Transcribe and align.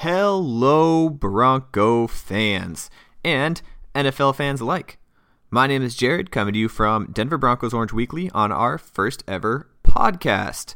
Hello, 0.00 1.08
Bronco 1.08 2.06
fans 2.06 2.90
and 3.24 3.62
NFL 3.94 4.34
fans 4.34 4.60
alike. 4.60 4.98
My 5.50 5.66
name 5.66 5.82
is 5.82 5.96
Jared, 5.96 6.30
coming 6.30 6.52
to 6.52 6.60
you 6.60 6.68
from 6.68 7.10
Denver 7.12 7.38
Broncos 7.38 7.72
Orange 7.72 7.94
Weekly 7.94 8.30
on 8.34 8.52
our 8.52 8.76
first 8.76 9.24
ever 9.26 9.70
podcast. 9.82 10.74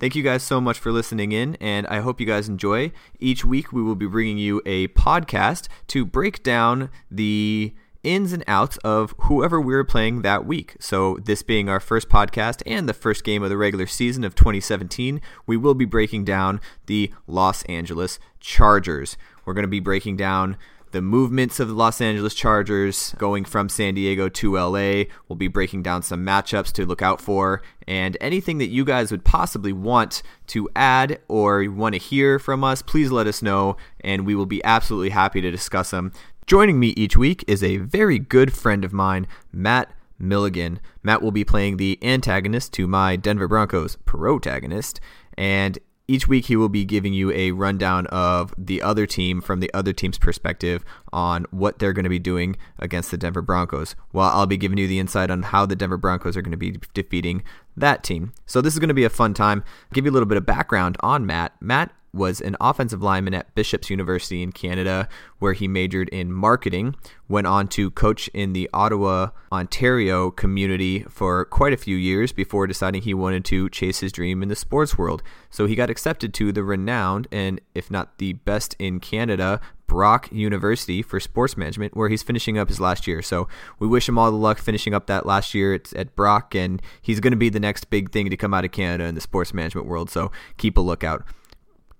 Thank 0.00 0.16
you 0.16 0.22
guys 0.22 0.42
so 0.42 0.58
much 0.58 0.78
for 0.78 0.90
listening 0.90 1.32
in, 1.32 1.56
and 1.56 1.86
I 1.88 2.00
hope 2.00 2.18
you 2.18 2.24
guys 2.26 2.48
enjoy. 2.48 2.92
Each 3.20 3.44
week, 3.44 3.74
we 3.74 3.82
will 3.82 3.94
be 3.94 4.06
bringing 4.06 4.38
you 4.38 4.62
a 4.64 4.88
podcast 4.88 5.68
to 5.88 6.06
break 6.06 6.42
down 6.42 6.88
the 7.10 7.74
ins 8.02 8.32
and 8.32 8.44
outs 8.46 8.76
of 8.78 9.14
whoever 9.18 9.60
we're 9.60 9.84
playing 9.84 10.22
that 10.22 10.46
week. 10.46 10.76
So, 10.80 11.18
this 11.22 11.42
being 11.42 11.68
our 11.68 11.80
first 11.80 12.08
podcast 12.08 12.62
and 12.66 12.88
the 12.88 12.94
first 12.94 13.24
game 13.24 13.42
of 13.42 13.50
the 13.50 13.56
regular 13.56 13.86
season 13.86 14.24
of 14.24 14.34
2017, 14.34 15.20
we 15.46 15.56
will 15.56 15.74
be 15.74 15.84
breaking 15.84 16.24
down 16.24 16.60
the 16.86 17.12
Los 17.26 17.62
Angeles 17.64 18.18
Chargers. 18.40 19.16
We're 19.44 19.54
going 19.54 19.64
to 19.64 19.68
be 19.68 19.80
breaking 19.80 20.16
down 20.16 20.56
the 20.92 21.02
movements 21.02 21.58
of 21.58 21.68
the 21.68 21.74
Los 21.74 22.00
Angeles 22.00 22.34
Chargers 22.34 23.14
going 23.18 23.44
from 23.44 23.68
San 23.68 23.94
Diego 23.94 24.28
to 24.28 24.56
LA. 24.56 25.04
We'll 25.26 25.36
be 25.36 25.48
breaking 25.48 25.82
down 25.82 26.02
some 26.02 26.24
matchups 26.24 26.70
to 26.72 26.86
look 26.86 27.02
out 27.02 27.20
for 27.20 27.62
and 27.88 28.16
anything 28.20 28.58
that 28.58 28.68
you 28.68 28.84
guys 28.84 29.10
would 29.10 29.24
possibly 29.24 29.72
want 29.72 30.22
to 30.48 30.68
add 30.76 31.18
or 31.28 31.64
want 31.70 31.94
to 31.94 31.98
hear 31.98 32.38
from 32.38 32.62
us, 32.62 32.82
please 32.82 33.10
let 33.10 33.26
us 33.26 33.42
know 33.42 33.76
and 34.00 34.26
we 34.26 34.34
will 34.34 34.46
be 34.46 34.62
absolutely 34.64 35.10
happy 35.10 35.40
to 35.40 35.50
discuss 35.50 35.90
them. 35.90 36.12
Joining 36.46 36.80
me 36.80 36.88
each 36.88 37.16
week 37.16 37.44
is 37.46 37.62
a 37.62 37.76
very 37.76 38.18
good 38.18 38.52
friend 38.52 38.84
of 38.84 38.92
mine, 38.92 39.28
Matt 39.52 39.92
Milligan. 40.18 40.80
Matt 41.02 41.22
will 41.22 41.30
be 41.30 41.44
playing 41.44 41.76
the 41.76 41.98
antagonist 42.02 42.72
to 42.74 42.88
my 42.88 43.14
Denver 43.14 43.46
Broncos 43.46 43.96
protagonist, 44.04 45.00
and 45.38 45.78
each 46.08 46.26
week 46.26 46.46
he 46.46 46.56
will 46.56 46.68
be 46.68 46.84
giving 46.84 47.14
you 47.14 47.30
a 47.30 47.52
rundown 47.52 48.08
of 48.08 48.52
the 48.58 48.82
other 48.82 49.06
team 49.06 49.40
from 49.40 49.60
the 49.60 49.72
other 49.72 49.92
team's 49.92 50.18
perspective 50.18 50.84
on 51.12 51.46
what 51.52 51.78
they're 51.78 51.92
going 51.92 52.02
to 52.02 52.10
be 52.10 52.18
doing 52.18 52.56
against 52.80 53.12
the 53.12 53.16
Denver 53.16 53.40
Broncos, 53.40 53.94
while 54.10 54.30
I'll 54.30 54.46
be 54.46 54.56
giving 54.56 54.78
you 54.78 54.88
the 54.88 54.98
insight 54.98 55.30
on 55.30 55.44
how 55.44 55.64
the 55.64 55.76
Denver 55.76 55.96
Broncos 55.96 56.36
are 56.36 56.42
going 56.42 56.50
to 56.50 56.56
be 56.58 56.76
defeating 56.92 57.44
that 57.76 58.02
team. 58.02 58.32
So 58.46 58.60
this 58.60 58.74
is 58.74 58.80
going 58.80 58.88
to 58.88 58.94
be 58.94 59.04
a 59.04 59.10
fun 59.10 59.32
time. 59.32 59.62
Give 59.92 60.04
you 60.04 60.10
a 60.10 60.12
little 60.12 60.26
bit 60.26 60.38
of 60.38 60.44
background 60.44 60.96
on 61.00 61.24
Matt. 61.24 61.54
Matt 61.60 61.92
was 62.14 62.40
an 62.40 62.56
offensive 62.60 63.02
lineman 63.02 63.34
at 63.34 63.54
Bishop's 63.54 63.88
University 63.88 64.42
in 64.42 64.52
Canada, 64.52 65.08
where 65.38 65.54
he 65.54 65.66
majored 65.66 66.08
in 66.10 66.32
marketing. 66.32 66.94
Went 67.28 67.46
on 67.46 67.68
to 67.68 67.90
coach 67.90 68.28
in 68.34 68.52
the 68.52 68.68
Ottawa, 68.74 69.28
Ontario 69.50 70.30
community 70.30 71.04
for 71.08 71.46
quite 71.46 71.72
a 71.72 71.78
few 71.78 71.96
years 71.96 72.32
before 72.32 72.66
deciding 72.66 73.02
he 73.02 73.14
wanted 73.14 73.44
to 73.46 73.70
chase 73.70 74.00
his 74.00 74.12
dream 74.12 74.42
in 74.42 74.48
the 74.48 74.56
sports 74.56 74.98
world. 74.98 75.22
So 75.48 75.66
he 75.66 75.74
got 75.74 75.88
accepted 75.88 76.34
to 76.34 76.52
the 76.52 76.62
renowned 76.62 77.28
and, 77.32 77.60
if 77.74 77.90
not 77.90 78.18
the 78.18 78.34
best 78.34 78.76
in 78.78 79.00
Canada, 79.00 79.60
Brock 79.86 80.30
University 80.32 81.02
for 81.02 81.20
sports 81.20 81.56
management, 81.56 81.96
where 81.96 82.08
he's 82.08 82.22
finishing 82.22 82.58
up 82.58 82.68
his 82.68 82.80
last 82.80 83.06
year. 83.06 83.20
So 83.20 83.48
we 83.78 83.86
wish 83.86 84.08
him 84.08 84.18
all 84.18 84.30
the 84.30 84.36
luck 84.36 84.58
finishing 84.58 84.94
up 84.94 85.06
that 85.06 85.26
last 85.26 85.54
year 85.54 85.74
at, 85.74 86.16
Brock, 86.16 86.54
and 86.54 86.80
he's 87.00 87.20
going 87.20 87.32
to 87.32 87.36
be 87.36 87.50
the 87.50 87.60
next 87.60 87.90
big 87.90 88.10
thing 88.10 88.30
to 88.30 88.36
come 88.36 88.54
out 88.54 88.64
of 88.64 88.72
Canada 88.72 89.04
in 89.04 89.14
the 89.14 89.20
sports 89.20 89.52
management 89.52 89.86
world. 89.86 90.10
So 90.10 90.32
keep 90.56 90.76
a 90.76 90.80
lookout 90.80 91.26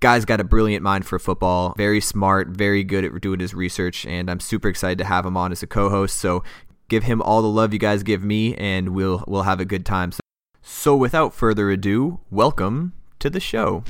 guy's 0.03 0.25
got 0.25 0.41
a 0.41 0.45
brilliant 0.45 0.83
mind 0.83 1.07
for 1.07 1.19
football, 1.19 1.75
very 1.77 2.01
smart, 2.01 2.49
very 2.49 2.83
good 2.85 3.05
at 3.05 3.19
doing 3.21 3.41
his 3.41 3.55
research, 3.55 4.05
and 4.05 4.29
I'm 4.29 4.41
super 4.41 4.69
excited 4.69 4.99
to 4.99 5.05
have 5.05 5.25
him 5.25 5.37
on 5.37 5.53
as 5.53 5.63
a 5.63 5.67
co-host. 5.67 6.17
So 6.17 6.43
give 6.89 7.05
him 7.05 7.23
all 7.23 7.41
the 7.41 7.49
love 7.49 7.73
you 7.73 7.79
guys 7.79 8.03
give 8.03 8.23
me, 8.23 8.55
and 8.57 8.91
we'll 8.91 9.25
we'll 9.27 9.45
have 9.45 9.61
a 9.61 9.65
good 9.65 9.87
time. 9.87 10.13
So, 10.13 10.21
so 10.61 10.97
without 10.97 11.33
further 11.33 11.71
ado, 11.71 12.21
welcome 12.31 12.93
to 13.21 13.31
the 13.31 13.41
show. 13.41 13.85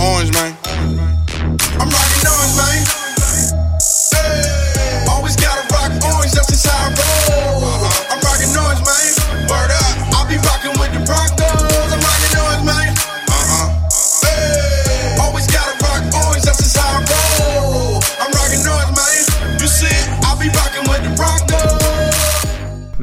Orange 0.00 0.32
man, 0.32 0.49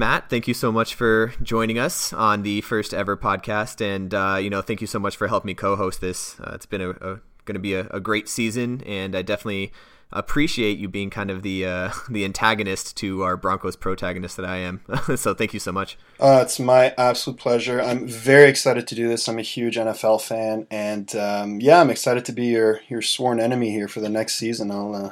Matt, 0.08 0.30
thank 0.30 0.48
you 0.48 0.54
so 0.54 0.72
much 0.72 0.96
for 0.96 1.34
joining 1.44 1.78
us 1.78 2.14
on 2.14 2.44
the 2.44 2.62
first 2.62 2.94
ever 2.94 3.18
podcast, 3.18 3.82
and 3.82 4.14
uh, 4.14 4.38
you 4.42 4.50
know, 4.50 4.62
thank 4.62 4.80
you 4.80 4.88
so 4.88 5.00
much 5.00 5.18
for 5.18 5.28
helping 5.28 5.48
me 5.48 5.54
co-host 5.54 6.00
this. 6.00 6.40
Uh, 6.40 6.52
it's 6.54 6.66
been 6.66 6.80
a, 6.80 6.92
a 6.92 7.20
going 7.44 7.56
to 7.56 7.60
be 7.60 7.74
a, 7.74 7.88
a, 7.92 8.00
great 8.00 8.30
season, 8.30 8.82
and 8.86 9.18
I 9.18 9.22
definitely 9.22 9.74
appreciate 10.14 10.78
you 10.78 10.88
being 10.88 11.10
kind 11.10 11.30
of 11.30 11.42
the 11.42 11.66
uh, 11.66 11.92
the 12.10 12.24
antagonist 12.24 12.96
to 12.98 13.24
our 13.24 13.36
Broncos 13.36 13.76
protagonist 13.76 14.38
that 14.38 14.46
I 14.46 14.60
am. 14.60 14.80
so 15.18 15.34
thank 15.34 15.54
you 15.54 15.60
so 15.60 15.74
much. 15.74 15.98
Uh, 16.22 16.40
it's 16.42 16.58
my 16.58 16.94
absolute 16.98 17.38
pleasure. 17.38 17.82
I'm 17.82 18.08
very 18.08 18.50
excited 18.50 18.88
to 18.88 18.96
do 18.96 19.10
this. 19.10 19.28
I'm 19.28 19.40
a 19.40 19.42
huge 19.42 19.76
NFL 19.76 20.22
fan, 20.22 20.68
and 20.72 21.14
um, 21.18 21.60
yeah, 21.60 21.82
I'm 21.82 21.90
excited 21.90 22.24
to 22.24 22.32
be 22.32 22.46
your 22.46 22.80
your 22.88 23.02
sworn 23.02 23.42
enemy 23.42 23.72
here 23.72 23.90
for 23.90 24.00
the 24.00 24.08
next 24.08 24.36
season. 24.36 24.72
I'll 24.72 24.96
uh, 24.96 25.12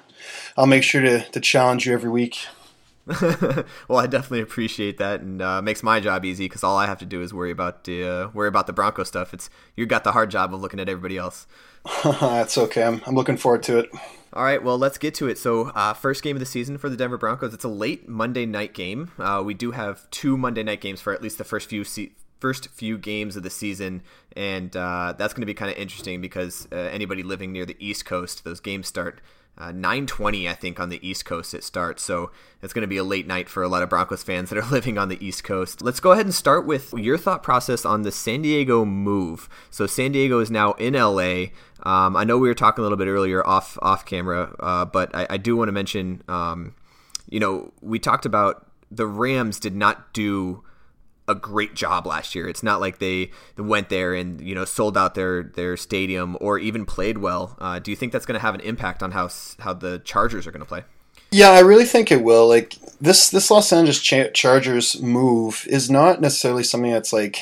I'll 0.55 0.67
make 0.67 0.83
sure 0.83 1.01
to 1.01 1.29
to 1.31 1.41
challenge 1.41 1.85
you 1.85 1.91
every 1.91 2.09
week. 2.09 2.47
well, 3.87 3.99
I 3.99 4.07
definitely 4.07 4.41
appreciate 4.41 4.97
that, 4.97 5.21
and 5.21 5.39
uh, 5.39 5.61
makes 5.61 5.83
my 5.83 5.99
job 5.99 6.25
easy 6.25 6.45
because 6.45 6.63
all 6.63 6.75
I 6.75 6.87
have 6.87 6.97
to 6.99 7.05
do 7.05 7.21
is 7.21 7.33
worry 7.33 7.51
about 7.51 7.83
the 7.83 8.03
uh, 8.03 8.29
worry 8.29 8.47
about 8.47 8.65
the 8.65 8.73
Bronco 8.73 9.03
stuff. 9.03 9.31
It's 9.31 9.49
you 9.75 9.85
got 9.85 10.03
the 10.03 10.11
hard 10.11 10.31
job 10.31 10.53
of 10.53 10.61
looking 10.61 10.79
at 10.79 10.89
everybody 10.89 11.17
else. 11.17 11.45
That's 12.03 12.57
okay. 12.57 12.83
I'm 12.83 13.01
I'm 13.05 13.13
looking 13.13 13.37
forward 13.37 13.61
to 13.63 13.77
it. 13.77 13.89
All 14.33 14.43
right, 14.43 14.61
well, 14.61 14.77
let's 14.77 14.97
get 14.97 15.13
to 15.15 15.27
it. 15.27 15.37
So, 15.37 15.69
uh, 15.69 15.93
first 15.93 16.23
game 16.23 16.35
of 16.35 16.39
the 16.39 16.45
season 16.45 16.77
for 16.77 16.89
the 16.89 16.97
Denver 16.97 17.17
Broncos. 17.17 17.53
It's 17.53 17.63
a 17.63 17.69
late 17.69 18.09
Monday 18.09 18.45
night 18.45 18.73
game. 18.73 19.11
Uh, 19.19 19.41
we 19.45 19.53
do 19.53 19.71
have 19.71 20.09
two 20.09 20.35
Monday 20.35 20.63
night 20.63 20.81
games 20.81 20.99
for 20.99 21.13
at 21.13 21.21
least 21.21 21.37
the 21.37 21.43
first 21.43 21.69
few 21.69 21.83
se- 21.83 22.11
first 22.39 22.69
few 22.69 22.97
games 22.97 23.37
of 23.37 23.43
the 23.43 23.49
season, 23.51 24.01
and 24.35 24.75
uh, 24.75 25.13
that's 25.17 25.33
going 25.33 25.43
to 25.43 25.45
be 25.45 25.53
kind 25.53 25.71
of 25.71 25.77
interesting 25.77 26.21
because 26.21 26.67
uh, 26.71 26.75
anybody 26.75 27.21
living 27.21 27.51
near 27.51 27.65
the 27.65 27.77
East 27.79 28.05
Coast, 28.05 28.43
those 28.43 28.59
games 28.59 28.87
start 28.87 29.21
uh, 29.57 29.71
9:20, 29.71 30.49
I 30.49 30.53
think, 30.53 30.79
on 30.79 30.89
the 30.89 31.05
East 31.07 31.23
Coast 31.25 31.53
it 31.53 31.63
starts. 31.63 32.03
So 32.03 32.31
it's 32.61 32.73
going 32.73 32.81
to 32.81 32.87
be 32.87 32.97
a 32.97 33.03
late 33.03 33.25
night 33.25 33.47
for 33.47 33.63
a 33.63 33.69
lot 33.69 33.83
of 33.83 33.89
Broncos 33.89 34.23
fans 34.23 34.49
that 34.49 34.57
are 34.57 34.65
living 34.71 34.97
on 34.97 35.07
the 35.07 35.23
East 35.25 35.43
Coast. 35.43 35.81
Let's 35.81 35.99
go 35.99 36.11
ahead 36.11 36.25
and 36.25 36.35
start 36.35 36.65
with 36.65 36.93
your 36.93 37.17
thought 37.17 37.41
process 37.41 37.85
on 37.85 38.01
the 38.01 38.11
San 38.11 38.41
Diego 38.41 38.83
move. 38.83 39.47
So 39.69 39.87
San 39.87 40.11
Diego 40.11 40.39
is 40.39 40.51
now 40.51 40.73
in 40.73 40.93
LA. 40.93 41.47
Um, 41.83 42.17
I 42.17 42.25
know 42.25 42.37
we 42.37 42.49
were 42.49 42.53
talking 42.53 42.81
a 42.81 42.83
little 42.83 42.97
bit 42.97 43.07
earlier 43.07 43.45
off 43.45 43.77
off 43.81 44.05
camera, 44.05 44.53
uh, 44.59 44.85
but 44.85 45.15
I, 45.15 45.27
I, 45.31 45.37
do 45.37 45.55
want 45.55 45.69
to 45.69 45.73
mention, 45.73 46.23
um, 46.27 46.75
you 47.29 47.39
know, 47.39 47.71
we 47.81 47.99
talked 47.99 48.25
about 48.25 48.65
the 48.91 49.07
Rams 49.07 49.59
did 49.59 49.75
not 49.75 50.13
do 50.13 50.63
a 51.27 51.35
great 51.35 51.73
job 51.73 52.05
last 52.05 52.35
year. 52.35 52.47
It's 52.47 52.63
not 52.63 52.79
like 52.79 52.99
they 52.99 53.31
went 53.57 53.89
there 53.89 54.13
and 54.13 54.41
you 54.41 54.55
know 54.55 54.65
sold 54.65 54.97
out 54.97 55.15
their 55.15 55.43
their 55.43 55.77
stadium 55.77 56.37
or 56.39 56.59
even 56.59 56.85
played 56.85 57.17
well. 57.17 57.55
Uh, 57.59 57.79
do 57.79 57.91
you 57.91 57.97
think 57.97 58.11
that's 58.11 58.25
going 58.25 58.39
to 58.39 58.41
have 58.41 58.55
an 58.55 58.61
impact 58.61 59.01
on 59.01 59.11
how 59.11 59.29
how 59.59 59.73
the 59.73 59.99
Chargers 59.99 60.45
are 60.47 60.51
going 60.51 60.61
to 60.61 60.67
play? 60.67 60.83
Yeah, 61.31 61.49
I 61.49 61.59
really 61.59 61.85
think 61.85 62.11
it 62.11 62.23
will. 62.23 62.47
Like 62.47 62.75
this 63.01 63.29
this 63.29 63.51
Los 63.51 63.73
Angeles 63.73 63.99
Chargers 63.99 65.01
move 65.01 65.65
is 65.69 65.89
not 65.89 66.21
necessarily 66.21 66.63
something 66.63 66.91
that's 66.91 67.13
like 67.13 67.39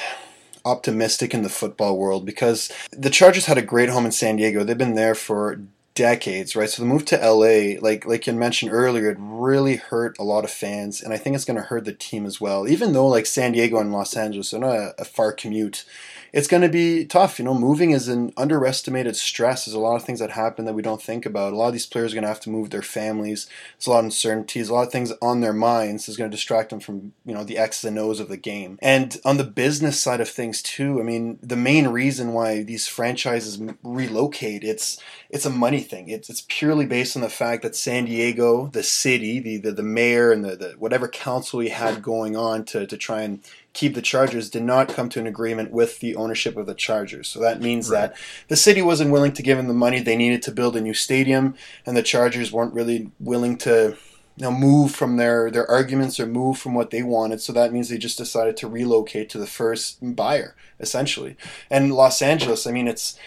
optimistic 0.66 1.34
in 1.34 1.44
the 1.44 1.50
football 1.50 1.98
world 1.98 2.26
because 2.26 2.72
the 2.92 3.10
Chargers 3.10 3.46
had 3.46 3.58
a 3.58 3.62
great 3.62 3.90
home 3.90 4.06
in 4.06 4.12
San 4.12 4.38
Diego. 4.38 4.64
They've 4.64 4.78
been 4.78 4.96
there 4.96 5.16
for 5.16 5.60
decades, 5.96 6.56
right? 6.56 6.70
So 6.70 6.82
the 6.82 6.88
move 6.88 7.06
to 7.06 7.18
LA, 7.18 7.80
like 7.80 8.06
like 8.06 8.28
you 8.28 8.34
mentioned 8.34 8.72
earlier, 8.72 9.12
it 9.12 9.18
really 9.20 9.76
hurt 9.76 10.18
a 10.18 10.24
lot 10.24 10.44
of 10.44 10.52
fans, 10.52 11.02
and 11.02 11.14
I 11.14 11.18
think 11.18 11.36
it's 11.36 11.46
going 11.46 11.58
to 11.58 11.64
hurt 11.64 11.86
the 11.86 11.94
team 11.94 12.26
as 12.26 12.42
well. 12.42 12.68
Even 12.68 12.94
though 12.94 13.08
like 13.08 13.26
San 13.26 13.52
Diego 13.52 13.80
and 13.80 13.92
Los 13.92 14.16
Angeles 14.16 14.54
are 14.54 14.60
not 14.60 14.76
a, 14.76 14.96
a 15.00 15.06
far 15.06 15.32
commute, 15.32 15.86
it's 16.34 16.48
going 16.48 16.64
to 16.64 16.70
be 16.70 17.06
tough. 17.06 17.38
You 17.38 17.46
know, 17.46 17.54
moving 17.54 17.92
is 17.92 18.08
an 18.08 18.34
underestimated 18.36 19.16
stress. 19.16 19.66
There's 19.66 19.76
a 19.76 19.80
lot 19.80 19.96
of 19.96 20.04
things 20.04 20.20
that 20.20 20.32
happen 20.32 20.66
that 20.66 20.74
we 20.74 20.82
don't 20.82 21.02
think 21.02 21.28
about. 21.28 21.54
A 21.54 21.56
lot 21.56 21.68
of 21.68 21.74
these 21.74 21.86
players 21.86 22.12
are 22.12 22.16
going 22.16 22.24
to 22.24 22.28
have 22.28 22.40
to 22.42 22.50
move 22.50 22.72
their 22.72 22.82
families. 22.82 23.48
There's 23.78 23.86
a 23.86 23.92
lot 23.92 24.00
of 24.00 24.06
uncertainties, 24.06 24.68
a 24.68 24.74
lot 24.74 24.88
of 24.88 24.92
things 24.92 25.14
on 25.22 25.42
their 25.42 25.54
minds 25.54 26.10
is 26.10 26.18
going 26.18 26.32
to 26.32 26.36
distract 26.36 26.72
them 26.72 26.80
from, 26.80 27.14
you 27.24 27.36
know, 27.36 27.44
the 27.44 27.60
X's 27.60 27.86
and 27.86 28.00
O's 28.00 28.20
of 28.20 28.30
the 28.30 28.38
game. 28.38 28.80
And 28.82 29.16
on 29.24 29.38
the 29.38 29.44
business 29.44 30.02
side 30.02 30.22
of 30.22 30.30
things 30.30 30.64
too, 30.64 31.00
I 31.00 31.04
mean, 31.04 31.38
the 31.44 31.56
main 31.56 31.90
reason 31.90 32.34
why 32.34 32.64
these 32.64 32.88
franchises 32.88 33.62
relocate, 33.84 34.64
it's 34.64 35.00
it's 35.34 35.48
a 35.48 35.50
money 35.50 35.80
thing. 35.80 36.10
It's 36.10 36.30
it's 36.30 36.46
purely 36.48 36.86
based 36.86 37.16
on 37.16 37.24
the 37.24 37.30
fact 37.30 37.64
that 37.64 37.76
San 37.76 38.06
Diego, 38.06 38.68
the 38.68 38.84
city, 38.84 39.40
the 39.40 39.58
the, 39.58 39.72
the 39.72 39.82
mayor 39.82 40.32
and 40.32 40.46
the, 40.46 40.56
the 40.56 40.70
whatever 40.78 41.08
council 41.08 41.60
he 41.60 41.70
had 41.70 42.04
going 42.04 42.38
on 42.38 42.66
to, 42.66 42.86
to 42.86 42.96
try 42.96 43.24
and 43.24 43.40
keep 43.74 43.96
the 43.96 44.02
Chargers 44.04 44.52
did 44.52 44.62
not 44.62 44.90
come 44.90 45.10
to 45.10 45.20
an 45.20 45.26
agreement 45.26 45.72
with 45.72 46.00
the 46.02 46.16
ownership 46.16 46.56
of 46.56 46.68
the 46.68 46.76
Chargers. 46.76 47.28
So 47.28 47.40
that 47.40 47.62
means 47.62 47.90
right. 47.90 48.12
that 48.12 48.18
the 48.48 48.56
city 48.56 48.84
wasn't 48.84 49.12
willing 49.12 49.32
to 49.32 49.42
give 49.42 49.58
them 49.58 49.68
the 49.68 49.74
money 49.74 50.00
they 50.00 50.16
needed 50.16 50.44
to 50.44 50.52
build 50.52 50.76
a 50.76 50.82
new 50.82 50.94
stadium, 50.94 51.56
and 51.84 51.98
the 51.98 52.04
Chargers 52.04 52.52
weren't 52.52 52.76
really 52.76 53.10
willing 53.20 53.58
to 53.60 53.98
you 54.36 54.44
know, 54.44 54.52
move 54.52 54.94
from 54.94 55.18
their, 55.18 55.50
their 55.50 55.70
arguments 55.70 56.20
or 56.20 56.28
move 56.28 56.60
from 56.60 56.76
what 56.76 56.92
they 56.92 57.02
wanted. 57.02 57.42
So 57.42 57.54
that 57.54 57.74
means 57.74 57.90
they 57.90 57.98
just 57.98 58.20
decided 58.20 58.56
to 58.58 58.68
relocate 58.68 59.30
to 59.32 59.40
the 59.40 59.48
first 59.48 59.98
buyer, 60.16 60.56
essentially. 60.80 61.38
And 61.72 61.94
Los 61.94 62.22
Angeles, 62.22 62.68
I 62.68 62.72
mean, 62.72 62.88
it's 62.88 63.18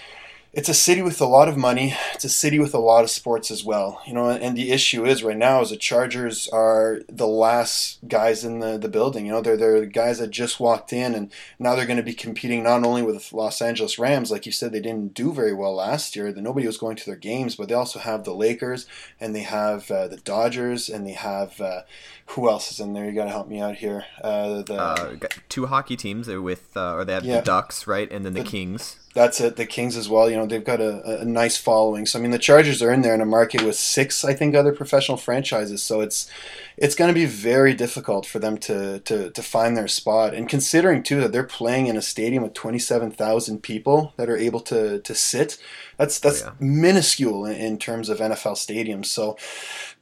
it's 0.57 0.71
a 0.71 0.75
city 0.75 1.03
with 1.03 1.21
a 1.21 1.27
lot 1.27 1.51
of 1.51 1.59
money. 1.59 1.95
It's 2.15 2.25
a 2.25 2.31
city 2.31 2.59
with 2.59 2.73
a 2.73 2.79
lot 2.79 3.05
of 3.05 3.11
sports 3.11 3.51
as 3.51 3.63
well. 3.63 4.01
You 4.07 4.15
know, 4.15 4.31
and 4.31 4.57
the 4.57 4.73
issue 4.73 5.05
is 5.05 5.23
right 5.23 5.37
now 5.37 5.61
is 5.61 5.69
the 5.69 5.77
Chargers 5.77 6.49
are 6.49 7.03
the 7.11 7.27
last 7.27 7.99
guys 8.09 8.43
in 8.43 8.61
the, 8.61 8.79
the 8.79 8.89
building. 8.89 9.27
You 9.27 9.33
know, 9.33 9.43
they're 9.43 9.59
they're 9.59 9.81
the 9.81 9.87
guys 9.87 10.19
that 10.19 10.31
just 10.31 10.59
walked 10.59 10.95
in 10.95 11.15
and 11.15 11.31
now 11.59 11.75
they're 11.75 11.85
going 11.85 11.99
to 11.99 12.03
be 12.03 12.15
competing 12.15 12.63
not 12.63 12.85
only 12.85 13.03
with 13.03 13.35
Los 13.35 13.61
Angeles 13.61 13.99
Rams, 13.99 14.31
like 14.31 14.47
you 14.47 14.53
said, 14.53 14.73
they 14.73 14.81
didn't 14.81 15.13
do 15.13 15.31
very 15.31 15.53
well 15.53 15.75
last 15.75 16.17
year. 16.17 16.33
That 16.33 16.41
nobody 16.41 16.67
was 16.67 16.79
going 16.79 16.97
to 16.97 17.05
their 17.05 17.17
games, 17.17 17.57
but 17.57 17.69
they 17.69 17.75
also 17.75 17.99
have 17.99 18.25
the 18.25 18.35
Lakers 18.35 18.87
and 19.21 19.35
they 19.35 19.43
have 19.43 19.91
uh, 19.91 20.09
the 20.09 20.17
Dodgers 20.17 20.89
and 20.89 21.07
they 21.07 21.13
have 21.13 21.61
uh, 21.61 21.83
who 22.31 22.51
else 22.51 22.73
is 22.73 22.81
in 22.81 22.93
there? 22.93 23.05
You 23.05 23.13
got 23.13 23.25
to 23.25 23.31
help 23.31 23.49
me 23.49 23.61
out 23.61 23.77
here. 23.77 24.05
Uh, 24.21 24.63
the 24.63 24.75
uh, 24.75 25.17
two 25.49 25.67
hockey 25.67 25.97
teams 25.97 26.29
are 26.29 26.43
with, 26.43 26.77
uh, 26.77 26.95
or 26.95 27.05
they 27.05 27.15
have 27.15 27.25
yeah. 27.25 27.37
the 27.37 27.43
Ducks, 27.43 27.87
right, 27.87 28.11
and 28.11 28.27
then 28.27 28.33
the, 28.35 28.43
the 28.43 28.49
Kings. 28.49 28.97
That's 29.15 29.41
it. 29.41 29.55
The 29.57 29.65
Kings 29.65 29.97
as 29.97 30.09
well. 30.09 30.29
You 30.29 30.37
know, 30.37 30.45
they've 30.45 30.63
got 30.63 30.81
a, 30.81 31.21
a 31.21 31.25
nice 31.25 31.57
following. 31.57 32.05
So 32.05 32.19
I 32.19 32.23
mean, 32.23 32.33
the 32.33 32.39
Chargers 32.39 32.83
are 32.83 32.93
in 32.93 33.03
there 33.03 33.15
in 33.15 33.21
a 33.21 33.27
market 33.27 33.63
with 33.63 33.77
six, 33.77 34.25
I 34.25 34.35
think, 34.35 34.57
other 34.57 34.73
professional 34.73 35.17
franchises. 35.17 35.85
So 35.85 36.01
it's 36.01 36.29
it's 36.77 36.97
going 36.97 37.09
to 37.09 37.15
be 37.15 37.27
very 37.27 37.75
difficult 37.75 38.27
for 38.27 38.41
them 38.41 38.59
to, 38.59 38.99
to 39.01 39.31
to 39.31 39.43
find 39.43 39.77
their 39.77 39.89
spot. 39.89 40.35
And 40.35 40.49
considering 40.49 41.05
too 41.05 41.21
that 41.21 41.31
they're 41.31 41.45
playing 41.45 41.87
in 41.87 41.97
a 41.97 42.03
stadium 42.03 42.43
with 42.43 42.55
twenty 42.55 42.81
seven 42.81 43.13
thousand 43.13 43.63
people 43.63 44.15
that 44.17 44.29
are 44.29 44.37
able 44.37 44.61
to 44.63 44.99
to 45.01 45.15
sit, 45.15 45.59
that's 45.97 46.19
that's 46.19 46.43
oh, 46.43 46.47
yeah. 46.47 46.53
minuscule 46.59 47.47
in, 47.47 47.55
in 47.55 47.79
terms 47.79 48.09
of 48.09 48.19
NFL 48.19 48.57
stadiums. 48.57 49.07
So, 49.07 49.39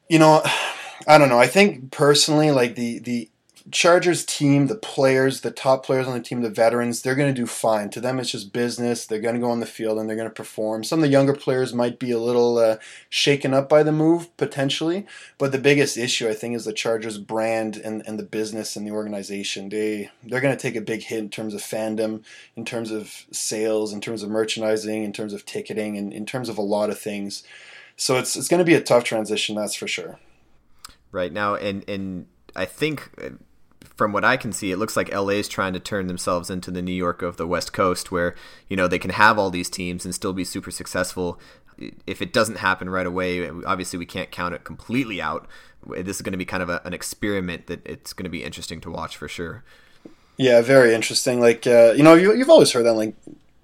you 0.09 0.19
know. 0.19 0.43
I 1.07 1.19
don't 1.19 1.29
know. 1.29 1.39
I 1.39 1.47
think 1.47 1.91
personally, 1.91 2.51
like 2.51 2.75
the 2.77 2.99
the 2.99 3.31
Chargers 3.71 4.27
team, 4.27 4.67
the 4.67 4.75
players, 4.75 5.41
the 5.41 5.51
top 5.51 5.87
players 5.87 6.07
on 6.07 6.13
the 6.13 6.21
team, 6.21 6.43
the 6.43 6.51
veterans, 6.51 7.01
they're 7.01 7.15
going 7.15 7.35
to 7.35 7.41
do 7.41 7.47
fine. 7.47 7.89
To 7.91 8.01
them, 8.01 8.19
it's 8.19 8.31
just 8.31 8.53
business. 8.53 9.07
They're 9.07 9.21
going 9.21 9.37
to 9.37 9.41
go 9.41 9.51
on 9.51 9.61
the 9.61 9.67
field 9.67 9.99
and 9.99 10.07
they're 10.07 10.19
going 10.19 10.29
to 10.29 10.35
perform. 10.35 10.85
Some 10.85 10.99
of 10.99 11.03
the 11.03 11.09
younger 11.09 11.33
players 11.33 11.73
might 11.73 11.99
be 11.99 12.11
a 12.11 12.19
little 12.19 12.59
uh, 12.59 12.77
shaken 13.09 13.55
up 13.55 13.71
by 13.71 13.83
the 13.83 13.91
move, 13.91 14.35
potentially. 14.37 15.07
But 15.39 15.51
the 15.51 15.59
biggest 15.59 15.97
issue, 15.97 16.29
I 16.29 16.35
think, 16.35 16.55
is 16.55 16.67
the 16.67 16.75
Chargers 16.75 17.17
brand 17.17 17.79
and, 17.79 18.03
and 18.07 18.19
the 18.19 18.25
business 18.25 18.77
and 18.77 18.87
the 18.87 18.93
organization. 18.93 19.71
They, 19.71 20.11
they're 20.23 20.43
going 20.43 20.55
to 20.55 20.63
take 20.63 20.77
a 20.77 20.83
big 20.83 21.03
hit 21.03 21.21
in 21.21 21.31
terms 21.31 21.55
of 21.55 21.63
fandom, 21.63 22.23
in 22.57 22.67
terms 22.67 22.91
of 22.91 23.25
sales, 23.33 23.95
in 23.95 24.03
terms 24.03 24.23
of 24.23 24.29
merchandising, 24.29 25.05
in 25.05 25.13
terms 25.15 25.33
of 25.33 25.47
ticketing, 25.47 25.97
and 25.97 26.13
in 26.13 26.27
terms 26.27 26.51
of 26.51 26.59
a 26.59 26.63
lot 26.63 26.91
of 26.91 26.99
things. 26.99 27.45
So 27.97 28.19
it's, 28.19 28.37
it's 28.37 28.49
going 28.49 28.59
to 28.59 28.65
be 28.65 28.75
a 28.75 28.83
tough 28.83 29.05
transition, 29.05 29.57
that's 29.57 29.75
for 29.75 29.89
sure. 29.89 30.19
Right 31.15 31.33
now, 31.33 31.55
and, 31.55 31.89
and 31.89 32.27
I 32.57 32.65
think 32.65 33.11
uh, 33.23 33.31
from 33.97 34.13
what 34.13 34.25
I 34.25 34.37
can 34.37 34.53
see, 34.53 34.73
it 34.73 34.79
looks 34.79 34.97
like 34.97 35.13
LA 35.13 35.35
is 35.35 35.49
trying 35.49 35.73
to 35.75 35.81
turn 35.81 36.09
themselves 36.09 36.51
into 36.51 36.71
the 36.71 36.83
New 36.83 36.93
York 36.93 37.23
of 37.23 37.37
the 37.37 37.47
West 37.47 37.73
Coast, 37.73 38.11
where 38.11 38.35
you 38.69 38.77
know 38.77 38.89
they 38.89 38.99
can 38.99 39.13
have 39.13 39.39
all 39.39 39.51
these 39.51 39.71
teams 39.71 40.05
and 40.05 40.15
still 40.15 40.33
be 40.33 40.45
super 40.45 40.73
successful. 40.73 41.39
If 42.07 42.21
it 42.21 42.33
doesn't 42.33 42.59
happen 42.59 42.91
right 42.91 43.07
away, 43.07 43.49
obviously 43.49 43.99
we 43.99 44.07
can't 44.07 44.31
count 44.31 44.55
it 44.55 44.65
completely 44.65 45.23
out. 45.23 45.49
This 45.87 46.17
is 46.17 46.23
going 46.23 46.33
to 46.33 46.39
be 46.39 46.45
kind 46.45 46.63
of 46.63 46.69
a, 46.69 46.81
an 46.85 46.95
experiment 46.95 47.67
that 47.67 47.87
it's 47.87 48.13
going 48.13 48.25
to 48.25 48.31
be 48.31 48.43
interesting 48.43 48.81
to 48.83 48.91
watch 48.91 49.17
for 49.17 49.29
sure. 49.29 49.63
Yeah, 50.37 50.63
very 50.63 50.95
interesting. 50.95 51.41
Like 51.41 51.67
uh, 51.67 51.93
you 51.97 52.03
know, 52.03 52.15
you, 52.15 52.35
you've 52.35 52.51
always 52.51 52.73
heard 52.73 52.87
that 52.87 52.95
like 52.95 53.15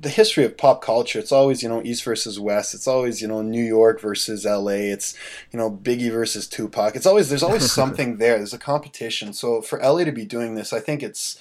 the 0.00 0.08
history 0.08 0.44
of 0.44 0.56
pop 0.56 0.82
culture, 0.82 1.18
it's 1.18 1.32
always, 1.32 1.62
you 1.62 1.68
know, 1.68 1.82
East 1.82 2.04
versus 2.04 2.40
West. 2.40 2.74
It's 2.74 2.86
always, 2.86 3.20
you 3.20 3.28
know, 3.28 3.42
New 3.42 3.62
York 3.62 4.00
versus 4.00 4.46
LA. 4.46 4.88
It's, 4.90 5.14
you 5.52 5.58
know, 5.58 5.70
Biggie 5.70 6.10
versus 6.10 6.48
Tupac. 6.48 6.96
It's 6.96 7.06
always, 7.06 7.28
there's 7.28 7.42
always 7.42 7.70
something 7.80 8.16
there. 8.16 8.38
There's 8.38 8.54
a 8.54 8.58
competition. 8.58 9.34
So 9.34 9.60
for 9.60 9.78
LA 9.78 10.04
to 10.04 10.12
be 10.12 10.24
doing 10.24 10.54
this, 10.54 10.72
I 10.72 10.80
think 10.80 11.02
it's, 11.02 11.40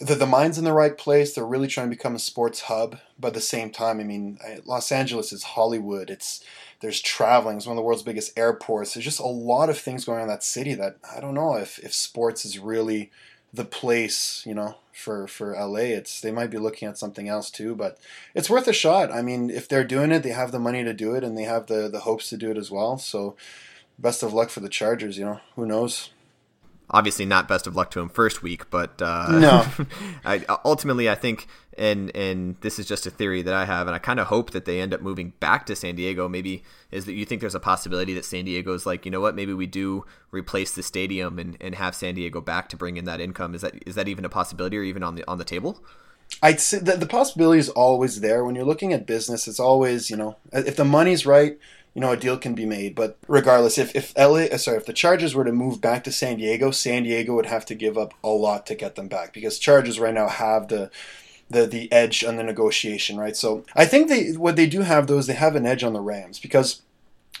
the, 0.00 0.14
the 0.14 0.26
mind's 0.26 0.58
in 0.58 0.64
the 0.64 0.72
right 0.72 0.96
place. 0.96 1.34
They're 1.34 1.44
really 1.44 1.68
trying 1.68 1.90
to 1.90 1.96
become 1.96 2.14
a 2.14 2.20
sports 2.20 2.62
hub. 2.62 2.98
But 3.18 3.28
at 3.28 3.34
the 3.34 3.40
same 3.40 3.70
time, 3.70 4.00
I 4.00 4.04
mean, 4.04 4.38
Los 4.64 4.92
Angeles 4.92 5.32
is 5.32 5.42
Hollywood. 5.42 6.08
It's, 6.08 6.42
there's 6.80 7.00
traveling. 7.00 7.56
It's 7.56 7.66
one 7.66 7.76
of 7.76 7.80
the 7.80 7.84
world's 7.84 8.02
biggest 8.02 8.36
airports. 8.38 8.94
There's 8.94 9.04
just 9.04 9.20
a 9.20 9.26
lot 9.26 9.70
of 9.70 9.78
things 9.78 10.04
going 10.04 10.18
on 10.18 10.24
in 10.24 10.28
that 10.28 10.44
city 10.44 10.74
that 10.74 10.96
I 11.14 11.20
don't 11.20 11.34
know 11.34 11.56
if, 11.56 11.78
if 11.80 11.92
sports 11.92 12.44
is 12.44 12.58
really 12.58 13.10
the 13.52 13.64
place, 13.64 14.42
you 14.46 14.54
know, 14.54 14.76
for 14.92 15.26
for 15.26 15.54
LA. 15.54 15.80
It's 15.80 16.20
they 16.20 16.30
might 16.30 16.50
be 16.50 16.58
looking 16.58 16.88
at 16.88 16.98
something 16.98 17.28
else 17.28 17.50
too, 17.50 17.74
but 17.74 17.98
it's 18.34 18.50
worth 18.50 18.68
a 18.68 18.72
shot. 18.72 19.12
I 19.12 19.22
mean, 19.22 19.50
if 19.50 19.68
they're 19.68 19.84
doing 19.84 20.12
it, 20.12 20.22
they 20.22 20.30
have 20.30 20.52
the 20.52 20.58
money 20.58 20.84
to 20.84 20.94
do 20.94 21.14
it, 21.14 21.24
and 21.24 21.36
they 21.36 21.44
have 21.44 21.66
the 21.66 21.88
the 21.88 22.00
hopes 22.00 22.28
to 22.30 22.36
do 22.36 22.50
it 22.50 22.56
as 22.56 22.70
well. 22.70 22.98
So, 22.98 23.36
best 23.98 24.22
of 24.22 24.32
luck 24.32 24.50
for 24.50 24.60
the 24.60 24.68
Chargers. 24.68 25.18
You 25.18 25.24
know, 25.24 25.40
who 25.56 25.66
knows 25.66 26.10
obviously 26.92 27.24
not 27.24 27.48
best 27.48 27.66
of 27.66 27.74
luck 27.74 27.90
to 27.92 28.00
him 28.00 28.08
first 28.08 28.42
week, 28.42 28.70
but 28.70 29.00
uh, 29.00 29.38
no. 29.38 29.66
I, 30.24 30.44
ultimately, 30.64 31.08
I 31.08 31.14
think, 31.14 31.46
and 31.78 32.14
and 32.14 32.56
this 32.60 32.78
is 32.78 32.86
just 32.86 33.06
a 33.06 33.10
theory 33.10 33.42
that 33.42 33.54
I 33.54 33.64
have, 33.64 33.86
and 33.86 33.96
I 33.96 33.98
kind 33.98 34.20
of 34.20 34.26
hope 34.26 34.50
that 34.50 34.64
they 34.64 34.80
end 34.80 34.92
up 34.92 35.00
moving 35.00 35.32
back 35.40 35.66
to 35.66 35.76
San 35.76 35.96
Diego. 35.96 36.28
Maybe 36.28 36.62
is 36.90 37.06
that 37.06 37.14
you 37.14 37.24
think 37.24 37.40
there's 37.40 37.54
a 37.54 37.60
possibility 37.60 38.14
that 38.14 38.24
San 38.24 38.44
Diego 38.44 38.74
is 38.74 38.84
like, 38.84 39.04
you 39.04 39.10
know 39.10 39.20
what, 39.20 39.34
maybe 39.34 39.54
we 39.54 39.66
do 39.66 40.04
replace 40.30 40.72
the 40.72 40.82
stadium 40.82 41.38
and, 41.38 41.56
and 41.60 41.74
have 41.74 41.94
San 41.94 42.14
Diego 42.14 42.40
back 42.40 42.68
to 42.68 42.76
bring 42.76 42.96
in 42.96 43.06
that 43.06 43.20
income. 43.20 43.54
Is 43.54 43.62
that 43.62 43.74
is 43.86 43.94
that 43.94 44.08
even 44.08 44.24
a 44.24 44.28
possibility 44.28 44.76
or 44.76 44.82
even 44.82 45.02
on 45.02 45.14
the 45.14 45.24
on 45.26 45.38
the 45.38 45.44
table? 45.44 45.82
I'd 46.42 46.60
say 46.60 46.78
the, 46.78 46.96
the 46.96 47.06
possibility 47.06 47.58
is 47.58 47.68
always 47.68 48.20
there 48.20 48.44
when 48.44 48.54
you're 48.54 48.64
looking 48.64 48.92
at 48.92 49.06
business. 49.06 49.48
It's 49.48 49.60
always 49.60 50.10
you 50.10 50.16
know 50.16 50.36
if 50.52 50.76
the 50.76 50.84
money's 50.84 51.24
right 51.24 51.58
you 51.94 52.00
know, 52.00 52.12
a 52.12 52.16
deal 52.16 52.38
can 52.38 52.54
be 52.54 52.66
made. 52.66 52.94
But 52.94 53.18
regardless, 53.28 53.78
if 53.78 53.94
if 53.94 54.16
LA, 54.16 54.44
uh, 54.44 54.58
sorry, 54.58 54.78
if 54.78 54.86
the 54.86 54.92
Chargers 54.92 55.34
were 55.34 55.44
to 55.44 55.52
move 55.52 55.80
back 55.80 56.04
to 56.04 56.12
San 56.12 56.38
Diego, 56.38 56.70
San 56.70 57.02
Diego 57.02 57.34
would 57.34 57.46
have 57.46 57.66
to 57.66 57.74
give 57.74 57.98
up 57.98 58.14
a 58.24 58.28
lot 58.28 58.66
to 58.66 58.74
get 58.74 58.94
them 58.94 59.08
back 59.08 59.32
because 59.32 59.58
Chargers 59.58 60.00
right 60.00 60.14
now 60.14 60.28
have 60.28 60.68
the 60.68 60.90
the 61.50 61.66
the 61.66 61.92
edge 61.92 62.24
on 62.24 62.36
the 62.36 62.42
negotiation, 62.42 63.18
right? 63.18 63.36
So 63.36 63.64
I 63.76 63.84
think 63.84 64.08
they 64.08 64.32
what 64.32 64.56
they 64.56 64.66
do 64.66 64.80
have 64.80 65.06
though 65.06 65.18
is 65.18 65.26
they 65.26 65.34
have 65.34 65.56
an 65.56 65.66
edge 65.66 65.84
on 65.84 65.92
the 65.92 66.00
Rams 66.00 66.38
because 66.38 66.82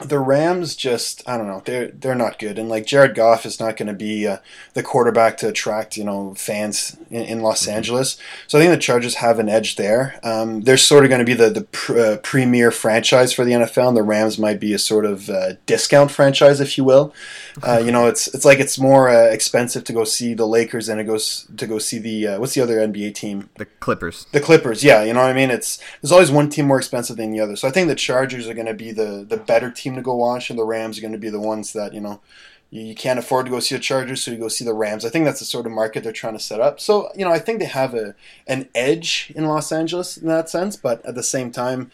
the 0.00 0.18
Rams 0.18 0.74
just 0.74 1.22
I 1.28 1.36
don't 1.36 1.46
know 1.46 1.62
they're 1.64 1.88
they're 1.88 2.14
not 2.14 2.38
good. 2.38 2.58
And 2.58 2.68
like 2.68 2.86
Jared 2.86 3.14
Goff 3.14 3.44
is 3.44 3.60
not 3.60 3.76
going 3.76 3.88
to 3.88 3.94
be 3.94 4.26
uh, 4.26 4.38
the 4.72 4.82
quarterback 4.82 5.36
to 5.38 5.48
attract 5.48 5.98
you 5.98 6.04
know 6.04 6.34
fans 6.34 6.96
in, 7.10 7.22
in 7.24 7.40
Los 7.40 7.62
mm-hmm. 7.62 7.76
Angeles. 7.76 8.16
So 8.46 8.58
I 8.58 8.62
think 8.62 8.72
the 8.72 8.80
Chargers 8.80 9.16
have 9.16 9.38
an 9.38 9.50
edge 9.50 9.76
there. 9.76 10.18
Um, 10.22 10.62
they're 10.62 10.78
sort 10.78 11.04
of 11.04 11.10
going 11.10 11.20
to 11.20 11.24
be 11.26 11.34
the 11.34 11.50
the 11.50 11.62
pr- 11.62 11.98
uh, 11.98 12.16
premier 12.22 12.70
franchise 12.70 13.34
for 13.34 13.44
the 13.44 13.52
NFL 13.52 13.88
and 13.88 13.96
the 13.96 14.02
Rams 14.02 14.38
might 14.38 14.58
be 14.58 14.72
a 14.72 14.78
sort 14.78 15.04
of 15.04 15.28
uh, 15.28 15.54
discount 15.66 16.10
franchise 16.10 16.60
if 16.60 16.78
you 16.78 16.84
will. 16.84 17.12
Uh, 17.62 17.80
you 17.84 17.92
know 17.92 18.06
it's 18.06 18.28
it's 18.28 18.46
like 18.46 18.60
it's 18.60 18.78
more 18.78 19.10
uh, 19.10 19.24
expensive 19.24 19.84
to 19.84 19.92
go 19.92 20.04
see 20.04 20.32
the 20.32 20.46
Lakers 20.46 20.86
than 20.86 20.98
it 20.98 21.04
goes 21.04 21.46
to 21.56 21.66
go 21.66 21.78
see 21.78 21.98
the 21.98 22.28
uh, 22.28 22.40
what's 22.40 22.54
the 22.54 22.62
other 22.62 22.78
NBA 22.78 23.14
team? 23.14 23.50
The 23.56 23.66
Clippers. 23.66 24.26
The 24.32 24.40
Clippers 24.40 24.82
yeah 24.82 25.02
you 25.02 25.12
know 25.12 25.20
what 25.20 25.30
I 25.30 25.34
mean? 25.34 25.50
It's 25.50 25.78
there's 26.00 26.12
always 26.12 26.30
one 26.30 26.48
team 26.48 26.66
more 26.66 26.78
expensive 26.78 27.18
than 27.18 27.30
the 27.30 27.40
other. 27.40 27.56
So 27.56 27.68
I 27.68 27.70
think 27.70 27.88
the 27.88 27.94
Chargers 27.94 28.48
are 28.48 28.54
going 28.54 28.66
to 28.66 28.74
be 28.74 28.90
the 28.90 29.26
the 29.28 29.36
better 29.36 29.70
team 29.70 29.81
team 29.82 29.94
to 29.96 30.02
go 30.02 30.14
watch, 30.14 30.50
and 30.50 30.58
the 30.58 30.64
Rams 30.64 30.98
are 30.98 31.02
going 31.02 31.12
to 31.12 31.18
be 31.18 31.30
the 31.30 31.40
ones 31.40 31.72
that 31.72 31.92
you 31.92 32.00
know 32.00 32.20
you 32.70 32.94
can't 32.94 33.18
afford 33.18 33.46
to 33.46 33.50
go 33.50 33.60
see 33.60 33.74
the 33.74 33.80
Chargers, 33.80 34.22
so 34.22 34.30
you 34.30 34.38
go 34.38 34.48
see 34.48 34.64
the 34.64 34.74
Rams. 34.74 35.04
I 35.04 35.10
think 35.10 35.24
that's 35.24 35.40
the 35.40 35.44
sort 35.46 35.66
of 35.66 35.72
market 35.72 36.02
they're 36.04 36.12
trying 36.12 36.34
to 36.34 36.40
set 36.40 36.60
up. 36.60 36.80
So 36.80 37.10
you 37.14 37.24
know, 37.24 37.32
I 37.32 37.38
think 37.38 37.58
they 37.58 37.66
have 37.66 37.94
a 37.94 38.14
an 38.46 38.68
edge 38.74 39.32
in 39.34 39.46
Los 39.46 39.72
Angeles 39.72 40.16
in 40.16 40.28
that 40.28 40.48
sense, 40.48 40.76
but 40.76 41.04
at 41.04 41.14
the 41.14 41.22
same 41.22 41.50
time. 41.50 41.90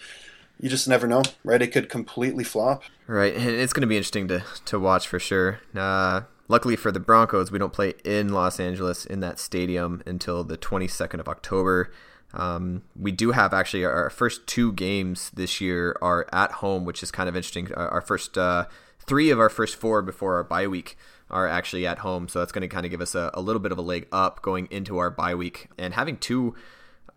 You 0.60 0.68
just 0.68 0.88
never 0.88 1.06
know, 1.06 1.22
right? 1.44 1.62
It 1.62 1.68
could 1.68 1.88
completely 1.88 2.42
flop. 2.42 2.82
Right, 3.06 3.32
and 3.32 3.48
it's 3.48 3.72
going 3.72 3.82
to 3.82 3.86
be 3.86 3.96
interesting 3.96 4.26
to, 4.26 4.42
to 4.64 4.80
watch 4.80 5.06
for 5.06 5.20
sure. 5.20 5.60
Uh, 5.72 6.22
luckily 6.48 6.74
for 6.74 6.90
the 6.90 7.00
Broncos, 7.00 7.52
we 7.52 7.58
don't 7.58 7.72
play 7.72 7.94
in 8.04 8.30
Los 8.30 8.58
Angeles 8.58 9.06
in 9.06 9.20
that 9.20 9.38
stadium 9.38 10.02
until 10.04 10.42
the 10.42 10.58
22nd 10.58 11.20
of 11.20 11.28
October. 11.28 11.92
Um, 12.34 12.82
we 12.94 13.10
do 13.12 13.32
have 13.32 13.54
actually 13.54 13.84
our 13.84 14.10
first 14.10 14.46
two 14.46 14.72
games 14.72 15.30
this 15.30 15.60
year 15.60 15.96
are 16.02 16.26
at 16.32 16.52
home, 16.52 16.84
which 16.84 17.02
is 17.02 17.10
kind 17.10 17.28
of 17.28 17.36
interesting. 17.36 17.72
Our 17.74 18.00
first 18.00 18.36
uh, 18.36 18.66
three 19.00 19.30
of 19.30 19.40
our 19.40 19.48
first 19.48 19.76
four 19.76 20.02
before 20.02 20.36
our 20.36 20.44
bye 20.44 20.66
week 20.66 20.96
are 21.30 21.46
actually 21.46 21.86
at 21.86 21.98
home, 21.98 22.28
so 22.28 22.38
that's 22.38 22.52
going 22.52 22.62
to 22.62 22.68
kind 22.68 22.84
of 22.86 22.90
give 22.90 23.00
us 23.00 23.14
a, 23.14 23.30
a 23.34 23.40
little 23.40 23.60
bit 23.60 23.72
of 23.72 23.78
a 23.78 23.82
leg 23.82 24.06
up 24.12 24.42
going 24.42 24.68
into 24.70 24.98
our 24.98 25.10
bye 25.10 25.34
week 25.34 25.68
and 25.78 25.94
having 25.94 26.16
two 26.16 26.54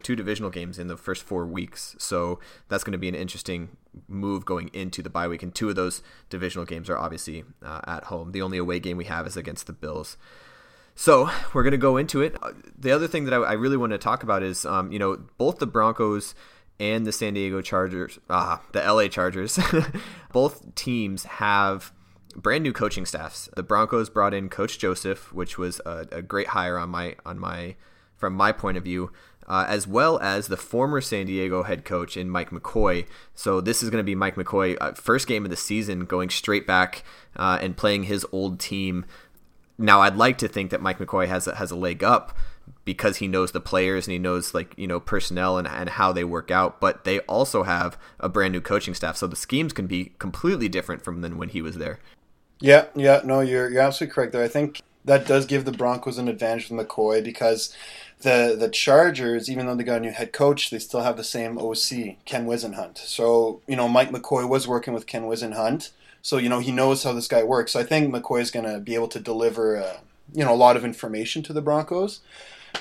two 0.03 0.15
divisional 0.15 0.49
games 0.49 0.79
in 0.79 0.87
the 0.87 0.97
first 0.97 1.23
four 1.23 1.45
weeks. 1.45 1.95
So 1.99 2.39
that's 2.69 2.83
going 2.83 2.93
to 2.93 2.97
be 2.97 3.07
an 3.07 3.15
interesting 3.15 3.77
move 4.07 4.45
going 4.45 4.69
into 4.73 5.01
the 5.01 5.09
bye 5.09 5.27
week. 5.27 5.43
And 5.43 5.53
two 5.53 5.69
of 5.69 5.75
those 5.75 6.01
divisional 6.29 6.65
games 6.65 6.89
are 6.89 6.97
obviously 6.97 7.43
uh, 7.63 7.81
at 7.85 8.05
home. 8.05 8.31
The 8.31 8.41
only 8.41 8.57
away 8.57 8.79
game 8.79 8.97
we 8.97 9.05
have 9.05 9.27
is 9.27 9.37
against 9.37 9.67
the 9.67 9.73
Bills. 9.73 10.17
So 10.95 11.29
we're 11.53 11.63
going 11.63 11.71
to 11.71 11.77
go 11.77 11.97
into 11.97 12.21
it. 12.21 12.35
The 12.77 12.91
other 12.91 13.07
thing 13.07 13.25
that 13.25 13.33
I, 13.33 13.37
I 13.37 13.53
really 13.53 13.77
want 13.77 13.91
to 13.91 13.97
talk 13.97 14.23
about 14.23 14.43
is, 14.43 14.65
um, 14.65 14.91
you 14.91 14.99
know, 14.99 15.17
both 15.37 15.59
the 15.59 15.67
Broncos 15.67 16.35
and 16.79 17.05
the 17.05 17.11
San 17.11 17.33
Diego 17.33 17.61
Chargers, 17.61 18.19
ah, 18.29 18.61
the 18.71 18.81
LA 18.81 19.07
Chargers, 19.07 19.59
both 20.31 20.75
teams 20.75 21.23
have 21.23 21.91
brand 22.35 22.63
new 22.63 22.73
coaching 22.73 23.05
staffs. 23.05 23.49
The 23.55 23.63
Broncos 23.63 24.09
brought 24.09 24.33
in 24.33 24.49
Coach 24.49 24.79
Joseph, 24.79 25.33
which 25.33 25.57
was 25.57 25.79
a, 25.85 26.07
a 26.11 26.21
great 26.21 26.47
hire 26.47 26.77
on 26.77 26.89
my 26.89 27.15
on 27.25 27.39
my 27.39 27.75
from 28.17 28.33
my 28.33 28.51
point 28.51 28.77
of 28.77 28.83
view 28.83 29.11
uh, 29.47 29.65
as 29.67 29.87
well 29.87 30.17
as 30.19 30.47
the 30.47 30.57
former 30.57 31.01
San 31.01 31.25
Diego 31.25 31.63
head 31.63 31.83
coach 31.83 32.15
in 32.15 32.29
Mike 32.29 32.51
McCoy. 32.51 33.05
So 33.35 33.59
this 33.59 33.83
is 33.83 33.89
going 33.89 33.99
to 33.99 34.05
be 34.05 34.15
Mike 34.15 34.35
McCoy 34.35 34.77
uh, 34.79 34.93
first 34.93 35.27
game 35.27 35.43
of 35.43 35.49
the 35.49 35.57
season, 35.57 36.05
going 36.05 36.29
straight 36.29 36.67
back 36.67 37.03
uh, 37.35 37.59
and 37.61 37.75
playing 37.75 38.03
his 38.03 38.25
old 38.31 38.59
team. 38.59 39.05
Now 39.81 40.01
I'd 40.01 40.15
like 40.15 40.37
to 40.39 40.47
think 40.47 40.71
that 40.71 40.81
Mike 40.81 40.99
McCoy 40.99 41.27
has 41.27 41.47
a, 41.47 41.55
has 41.55 41.71
a 41.71 41.75
leg 41.75 42.03
up 42.03 42.37
because 42.85 43.17
he 43.17 43.27
knows 43.27 43.51
the 43.51 43.59
players 43.59 44.07
and 44.07 44.13
he 44.13 44.19
knows 44.19 44.53
like 44.53 44.73
you 44.77 44.87
know 44.87 44.99
personnel 44.99 45.57
and, 45.57 45.67
and 45.67 45.89
how 45.89 46.11
they 46.11 46.23
work 46.23 46.51
out. 46.51 46.79
But 46.79 47.03
they 47.03 47.19
also 47.21 47.63
have 47.63 47.97
a 48.19 48.29
brand 48.29 48.53
new 48.53 48.61
coaching 48.61 48.93
staff, 48.93 49.17
so 49.17 49.27
the 49.27 49.35
schemes 49.35 49.73
can 49.73 49.87
be 49.87 50.13
completely 50.19 50.69
different 50.69 51.03
from 51.03 51.21
than 51.21 51.37
when 51.37 51.49
he 51.49 51.61
was 51.61 51.77
there. 51.77 51.99
Yeah, 52.59 52.85
yeah, 52.95 53.21
no, 53.23 53.41
you're 53.41 53.69
you're 53.69 53.81
absolutely 53.81 54.13
correct 54.13 54.33
there. 54.33 54.43
I 54.43 54.47
think 54.47 54.81
that 55.05 55.25
does 55.25 55.45
give 55.45 55.65
the 55.65 55.71
Broncos 55.71 56.17
an 56.17 56.27
advantage 56.27 56.69
with 56.69 56.87
McCoy 56.87 57.23
because 57.23 57.75
the 58.21 58.55
the 58.57 58.69
Chargers, 58.69 59.49
even 59.49 59.65
though 59.65 59.75
they 59.75 59.83
got 59.83 59.97
a 59.97 60.01
new 60.01 60.11
head 60.11 60.31
coach, 60.31 60.69
they 60.69 60.79
still 60.79 61.01
have 61.01 61.17
the 61.17 61.23
same 61.23 61.57
OC, 61.57 62.17
Ken 62.25 62.45
Whisenhunt. 62.45 62.97
So 62.97 63.61
you 63.67 63.75
know, 63.75 63.87
Mike 63.87 64.11
McCoy 64.11 64.47
was 64.47 64.67
working 64.67 64.93
with 64.93 65.07
Ken 65.07 65.23
Whisenhunt, 65.23 65.91
so 66.21 66.37
you 66.37 66.49
know 66.49 66.59
he 66.59 66.71
knows 66.71 67.03
how 67.03 67.13
this 67.13 67.27
guy 67.27 67.43
works. 67.43 67.73
So 67.73 67.79
I 67.79 67.83
think 67.83 68.13
McCoy 68.13 68.41
is 68.41 68.51
going 68.51 68.65
to 68.65 68.79
be 68.79 68.95
able 68.95 69.07
to 69.09 69.19
deliver, 69.19 69.77
uh, 69.77 69.97
you 70.33 70.45
know, 70.45 70.53
a 70.53 70.55
lot 70.55 70.77
of 70.77 70.85
information 70.85 71.43
to 71.43 71.53
the 71.53 71.61
Broncos. 71.61 72.21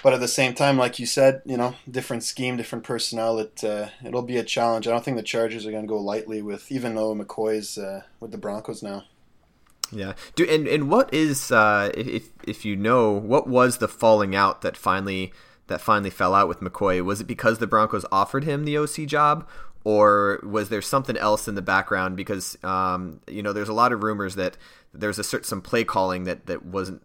But 0.03 0.15
at 0.15 0.21
the 0.21 0.29
same 0.29 0.55
time, 0.55 0.79
like 0.79 0.99
you 0.99 1.07
said, 1.07 1.43
you 1.45 1.57
know, 1.57 1.75
different 1.91 2.23
scheme, 2.23 2.57
different 2.57 2.85
personnel. 2.85 3.39
It 3.39 3.63
uh, 3.65 3.89
it'll 4.05 4.23
be 4.23 4.37
a 4.37 4.45
challenge. 4.45 4.87
I 4.87 4.93
don't 4.93 5.05
think 5.05 5.17
the 5.17 5.23
Chargers 5.23 5.67
are 5.67 5.71
going 5.71 5.85
to 5.85 5.89
go 5.89 6.01
lightly 6.01 6.43
with, 6.43 6.71
even 6.71 6.95
though 6.95 7.15
McCoy's 7.15 7.77
uh, 7.77 8.03
with 8.21 8.31
the 8.31 8.39
Broncos 8.39 8.83
now. 8.83 9.05
Yeah. 9.93 10.15
Do 10.37 10.45
and 10.45 10.69
and 10.69 10.89
what 10.89 11.13
is 11.13 11.51
uh, 11.51 11.91
if 11.95 12.31
if 12.45 12.65
you 12.65 12.77
know 12.77 13.11
what 13.11 13.49
was 13.49 13.79
the 13.79 13.89
falling 13.89 14.37
out 14.37 14.63
that 14.63 14.77
finally 14.77 15.33
that 15.67 15.81
finally 15.81 16.11
fell 16.11 16.35
out 16.35 16.49
with 16.49 16.61
McCoy? 16.61 17.03
Was 17.05 17.21
it 17.21 17.27
because 17.27 17.59
the 17.59 17.67
Broncos 17.67 18.05
offered 18.13 18.45
him 18.45 18.65
the 18.65 18.79
OC 18.79 19.07
job, 19.07 19.49
or 19.85 20.41
was 20.43 20.69
there 20.69 20.83
something 20.83 21.17
else 21.17 21.49
in 21.49 21.55
the 21.55 21.63
background? 21.63 22.17
Because 22.17 22.57
um, 22.65 23.21
you 23.29 23.43
know, 23.43 23.53
there's 23.53 23.69
a 23.69 23.75
lot 23.75 23.93
of 23.93 24.03
rumors 24.03 24.35
that 24.37 24.57
there's 24.93 25.19
a 25.19 25.25
certain 25.25 25.47
some 25.47 25.63
play 25.63 25.85
calling 25.85 26.25
that 26.25 26.47
that 26.47 26.65
wasn't 26.65 27.03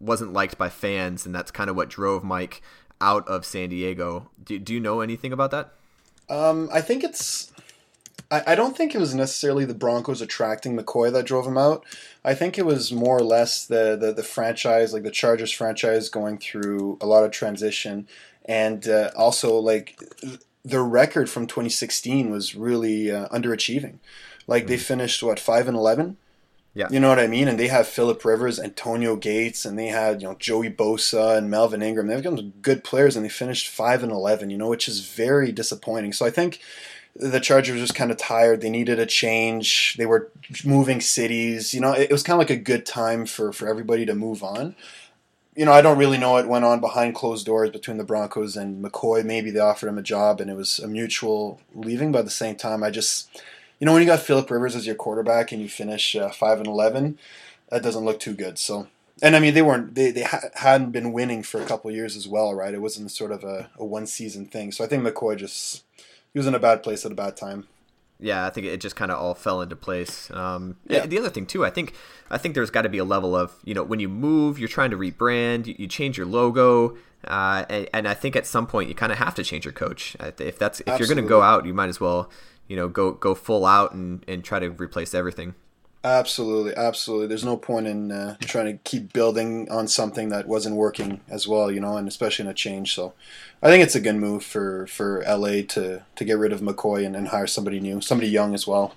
wasn't 0.00 0.32
liked 0.32 0.58
by 0.58 0.68
fans, 0.68 1.26
and 1.26 1.34
that's 1.34 1.50
kind 1.50 1.70
of 1.70 1.76
what 1.76 1.88
drove 1.88 2.24
Mike 2.24 2.62
out 3.00 3.26
of 3.28 3.44
San 3.44 3.68
Diego. 3.68 4.30
Do, 4.42 4.58
do 4.58 4.72
you 4.72 4.80
know 4.80 5.00
anything 5.00 5.32
about 5.32 5.50
that? 5.50 5.72
Um, 6.28 6.68
I 6.72 6.80
think 6.80 7.04
it's 7.04 7.52
I, 8.30 8.54
don't 8.56 8.76
think 8.76 8.94
it 8.94 8.98
was 8.98 9.14
necessarily 9.14 9.64
the 9.64 9.74
Broncos 9.74 10.20
attracting 10.20 10.76
McCoy 10.76 11.12
that 11.12 11.26
drove 11.26 11.46
him 11.46 11.56
out. 11.56 11.84
I 12.24 12.34
think 12.34 12.58
it 12.58 12.66
was 12.66 12.92
more 12.92 13.16
or 13.16 13.22
less 13.22 13.66
the, 13.66 13.96
the, 13.96 14.12
the 14.12 14.24
franchise, 14.24 14.92
like 14.92 15.04
the 15.04 15.12
Chargers 15.12 15.52
franchise, 15.52 16.08
going 16.08 16.38
through 16.38 16.98
a 17.00 17.06
lot 17.06 17.22
of 17.22 17.30
transition, 17.30 18.08
and 18.44 18.88
uh, 18.88 19.12
also 19.16 19.58
like 19.58 20.00
the 20.66 20.80
record 20.80 21.30
from 21.30 21.46
2016 21.46 22.30
was 22.30 22.56
really 22.56 23.10
uh, 23.10 23.28
underachieving. 23.28 23.98
Like 24.46 24.64
mm-hmm. 24.64 24.70
they 24.70 24.76
finished 24.78 25.22
what 25.22 25.38
five 25.38 25.68
and 25.68 25.76
eleven. 25.76 26.16
Yeah. 26.74 26.88
You 26.90 27.00
know 27.00 27.08
what 27.08 27.18
I 27.18 27.26
mean? 27.26 27.48
And 27.48 27.58
they 27.58 27.68
have 27.68 27.88
Philip 27.88 28.22
Rivers, 28.22 28.60
Antonio 28.60 29.16
Gates, 29.16 29.64
and 29.64 29.78
they 29.78 29.86
had, 29.86 30.20
you 30.20 30.28
know, 30.28 30.34
Joey 30.34 30.68
Bosa 30.68 31.38
and 31.38 31.48
Melvin 31.50 31.82
Ingram. 31.82 32.06
They've 32.06 32.22
got 32.22 32.36
some 32.36 32.52
good 32.60 32.84
players 32.84 33.16
and 33.16 33.24
they 33.24 33.30
finished 33.30 33.68
five 33.68 34.02
and 34.02 34.12
eleven, 34.12 34.50
you 34.50 34.58
know, 34.58 34.68
which 34.68 34.86
is 34.86 35.00
very 35.00 35.52
disappointing. 35.52 36.12
So 36.12 36.26
I 36.26 36.30
think 36.30 36.60
the 37.14 37.40
Chargers 37.40 37.74
were 37.74 37.80
just 37.80 37.94
kind 37.94 38.10
of 38.10 38.18
tired. 38.18 38.60
They 38.60 38.68
needed 38.68 38.98
a 38.98 39.06
change. 39.06 39.96
They 39.96 40.04
were 40.04 40.30
moving 40.64 41.00
cities. 41.00 41.72
You 41.72 41.80
know, 41.80 41.92
it, 41.92 42.10
was 42.10 42.22
kind 42.22 42.34
of 42.34 42.40
like 42.40 42.50
a 42.50 42.62
good 42.62 42.84
time 42.84 43.24
for, 43.24 43.52
for 43.52 43.68
everybody 43.68 44.04
to 44.04 44.14
move 44.14 44.42
on. 44.42 44.74
You 45.56 45.64
know, 45.64 45.72
I 45.72 45.80
don't 45.80 45.96
really 45.96 46.18
know 46.18 46.32
what 46.32 46.46
went 46.46 46.66
on 46.66 46.80
behind 46.80 47.14
closed 47.14 47.46
doors 47.46 47.70
between 47.70 47.96
the 47.96 48.04
Broncos 48.04 48.58
and 48.58 48.84
McCoy. 48.84 49.24
Maybe 49.24 49.50
they 49.50 49.58
offered 49.58 49.88
him 49.88 49.96
a 49.96 50.02
job 50.02 50.38
and 50.38 50.50
it 50.50 50.54
was 50.54 50.78
a 50.78 50.86
mutual 50.86 51.60
leaving. 51.74 52.12
But 52.12 52.20
at 52.20 52.24
the 52.26 52.30
same 52.30 52.56
time, 52.56 52.84
I 52.84 52.90
just, 52.90 53.30
you 53.80 53.86
know, 53.86 53.94
when 53.94 54.02
you 54.02 54.06
got 54.06 54.20
Philip 54.20 54.50
Rivers 54.50 54.76
as 54.76 54.86
your 54.86 54.96
quarterback 54.96 55.52
and 55.52 55.62
you 55.62 55.68
finish 55.70 56.14
uh, 56.14 56.28
five 56.28 56.58
and 56.58 56.66
eleven, 56.66 57.18
that 57.70 57.82
doesn't 57.82 58.04
look 58.04 58.20
too 58.20 58.34
good. 58.34 58.58
So, 58.58 58.88
and 59.22 59.34
I 59.34 59.40
mean, 59.40 59.54
they 59.54 59.62
weren't 59.62 59.94
they 59.94 60.10
they 60.10 60.24
ha- 60.24 60.50
hadn't 60.56 60.90
been 60.90 61.14
winning 61.14 61.42
for 61.42 61.62
a 61.62 61.66
couple 61.66 61.90
years 61.90 62.16
as 62.16 62.28
well, 62.28 62.54
right? 62.54 62.74
It 62.74 62.82
wasn't 62.82 63.10
sort 63.10 63.32
of 63.32 63.42
a, 63.42 63.70
a 63.78 63.84
one 63.84 64.06
season 64.06 64.44
thing. 64.44 64.72
So 64.72 64.84
I 64.84 64.88
think 64.88 65.04
McCoy 65.04 65.38
just 65.38 65.84
he 66.34 66.38
was 66.38 66.46
in 66.46 66.54
a 66.54 66.58
bad 66.60 66.82
place 66.82 67.06
at 67.06 67.12
a 67.12 67.14
bad 67.14 67.34
time. 67.34 67.66
Yeah, 68.18 68.46
I 68.46 68.50
think 68.50 68.66
it 68.66 68.80
just 68.80 68.96
kind 68.96 69.10
of 69.10 69.18
all 69.18 69.34
fell 69.34 69.60
into 69.60 69.76
place. 69.76 70.30
Um, 70.30 70.76
yeah. 70.88 71.04
The 71.04 71.18
other 71.18 71.28
thing 71.28 71.44
too, 71.44 71.64
I 71.64 71.70
think, 71.70 71.94
I 72.30 72.38
think 72.38 72.54
there's 72.54 72.70
got 72.70 72.82
to 72.82 72.88
be 72.88 72.98
a 72.98 73.04
level 73.04 73.36
of 73.36 73.54
you 73.64 73.74
know 73.74 73.82
when 73.82 74.00
you 74.00 74.08
move, 74.08 74.58
you're 74.58 74.68
trying 74.68 74.90
to 74.90 74.96
rebrand, 74.96 75.66
you, 75.66 75.74
you 75.78 75.86
change 75.86 76.16
your 76.16 76.26
logo, 76.26 76.96
uh, 77.26 77.64
and, 77.68 77.88
and, 77.92 78.08
I 78.08 78.14
think 78.14 78.36
at 78.36 78.46
some 78.46 78.66
point 78.66 78.88
you 78.88 78.94
kind 78.94 79.12
of 79.12 79.18
have 79.18 79.34
to 79.34 79.44
change 79.44 79.64
your 79.64 79.72
coach. 79.72 80.16
If 80.20 80.58
that's 80.58 80.80
if 80.80 80.88
Absolutely. 80.88 80.98
you're 80.98 81.14
going 81.14 81.24
to 81.24 81.28
go 81.28 81.42
out, 81.42 81.66
you 81.66 81.74
might 81.74 81.88
as 81.88 82.00
well 82.00 82.30
you 82.68 82.76
know 82.76 82.88
go 82.88 83.12
go 83.12 83.34
full 83.34 83.66
out 83.66 83.92
and 83.92 84.24
and 84.26 84.44
try 84.44 84.58
to 84.58 84.70
replace 84.70 85.14
everything. 85.14 85.54
Absolutely, 86.06 86.72
absolutely. 86.76 87.26
There's 87.26 87.44
no 87.44 87.56
point 87.56 87.88
in 87.88 88.12
uh, 88.12 88.36
trying 88.42 88.66
to 88.66 88.78
keep 88.84 89.12
building 89.12 89.68
on 89.72 89.88
something 89.88 90.28
that 90.28 90.46
wasn't 90.46 90.76
working 90.76 91.20
as 91.28 91.48
well, 91.48 91.68
you 91.68 91.80
know, 91.80 91.96
and 91.96 92.06
especially 92.06 92.44
in 92.44 92.50
a 92.50 92.54
change. 92.54 92.94
So, 92.94 93.12
I 93.60 93.70
think 93.70 93.82
it's 93.82 93.96
a 93.96 94.00
good 94.00 94.14
move 94.14 94.44
for 94.44 94.86
for 94.86 95.24
LA 95.26 95.62
to 95.70 96.04
to 96.14 96.24
get 96.24 96.38
rid 96.38 96.52
of 96.52 96.60
McCoy 96.60 97.04
and, 97.04 97.16
and 97.16 97.28
hire 97.28 97.48
somebody 97.48 97.80
new, 97.80 98.00
somebody 98.00 98.28
young 98.28 98.54
as 98.54 98.68
well. 98.68 98.94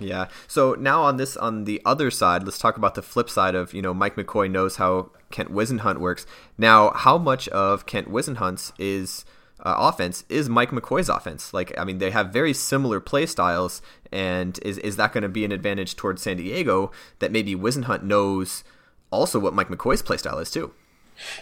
Yeah. 0.00 0.26
So 0.48 0.74
now 0.74 1.02
on 1.02 1.16
this 1.16 1.36
on 1.36 1.64
the 1.64 1.80
other 1.84 2.10
side, 2.10 2.42
let's 2.42 2.58
talk 2.58 2.76
about 2.76 2.96
the 2.96 3.02
flip 3.02 3.30
side 3.30 3.54
of 3.54 3.72
you 3.72 3.80
know 3.80 3.94
Mike 3.94 4.16
McCoy 4.16 4.50
knows 4.50 4.76
how 4.76 5.10
Kent 5.30 5.52
Whisenhunt 5.52 5.98
works. 5.98 6.26
Now, 6.56 6.90
how 6.90 7.18
much 7.18 7.46
of 7.48 7.86
Kent 7.86 8.10
Whisenhunt's 8.10 8.72
is 8.80 9.24
uh, 9.60 9.74
offense 9.76 10.24
is 10.28 10.48
Mike 10.48 10.70
McCoy's 10.70 11.08
offense. 11.08 11.52
Like, 11.52 11.76
I 11.78 11.84
mean, 11.84 11.98
they 11.98 12.10
have 12.10 12.32
very 12.32 12.52
similar 12.52 13.00
play 13.00 13.26
styles, 13.26 13.82
and 14.12 14.58
is 14.62 14.78
is 14.78 14.96
that 14.96 15.12
going 15.12 15.22
to 15.22 15.28
be 15.28 15.44
an 15.44 15.52
advantage 15.52 15.96
towards 15.96 16.22
San 16.22 16.36
Diego 16.36 16.90
that 17.18 17.32
maybe 17.32 17.54
Whisenhunt 17.54 18.02
knows 18.02 18.64
also 19.10 19.38
what 19.38 19.54
Mike 19.54 19.68
McCoy's 19.68 20.02
play 20.02 20.16
style 20.16 20.38
is 20.38 20.50
too? 20.50 20.72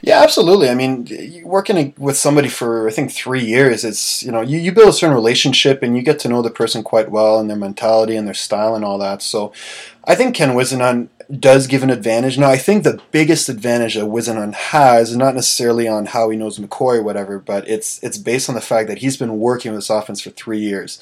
Yeah, 0.01 0.23
absolutely. 0.23 0.71
I 0.71 0.75
mean, 0.75 1.43
working 1.45 1.93
with 1.99 2.17
somebody 2.17 2.49
for 2.49 2.89
I 2.89 2.91
think 2.91 3.13
three 3.13 3.45
years, 3.45 3.85
it's 3.85 4.23
you 4.23 4.33
know 4.33 4.41
you, 4.41 4.59
you 4.59 4.73
build 4.73 4.89
a 4.89 4.93
certain 4.93 5.15
relationship 5.15 5.83
and 5.83 5.97
you 5.97 6.03
get 6.03 6.19
to 6.21 6.29
know 6.29 6.43
the 6.43 6.51
person 6.51 6.83
quite 6.83 7.11
well 7.11 7.39
and 7.39 7.51
their 7.51 7.57
mentality 7.57 8.17
and 8.17 8.27
their 8.27 8.35
style 8.35 8.75
and 8.75 8.85
all 8.85 8.99
that. 8.99 9.21
So, 9.21 9.53
I 10.05 10.15
think 10.15 10.35
Ken 10.35 10.51
Whisenhunt 10.51 11.09
does 11.41 11.67
give 11.67 11.83
an 11.83 11.91
advantage. 11.91 12.39
Now, 12.39 12.51
I 12.51 12.57
think 12.57 12.85
the 12.85 13.01
biggest 13.11 13.49
advantage 13.49 13.95
that 13.95 14.05
Whisenhunt 14.05 14.55
has 14.55 15.17
not 15.17 15.35
necessarily 15.35 15.89
on 15.89 16.07
how 16.07 16.31
he 16.31 16.37
knows 16.37 16.59
McCoy 16.59 16.99
or 16.99 17.03
whatever, 17.03 17.39
but 17.39 17.69
it's 17.69 18.03
it's 18.03 18.19
based 18.19 18.49
on 18.49 18.55
the 18.55 18.61
fact 18.61 18.89
that 18.89 18.99
he's 18.99 19.17
been 19.17 19.39
working 19.39 19.73
with 19.73 19.79
this 19.79 19.91
offense 19.91 20.21
for 20.21 20.31
three 20.31 20.61
years. 20.61 21.01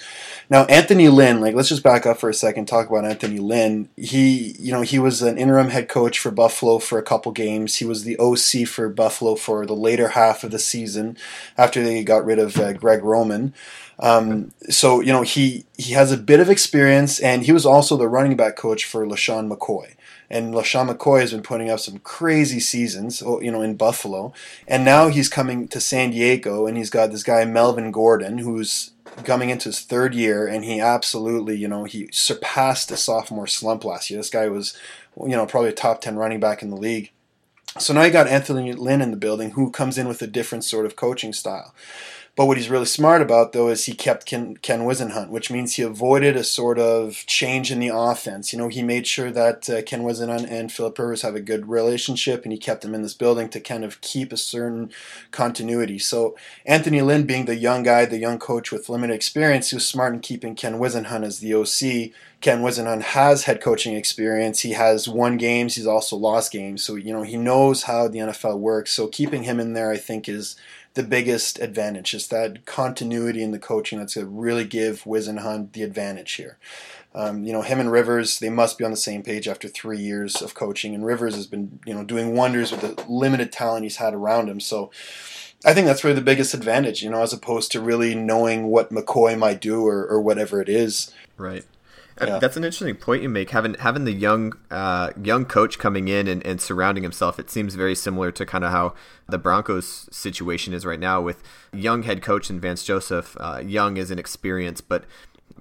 Now, 0.49 0.65
Anthony 0.65 1.09
Lynn, 1.09 1.41
like 1.41 1.55
let's 1.55 1.69
just 1.69 1.83
back 1.83 2.07
up 2.07 2.19
for 2.19 2.31
a 2.31 2.35
second, 2.35 2.67
talk 2.67 2.89
about 2.89 3.05
Anthony 3.05 3.39
Lynn. 3.39 3.89
He, 3.97 4.57
you 4.59 4.73
know, 4.73 4.83
he 4.83 4.99
was 4.99 5.21
an 5.21 5.37
interim 5.37 5.69
head 5.69 5.89
coach 5.89 6.19
for 6.19 6.31
Buffalo 6.31 6.79
for 6.79 6.99
a 6.99 7.03
couple 7.03 7.33
games. 7.33 7.77
He 7.77 7.85
was 7.85 8.05
the 8.05 8.19
OC 8.19 8.67
for 8.67 8.89
Buffalo 8.89 9.35
for 9.35 9.67
the 9.67 9.77
later 9.77 10.09
half 10.09 10.43
of 10.43 10.51
the 10.51 10.59
season 10.59 11.19
after 11.59 11.83
they 11.83 12.03
got 12.03 12.25
rid 12.25 12.39
of 12.39 12.57
uh, 12.57 12.73
Greg 12.73 13.05
Roman. 13.05 13.53
Um, 13.99 14.53
so 14.71 15.01
you 15.01 15.13
know 15.13 15.23
he 15.23 15.67
he 15.77 15.93
has 15.93 16.11
a 16.11 16.17
bit 16.17 16.41
of 16.41 16.51
experience, 16.51 17.21
and 17.21 17.45
he 17.45 17.53
was 17.53 17.67
also 17.67 17.97
the 17.97 18.09
running 18.09 18.37
back 18.37 18.57
coach 18.57 18.85
for 18.85 19.07
LeSean 19.07 19.53
McCoy. 19.53 19.95
And 20.35 20.53
LeSean 20.53 20.91
McCoy 20.91 21.21
has 21.21 21.31
been 21.31 21.43
putting 21.43 21.71
up 21.71 21.79
some 21.79 22.01
crazy 22.01 22.59
seasons, 22.59 23.21
you 23.21 23.53
know, 23.53 23.63
in 23.63 23.77
Buffalo. 23.77 24.33
And 24.67 24.85
now 24.85 25.07
he's 25.07 25.29
coming 25.29 25.69
to 25.69 25.81
San 25.81 26.11
Diego, 26.11 26.67
and 26.67 26.77
he's 26.77 26.91
got 26.91 27.13
this 27.13 27.23
guy 27.23 27.45
Melvin 27.45 27.93
Gordon, 27.93 28.39
who's 28.39 28.91
coming 29.23 29.51
into 29.51 29.69
his 29.69 29.81
third 29.81 30.13
year, 30.13 30.45
and 30.45 30.65
he 30.65 30.81
absolutely, 30.81 31.57
you 31.57 31.69
know, 31.69 31.85
he 31.85 32.09
surpassed 32.11 32.89
the 32.89 32.97
sophomore 32.97 33.47
slump 33.47 33.85
last 33.85 34.11
year. 34.11 34.19
This 34.19 34.29
guy 34.29 34.49
was, 34.49 34.77
you 35.17 35.37
know, 35.37 35.47
probably 35.47 35.71
a 35.71 35.73
top 35.73 36.01
ten 36.01 36.17
running 36.17 36.41
back 36.41 36.63
in 36.63 36.71
the 36.71 36.77
league. 36.77 37.13
So 37.79 37.95
now 37.95 38.03
you 38.03 38.11
got 38.11 38.27
Anthony 38.27 38.73
Lynn 38.73 39.03
in 39.03 39.13
the 39.13 39.17
building, 39.17 39.53
who 39.53 39.71
comes 39.71 39.99
in 39.99 40.09
with 40.09 40.21
a 40.21 40.27
different 40.27 40.65
sort 40.65 40.85
of 40.85 40.97
coaching 40.97 41.33
style. 41.33 41.73
But 42.37 42.47
what 42.47 42.57
he's 42.57 42.69
really 42.69 42.85
smart 42.85 43.23
about, 43.23 43.53
though, 43.53 43.69
is 43.69 43.87
he 43.87 43.95
kept 43.95 44.27
Ken, 44.27 44.57
Ken 44.57 44.81
Whisenhunt, 44.81 45.29
which 45.29 45.53
means 45.53 45.75
he 45.75 45.83
avoided 45.83 46.35
a 46.35 46.43
sort 46.43 46.81
of 46.81 47.23
change 47.27 47.71
in 47.71 47.79
the 47.79 47.93
offense. 47.95 48.53
You 48.53 48.59
know, 48.59 48.67
he 48.67 48.83
made 48.83 49.07
sure 49.07 49.31
that 49.31 49.71
uh, 49.71 49.83
Ken 49.83 50.03
Whisenhunt 50.03 50.51
and 50.51 50.73
Philip 50.73 50.99
Rivers 50.99 51.23
have 51.23 51.37
a 51.37 51.41
good 51.41 51.69
relationship, 51.69 52.43
and 52.43 52.51
he 52.51 52.59
kept 52.59 52.83
them 52.83 52.93
in 52.93 53.03
this 53.03 53.15
building 53.15 53.49
to 53.51 53.61
kind 53.61 53.85
of 53.85 54.01
keep 54.01 54.33
a 54.33 54.37
certain 54.37 54.91
continuity. 55.31 56.01
So 56.01 56.37
Anthony 56.67 57.03
Lynn, 57.03 57.25
being 57.25 57.45
the 57.45 57.55
young 57.55 57.85
guy, 57.85 58.05
the 58.05 58.19
young 58.19 58.41
coach 58.41 58.73
with 58.73 58.89
limited 58.89 59.15
experience, 59.15 59.71
he 59.71 59.77
was 59.77 59.87
smart 59.87 60.13
in 60.15 60.21
keeping 60.21 60.57
Ken 60.57 60.81
Whisenhunt 60.81 61.25
as 61.25 61.39
the 61.39 61.55
OC. 61.55 62.11
Ken 62.41 62.63
Whisenhunt 62.63 63.03
has 63.03 63.45
head 63.45 63.61
coaching 63.61 63.95
experience. 63.95 64.61
He 64.61 64.73
has 64.73 65.09
won 65.09 65.37
games. 65.37 65.77
He's 65.77 65.87
also 65.87 66.17
lost 66.17 66.51
games. 66.51 66.83
So, 66.83 66.97
you 66.97 67.13
know, 67.13 67.23
he 67.23 67.37
knows 67.37 67.85
how 67.85 68.09
the 68.09 68.19
NFL 68.19 68.59
works. 68.59 68.93
So 68.93 69.07
keeping 69.07 69.45
him 69.45 69.61
in 69.61 69.75
there, 69.75 69.93
I 69.93 69.99
think, 69.99 70.29
is– 70.29 70.57
the 70.95 71.03
biggest 71.03 71.59
advantage. 71.59 72.13
Just 72.13 72.31
that 72.31 72.65
continuity 72.65 73.43
in 73.43 73.51
the 73.51 73.59
coaching 73.59 73.99
that's 73.99 74.15
going 74.15 74.27
to 74.27 74.33
really 74.33 74.65
give 74.65 75.03
Whisenhunt 75.05 75.73
the 75.73 75.83
advantage 75.83 76.33
here. 76.33 76.59
Um, 77.17 77.45
you 77.45 77.53
know, 77.53 77.63
him 77.63 77.79
and 77.79 77.93
Rivers, 77.93 78.41
they 78.41 78.51
must 78.51 78.77
be 78.77 78.85
on 78.85 78.91
the 78.91 78.97
same 78.97 79.23
page 79.23 79.47
after 79.47 79.69
three 79.69 79.99
years 79.99 80.43
of 80.43 80.55
coaching. 80.55 80.95
And 80.95 81.07
Rivers 81.07 81.37
has 81.37 81.47
been, 81.47 81.79
you 81.87 81.95
know, 81.95 82.03
doing 82.03 82.35
wonders 82.35 82.73
with 82.73 82.81
the 82.81 83.05
limited 83.09 83.53
talent 83.53 83.85
he's 83.85 83.97
had 83.97 84.15
around 84.15 84.49
him. 84.49 84.59
So 84.59 84.91
I 85.65 85.75
think 85.75 85.87
that's 85.87 86.03
really 86.03 86.17
the 86.17 86.23
biggest 86.23 86.55
advantage, 86.55 87.03
you 87.03 87.11
know, 87.11 87.23
as 87.23 87.33
opposed 87.33 87.71
to 87.73 87.81
really 87.81 88.15
knowing 88.15 88.67
what 88.67 88.91
McCoy 88.91 89.39
might 89.39 89.61
do 89.61 89.87
or, 89.87 90.07
or 90.07 90.21
whatever 90.21 90.61
it 90.61 90.69
is. 90.69 91.13
Right. 91.37 91.65
Yeah. 92.21 92.39
That's 92.39 92.57
an 92.57 92.65
interesting 92.65 92.95
point 92.95 93.23
you 93.23 93.29
make. 93.29 93.51
Having 93.51 93.75
having 93.75 94.05
the 94.05 94.13
young 94.13 94.53
uh, 94.71 95.11
young 95.21 95.45
coach 95.45 95.79
coming 95.79 96.09
in 96.09 96.29
and, 96.29 96.45
and 96.47 96.61
surrounding 96.61 97.03
himself, 97.03 97.39
it 97.41 97.51
seems 97.51 97.75
very 97.75 97.95
similar 97.95 98.31
to 98.33 98.47
kind 98.47 98.63
of 98.63 98.71
how 98.71 98.95
the 99.29 99.39
Broncos 99.39 100.09
situation 100.13 100.73
is 100.73 100.87
right 100.87 101.01
now 101.01 101.21
with 101.21 101.43
young 101.73 102.05
head 102.05 102.23
coach 102.23 102.51
and 102.51 102.61
Vance 102.61 102.85
Joseph. 102.85 103.37
Uh, 103.41 103.61
young 103.65 103.97
is 103.97 104.13
an 104.13 104.19
experience, 104.19 104.81
but 104.81 105.05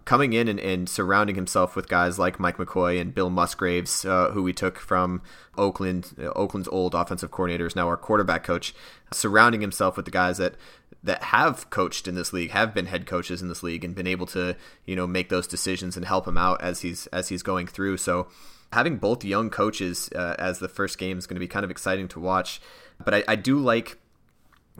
coming 0.06 0.34
in 0.34 0.48
and, 0.48 0.60
and, 0.60 0.90
surrounding 0.90 1.36
himself 1.36 1.76
with 1.76 1.88
guys 1.88 2.20
like 2.20 2.40
Mike 2.40 2.58
McCoy 2.58 3.00
and 3.00 3.16
Bill 3.16 3.30
Musgraves, 3.30 4.04
uh, 4.04 4.32
who 4.32 4.44
we 4.44 4.52
took 4.52 4.78
from 4.78 5.22
Oakland, 5.58 6.14
uh, 6.20 6.30
Oakland's 6.32 6.68
old 6.68 6.94
offensive 6.94 7.32
coordinator, 7.32 7.66
is 7.66 7.76
now 7.76 7.88
our 7.88 7.98
quarterback 7.98 8.44
coach. 8.44 8.74
Surrounding 9.12 9.62
himself 9.62 9.96
with 9.96 10.06
the 10.06 10.12
guys 10.12 10.38
that 10.40 10.56
that 11.04 11.24
have 11.24 11.70
coached 11.70 12.08
in 12.08 12.16
this 12.16 12.32
league, 12.32 12.52
have 12.52 12.74
been 12.74 12.86
head 12.86 13.06
coaches 13.06 13.42
in 13.42 13.50
this 13.50 13.64
league, 13.64 13.84
and 13.84 13.96
been 13.96 14.08
able 14.08 14.26
to 14.28 14.56
you 14.86 14.96
know 14.96 15.08
make 15.08 15.30
those 15.30 15.48
decisions 15.48 15.98
and 15.98 16.06
help 16.06 16.28
him 16.28 16.38
out 16.38 16.62
as 16.62 16.82
he's 16.82 17.08
as 17.08 17.30
he's 17.30 17.44
going 17.44 17.68
through. 17.68 17.98
So 17.98 18.28
having 18.72 18.98
both 18.98 19.24
young 19.24 19.50
coaches 19.50 20.10
uh, 20.16 20.36
as 20.40 20.60
the 20.60 20.68
first 20.68 20.98
game 20.98 21.18
is 21.18 21.28
going 21.28 21.36
to 21.36 21.40
be 21.40 21.48
kind 21.48 21.64
of 21.64 21.72
exciting 21.72 22.08
to 22.10 22.20
watch. 22.20 22.60
But 23.04 23.14
I, 23.14 23.24
I 23.28 23.36
do 23.36 23.60
like 23.60 23.98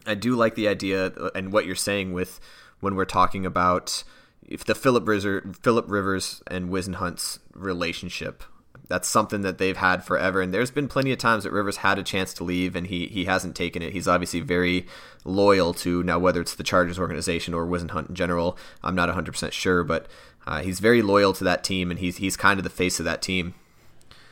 I 0.06 0.16
do 0.16 0.36
like 0.36 0.56
the 0.56 0.68
idea 0.68 1.12
and 1.36 1.52
what 1.52 1.66
you're 1.66 1.76
saying 1.76 2.14
with 2.14 2.40
when 2.80 2.96
we're 2.96 3.06
talking 3.06 3.46
about 3.46 4.04
if 4.46 4.66
the 4.66 4.76
Philip 4.76 5.08
Rivers, 5.08 5.58
Philip 5.62 5.90
Rivers 5.90 6.42
and 6.48 6.70
Whisenhunt's 6.70 7.40
relationship 7.54 8.44
that's 8.88 9.08
something 9.08 9.42
that 9.42 9.58
they've 9.58 9.78
had 9.78 10.04
forever. 10.04 10.42
And 10.42 10.54
there's 10.54 10.72
been 10.72 10.88
plenty 10.88 11.12
of 11.12 11.18
times 11.18 11.44
that 11.44 11.52
Rivers 11.52 11.78
had 11.78 11.98
a 11.98 12.04
chance 12.04 12.34
to 12.36 12.44
leave 12.44 12.76
and 12.76 12.88
he 12.88 13.08
he 13.08 13.26
hasn't 13.26 13.56
taken 13.56 13.82
it. 13.82 13.94
He's 13.94 14.08
obviously 14.08 14.42
very 14.42 14.86
loyal 15.26 15.74
to 15.76 16.04
now 16.04 16.20
whether 16.20 16.42
it's 16.42 16.56
the 16.56 16.64
Chargers 16.64 17.00
organization 17.00 17.54
or 17.54 17.66
Whisenhunt 17.66 18.10
in 18.10 18.16
general. 18.16 18.58
I'm 18.84 18.96
not 18.96 19.10
100% 19.10 19.52
sure, 19.52 19.84
but 19.84 20.08
uh, 20.46 20.62
he's 20.62 20.80
very 20.80 21.02
loyal 21.02 21.34
to 21.34 21.44
that 21.44 21.64
team 21.64 21.92
and 21.92 22.00
he's 22.00 22.18
he's 22.18 22.38
kind 22.38 22.60
of 22.60 22.64
the 22.64 22.70
face 22.70 23.00
of 23.00 23.06
that 23.06 23.22
team. 23.22 23.54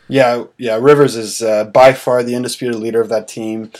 Yeah, 0.07 0.45
yeah. 0.57 0.75
Rivers 0.75 1.15
is 1.15 1.41
uh, 1.41 1.63
by 1.65 1.93
far 1.93 2.21
the 2.21 2.35
undisputed 2.35 2.79
leader 2.79 2.99
of 2.99 3.07
that 3.09 3.29
team. 3.29 3.71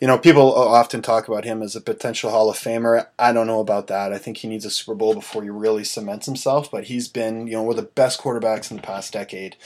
You 0.00 0.06
know, 0.06 0.16
people 0.16 0.54
often 0.54 1.02
talk 1.02 1.28
about 1.28 1.44
him 1.44 1.62
as 1.62 1.76
a 1.76 1.80
potential 1.80 2.30
Hall 2.30 2.48
of 2.48 2.56
Famer. 2.56 3.06
I 3.18 3.34
don't 3.34 3.46
know 3.46 3.60
about 3.60 3.86
that. 3.88 4.14
I 4.14 4.18
think 4.18 4.38
he 4.38 4.48
needs 4.48 4.64
a 4.64 4.70
Super 4.70 4.94
Bowl 4.94 5.12
before 5.12 5.42
he 5.42 5.50
really 5.50 5.84
cements 5.84 6.24
himself. 6.24 6.70
But 6.70 6.84
he's 6.84 7.06
been, 7.06 7.46
you 7.46 7.52
know, 7.52 7.62
one 7.62 7.78
of 7.78 7.84
the 7.84 7.90
best 7.90 8.18
quarterbacks 8.18 8.70
in 8.70 8.78
the 8.78 8.82
past 8.82 9.12
decade. 9.12 9.56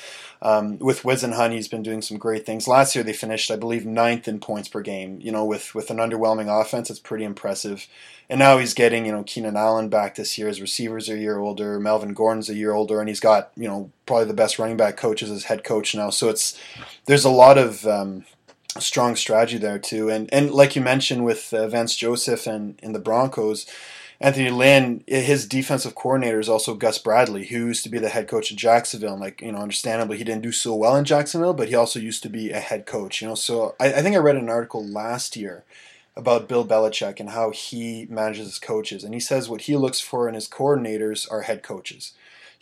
Um, 0.42 0.78
with 0.80 1.02
Whisenhunt, 1.02 1.52
he's 1.52 1.68
been 1.68 1.84
doing 1.84 2.02
some 2.02 2.18
great 2.18 2.44
things. 2.44 2.66
Last 2.66 2.96
year, 2.96 3.04
they 3.04 3.12
finished, 3.12 3.50
I 3.50 3.56
believe, 3.56 3.86
ninth 3.86 4.26
in 4.26 4.40
points 4.40 4.68
per 4.68 4.80
game. 4.80 5.20
You 5.22 5.30
know, 5.30 5.44
with 5.44 5.72
with 5.72 5.88
an 5.90 5.98
underwhelming 5.98 6.48
offense, 6.48 6.90
it's 6.90 6.98
pretty 6.98 7.24
impressive. 7.24 7.86
And 8.28 8.40
now 8.40 8.58
he's 8.58 8.74
getting, 8.74 9.06
you 9.06 9.12
know, 9.12 9.22
Keenan 9.22 9.56
Allen 9.56 9.88
back 9.88 10.16
this 10.16 10.36
year. 10.36 10.48
His 10.48 10.60
receivers 10.60 11.08
are 11.08 11.14
a 11.14 11.18
year 11.18 11.38
older. 11.38 11.78
Melvin 11.78 12.12
Gordon's 12.12 12.50
a 12.50 12.54
year 12.54 12.72
older, 12.72 12.98
and 12.98 13.08
he's 13.08 13.20
got, 13.20 13.52
you 13.56 13.68
know, 13.68 13.92
probably 14.06 14.26
the 14.26 14.34
best 14.34 14.58
running 14.58 14.76
back 14.76 14.96
coaches 14.96 15.30
as 15.30 15.44
head 15.44 15.62
coach 15.62 15.94
now. 15.94 16.10
So 16.10 16.28
it's 16.28 16.60
there's 17.06 17.24
a 17.24 17.30
lot 17.30 17.56
of 17.56 17.86
um, 17.86 18.24
strong 18.78 19.16
strategy 19.16 19.58
there 19.58 19.78
too. 19.78 20.10
And 20.10 20.32
and 20.32 20.50
like 20.50 20.76
you 20.76 20.82
mentioned 20.82 21.24
with 21.24 21.52
uh, 21.52 21.68
Vance 21.68 21.96
Joseph 21.96 22.46
and 22.46 22.78
in 22.82 22.92
the 22.92 22.98
Broncos 22.98 23.66
Anthony 24.20 24.50
Lynn, 24.50 25.02
his 25.06 25.46
defensive 25.46 25.94
coordinator 25.94 26.38
is 26.38 26.48
also 26.48 26.74
Gus 26.74 26.98
Bradley, 26.98 27.46
who 27.46 27.66
used 27.66 27.82
to 27.84 27.90
be 27.90 27.98
the 27.98 28.08
head 28.08 28.28
coach 28.28 28.50
of 28.50 28.56
Jacksonville. 28.56 29.12
And 29.12 29.20
like, 29.20 29.40
you 29.42 29.52
know, 29.52 29.58
understandably, 29.58 30.18
he 30.18 30.24
didn't 30.24 30.42
do 30.42 30.52
so 30.52 30.74
well 30.74 30.96
in 30.96 31.04
Jacksonville, 31.04 31.52
but 31.52 31.68
he 31.68 31.74
also 31.74 31.98
used 31.98 32.22
to 32.22 32.28
be 32.28 32.50
a 32.50 32.60
head 32.60 32.86
coach, 32.86 33.20
you 33.20 33.28
know. 33.28 33.34
So 33.34 33.74
I, 33.80 33.94
I 33.94 34.02
think 34.02 34.14
I 34.14 34.20
read 34.20 34.36
an 34.36 34.48
article 34.48 34.86
last 34.86 35.36
year 35.36 35.64
about 36.16 36.48
Bill 36.48 36.64
Belichick 36.64 37.18
and 37.18 37.30
how 37.30 37.50
he 37.50 38.06
manages 38.08 38.46
his 38.46 38.58
coaches. 38.58 39.02
And 39.02 39.14
he 39.14 39.20
says 39.20 39.48
what 39.48 39.62
he 39.62 39.76
looks 39.76 40.00
for 40.00 40.28
in 40.28 40.34
his 40.34 40.48
coordinators 40.48 41.30
are 41.30 41.42
head 41.42 41.62
coaches 41.62 42.12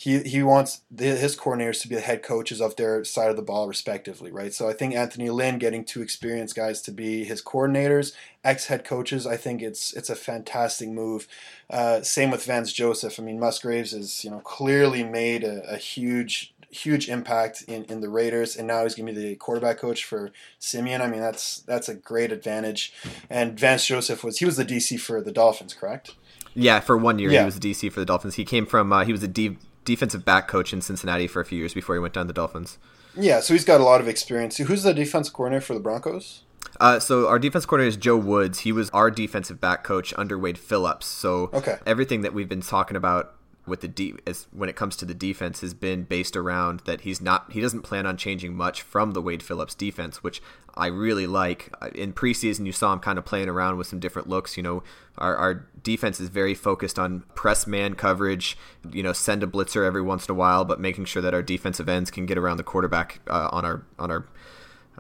he 0.03 0.21
he 0.25 0.43
wants 0.43 0.81
the, 0.91 1.15
his 1.15 1.37
coordinators 1.37 1.81
to 1.81 1.89
be 1.89 1.95
the 1.95 2.01
head 2.01 2.25
coaches 2.25 2.61
of 2.61 2.75
their 2.75 3.05
side 3.05 3.31
of 3.31 3.37
the 3.37 3.43
ball 3.43 3.69
respectively, 3.69 4.33
right? 4.33 4.53
So 4.53 4.69
I 4.69 4.73
think 4.73 4.97
Anthony 4.97 5.31
Lynn 5.31 5.61
getting 5.61 5.85
two 5.85 6.03
experienced 6.03 6.57
guys 6.57 6.83
to 6.83 6.91
be 6.91 7.23
his 7.23 7.41
coordinators, 7.41 8.13
ex 8.43 8.67
head 8.67 8.85
coaches, 8.85 9.29
I 9.29 9.37
think 9.37 9.63
it's 9.63 9.93
it's 9.93 10.11
a 10.11 10.17
fantastic 10.17 10.89
move. 10.89 11.29
Uh, 11.71 12.03
same 12.03 12.33
with 12.33 12.45
Vance 12.45 12.73
Joseph. 12.73 13.21
I 13.21 13.23
mean, 13.23 13.39
Musgraves 13.39 13.93
has 13.93 14.25
you 14.25 14.31
know 14.33 14.41
clearly 14.41 15.05
made 15.05 15.45
a, 15.45 15.63
a 15.73 15.77
huge 15.77 16.53
huge 16.69 17.09
impact 17.09 17.63
in, 17.69 17.85
in 17.85 18.01
the 18.01 18.09
Raiders, 18.09 18.57
and 18.57 18.67
now 18.67 18.83
he's 18.83 18.97
going 18.97 19.07
to 19.07 19.13
be 19.13 19.29
the 19.29 19.37
quarterback 19.37 19.79
coach 19.79 20.05
for 20.05 20.33
Siemian. 20.59 21.01
I 21.01 21.07
mean, 21.07 21.21
that's 21.21 21.61
that's 21.61 21.89
a 21.89 21.95
great 21.95 22.33
advantage. 22.33 22.93
And 23.31 23.57
Vance 23.57 23.87
Joseph 23.87 24.25
was 24.25 24.39
he 24.39 24.47
was 24.47 24.57
the 24.57 24.65
DC 24.65 24.99
for 24.99 25.21
the 25.21 25.31
Dolphins, 25.31 25.75
correct? 25.75 26.17
Yeah, 26.55 26.81
for 26.81 26.97
one 26.97 27.21
year 27.21 27.31
yeah. 27.31 27.41
he 27.41 27.45
was 27.45 27.61
the 27.61 27.71
DC 27.71 27.93
for 27.93 28.01
the 28.01 28.07
Dolphins. 28.07 28.35
He 28.35 28.45
came 28.45 28.67
from 28.67 28.93
uh, 28.93 29.05
he 29.05 29.13
was 29.13 29.23
a 29.23 29.29
D 29.29 29.59
defensive 29.85 30.25
back 30.25 30.49
coach 30.49 30.73
in 30.73 30.81
Cincinnati 30.81 31.27
for 31.27 31.41
a 31.41 31.45
few 31.45 31.59
years 31.59 31.75
before 31.75 31.95
he 31.95 32.01
went 32.01 32.15
down 32.15 32.25
to 32.25 32.29
the 32.29 32.33
Dolphins. 32.33 32.79
Yeah, 33.17 33.41
so 33.41 33.55
he's 33.55 33.65
got 33.65 33.81
a 33.81 33.85
lot 33.85 34.01
of 34.01 34.09
experience. 34.09 34.57
Who's 34.57 34.83
the 34.83 34.95
defense 34.95 35.29
coordinator 35.29 35.61
for 35.61 35.75
the 35.75 35.81
Broncos? 35.81 36.43
Uh, 36.81 36.99
so 36.99 37.29
our 37.29 37.39
defense 37.39 37.67
coordinator 37.67 37.89
is 37.89 37.97
Joe 37.97 38.17
Woods. 38.17 38.61
He 38.61 38.73
was 38.73 38.89
our 38.91 39.11
defensive 39.11 39.61
back 39.61 39.85
coach 39.85 40.15
under 40.17 40.39
Wade 40.39 40.59
Phillips. 40.59 41.07
So 41.07 41.51
okay. 41.53 41.79
everything 41.85 42.23
that 42.23 42.33
we've 42.33 42.49
been 42.49 42.63
talking 42.63 42.97
about 42.97 43.35
with 43.65 43.81
the 43.81 43.89
de- 43.89 44.15
as 44.27 44.47
when 44.51 44.69
it 44.69 44.75
comes 44.75 44.97
to 44.97 45.05
the 45.05 45.15
defense 45.15 45.61
has 45.61 45.73
been 45.73 46.03
based 46.03 46.37
around 46.37 46.81
that 46.81 47.03
he's 47.03 47.21
not 47.21 47.53
he 47.53 47.61
doesn't 47.61 47.83
plan 47.83 48.07
on 48.07 48.17
changing 48.17 48.57
much 48.57 48.83
from 48.83 49.13
the 49.13 49.23
Wade 49.23 49.43
Phillips 49.43 49.75
defense, 49.75 50.23
which 50.23 50.43
I 50.75 50.87
really 50.87 51.27
like. 51.27 51.73
In 51.95 52.13
preseason, 52.13 52.67
you 52.67 52.73
saw 52.73 52.93
him 52.93 52.99
kind 52.99 53.19
of 53.19 53.25
playing 53.25 53.49
around 53.49 53.77
with 53.77 53.87
some 53.87 54.01
different 54.01 54.29
looks. 54.29 54.57
You 54.57 54.63
know, 54.63 54.83
our, 55.17 55.37
our 55.37 55.67
defense 55.83 56.19
is 56.19 56.29
very 56.29 56.55
focused 56.55 56.99
on 56.99 57.25
press 57.35 57.67
man 57.67 57.95
coverage. 57.95 58.59
You 58.91 59.03
know, 59.03 59.13
send 59.13 59.43
a 59.43 59.47
blitzer 59.47 59.87
every 59.87 60.03
once 60.03 60.27
in 60.29 60.33
a 60.33 60.37
while, 60.37 60.65
but 60.65 60.81
making 60.81 61.05
sure 61.05 61.23
that 61.23 61.35
our 61.35 61.43
defensive 61.43 61.89
ends 61.89 62.11
can 62.11 62.27
get 62.27 62.39
around 62.39 62.57
the 62.57 62.65
quarterback 62.65 63.21
uh, 63.29 63.49
on 63.53 63.65
our 63.65 63.85
on 63.99 64.11
our 64.11 64.27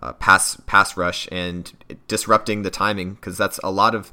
uh, 0.00 0.12
pass 0.14 0.56
pass 0.66 0.96
rush 0.96 1.28
and 1.32 1.72
disrupting 2.06 2.62
the 2.62 2.70
timing 2.70 3.14
because 3.14 3.36
that's 3.36 3.58
a 3.64 3.70
lot 3.70 3.94
of 3.94 4.12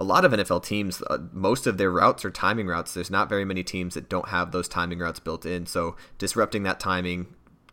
a 0.00 0.04
lot 0.04 0.24
of 0.24 0.32
NFL 0.32 0.64
teams, 0.64 1.02
uh, 1.10 1.18
most 1.30 1.66
of 1.66 1.76
their 1.76 1.90
routes 1.90 2.24
are 2.24 2.30
timing 2.30 2.66
routes. 2.66 2.94
There's 2.94 3.10
not 3.10 3.28
very 3.28 3.44
many 3.44 3.62
teams 3.62 3.92
that 3.94 4.08
don't 4.08 4.30
have 4.30 4.50
those 4.50 4.66
timing 4.66 4.98
routes 4.98 5.20
built 5.20 5.44
in. 5.44 5.66
So 5.66 5.94
disrupting 6.16 6.62
that 6.62 6.80
timing, 6.80 7.26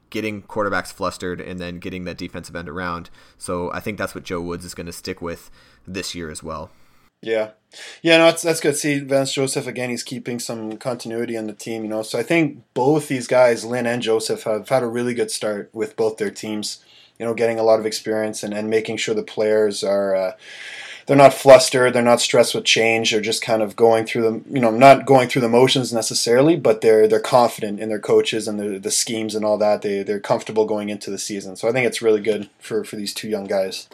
getting 0.09 0.43
quarterbacks 0.43 0.91
flustered, 0.91 1.39
and 1.39 1.57
then 1.57 1.79
getting 1.79 2.03
that 2.03 2.17
defensive 2.17 2.53
end 2.53 2.67
around. 2.67 3.09
So 3.37 3.71
I 3.71 3.79
think 3.79 3.97
that's 3.97 4.13
what 4.13 4.25
Joe 4.25 4.41
Woods 4.41 4.65
is 4.65 4.75
going 4.75 4.87
to 4.87 4.93
stick 4.93 5.21
with 5.21 5.49
this 5.87 6.13
year 6.13 6.29
as 6.29 6.43
well. 6.43 6.69
Yeah, 7.21 7.51
yeah, 8.03 8.17
no, 8.17 8.25
that's 8.25 8.43
that's 8.43 8.59
good. 8.59 8.75
See, 8.75 8.99
Vance 8.99 9.33
Joseph 9.33 9.65
again, 9.65 9.89
he's 9.89 10.03
keeping 10.03 10.37
some 10.37 10.77
continuity 10.77 11.35
on 11.35 11.47
the 11.47 11.53
team, 11.53 11.83
you 11.83 11.89
know. 11.89 12.03
So 12.03 12.19
I 12.19 12.23
think 12.23 12.61
both 12.75 13.07
these 13.07 13.25
guys, 13.25 13.65
Lynn 13.65 13.87
and 13.87 14.03
Joseph, 14.03 14.43
have 14.43 14.69
had 14.69 14.83
a 14.83 14.87
really 14.87 15.15
good 15.15 15.31
start 15.31 15.71
with 15.73 15.95
both 15.95 16.17
their 16.17 16.29
teams. 16.29 16.83
You 17.17 17.25
know, 17.25 17.33
getting 17.33 17.57
a 17.57 17.63
lot 17.63 17.79
of 17.79 17.87
experience 17.87 18.43
and, 18.43 18.53
and 18.53 18.69
making 18.69 18.97
sure 18.97 19.15
the 19.15 19.23
players 19.23 19.83
are. 19.83 20.15
Uh, 20.15 20.31
they're 21.07 21.17
not 21.17 21.33
flustered, 21.33 21.93
they're 21.93 22.03
not 22.03 22.21
stressed 22.21 22.53
with 22.53 22.65
change, 22.65 23.11
they're 23.11 23.21
just 23.21 23.41
kind 23.41 23.61
of 23.61 23.75
going 23.75 24.05
through 24.05 24.21
the 24.21 24.53
you 24.53 24.61
know 24.61 24.69
not 24.69 25.05
going 25.05 25.29
through 25.29 25.41
the 25.41 25.49
motions 25.49 25.91
necessarily, 25.91 26.55
but 26.55 26.81
they're 26.81 27.07
they're 27.07 27.19
confident 27.19 27.79
in 27.79 27.89
their 27.89 27.99
coaches 27.99 28.47
and 28.47 28.59
the 28.59 28.77
the 28.77 28.91
schemes 28.91 29.33
and 29.33 29.43
all 29.43 29.57
that. 29.57 29.81
They 29.81 30.03
they're 30.03 30.19
comfortable 30.19 30.65
going 30.65 30.89
into 30.89 31.09
the 31.09 31.17
season. 31.17 31.55
So 31.55 31.67
I 31.67 31.71
think 31.71 31.87
it's 31.87 32.01
really 32.01 32.21
good 32.21 32.49
for 32.59 32.83
for 32.83 32.97
these 32.97 33.13
two 33.13 33.29
young 33.29 33.45
guys. 33.45 33.87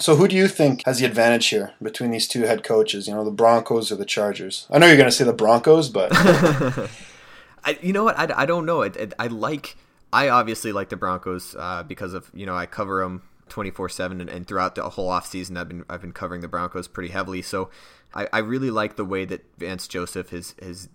So 0.00 0.16
who 0.16 0.26
do 0.26 0.34
you 0.34 0.48
think 0.48 0.84
has 0.86 0.98
the 0.98 1.06
advantage 1.06 1.46
here 1.46 1.72
between 1.80 2.10
these 2.10 2.26
two 2.26 2.42
head 2.42 2.64
coaches? 2.64 3.06
You 3.06 3.14
know, 3.14 3.24
the 3.24 3.30
Broncos 3.30 3.92
or 3.92 3.96
the 3.96 4.04
Chargers? 4.04 4.66
I 4.68 4.78
know 4.78 4.88
you're 4.88 4.96
going 4.96 5.08
to 5.08 5.12
say 5.12 5.24
the 5.24 5.32
Broncos, 5.32 5.88
but 5.88 6.10
I, 7.64 7.78
you 7.80 7.92
know 7.92 8.02
what? 8.02 8.18
I, 8.18 8.42
I 8.42 8.46
don't 8.46 8.66
know. 8.66 8.82
I, 8.82 8.90
I, 9.20 9.28
like. 9.28 9.76
I 10.12 10.28
obviously 10.30 10.72
like 10.72 10.88
the 10.88 10.96
Broncos 10.96 11.54
uh, 11.56 11.84
because 11.84 12.12
of 12.12 12.28
you 12.34 12.44
know 12.44 12.56
I 12.56 12.66
cover 12.66 13.02
them 13.02 13.22
24 13.48 13.88
seven 13.88 14.28
and 14.28 14.46
throughout 14.46 14.74
the 14.74 14.88
whole 14.90 15.10
offseason 15.10 15.58
I've 15.58 15.68
been 15.68 15.84
I've 15.88 16.00
been 16.00 16.12
covering 16.12 16.40
the 16.40 16.48
Broncos 16.48 16.88
pretty 16.88 17.10
heavily. 17.10 17.42
So 17.42 17.70
I, 18.14 18.28
I 18.32 18.38
really 18.38 18.70
like 18.70 18.96
the 18.96 19.04
way 19.04 19.24
that 19.24 19.44
Vance 19.58 19.86
Joseph 19.88 20.30
has 20.30 20.54
has 20.62 20.88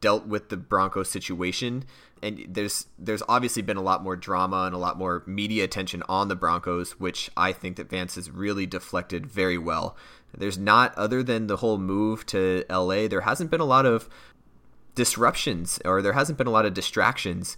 dealt 0.00 0.26
with 0.26 0.48
the 0.48 0.56
Broncos 0.56 1.10
situation. 1.10 1.84
And 2.22 2.44
there's 2.48 2.86
there's 2.98 3.22
obviously 3.28 3.62
been 3.62 3.76
a 3.76 3.82
lot 3.82 4.02
more 4.02 4.16
drama 4.16 4.64
and 4.64 4.74
a 4.74 4.78
lot 4.78 4.98
more 4.98 5.22
media 5.26 5.64
attention 5.64 6.02
on 6.08 6.28
the 6.28 6.36
Broncos, 6.36 6.92
which 7.00 7.30
I 7.36 7.52
think 7.52 7.76
that 7.76 7.88
Vance 7.88 8.16
has 8.16 8.30
really 8.30 8.66
deflected 8.66 9.26
very 9.26 9.58
well. 9.58 9.96
There's 10.36 10.58
not 10.58 10.94
other 10.96 11.22
than 11.22 11.46
the 11.46 11.56
whole 11.56 11.78
move 11.78 12.26
to 12.26 12.64
LA, 12.70 13.08
there 13.08 13.22
hasn't 13.22 13.50
been 13.50 13.60
a 13.60 13.64
lot 13.64 13.86
of 13.86 14.08
disruptions 14.94 15.80
or 15.84 16.02
there 16.02 16.12
hasn't 16.12 16.36
been 16.36 16.46
a 16.46 16.50
lot 16.50 16.66
of 16.66 16.74
distractions 16.74 17.56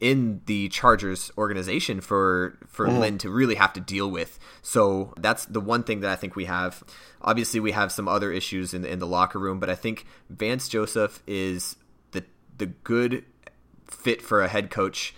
in 0.00 0.40
the 0.46 0.68
Chargers 0.68 1.30
organization 1.38 2.00
for 2.00 2.58
for 2.66 2.86
mm. 2.86 2.98
Lynn 2.98 3.18
to 3.18 3.30
really 3.30 3.54
have 3.54 3.72
to 3.74 3.80
deal 3.80 4.10
with. 4.10 4.38
So 4.62 5.14
that's 5.18 5.46
the 5.46 5.60
one 5.60 5.82
thing 5.82 6.00
that 6.00 6.10
I 6.10 6.16
think 6.16 6.36
we 6.36 6.46
have. 6.46 6.82
Obviously, 7.22 7.60
we 7.60 7.72
have 7.72 7.92
some 7.92 8.08
other 8.08 8.32
issues 8.32 8.74
in 8.74 8.82
the, 8.82 8.90
in 8.90 8.98
the 8.98 9.06
locker 9.06 9.38
room, 9.38 9.60
but 9.60 9.70
I 9.70 9.74
think 9.74 10.06
Vance 10.28 10.68
Joseph 10.68 11.22
is 11.26 11.76
the 12.12 12.24
the 12.58 12.66
good 12.66 13.24
fit 13.86 14.20
for 14.20 14.42
a 14.42 14.48
head 14.48 14.70
coach 14.70 15.14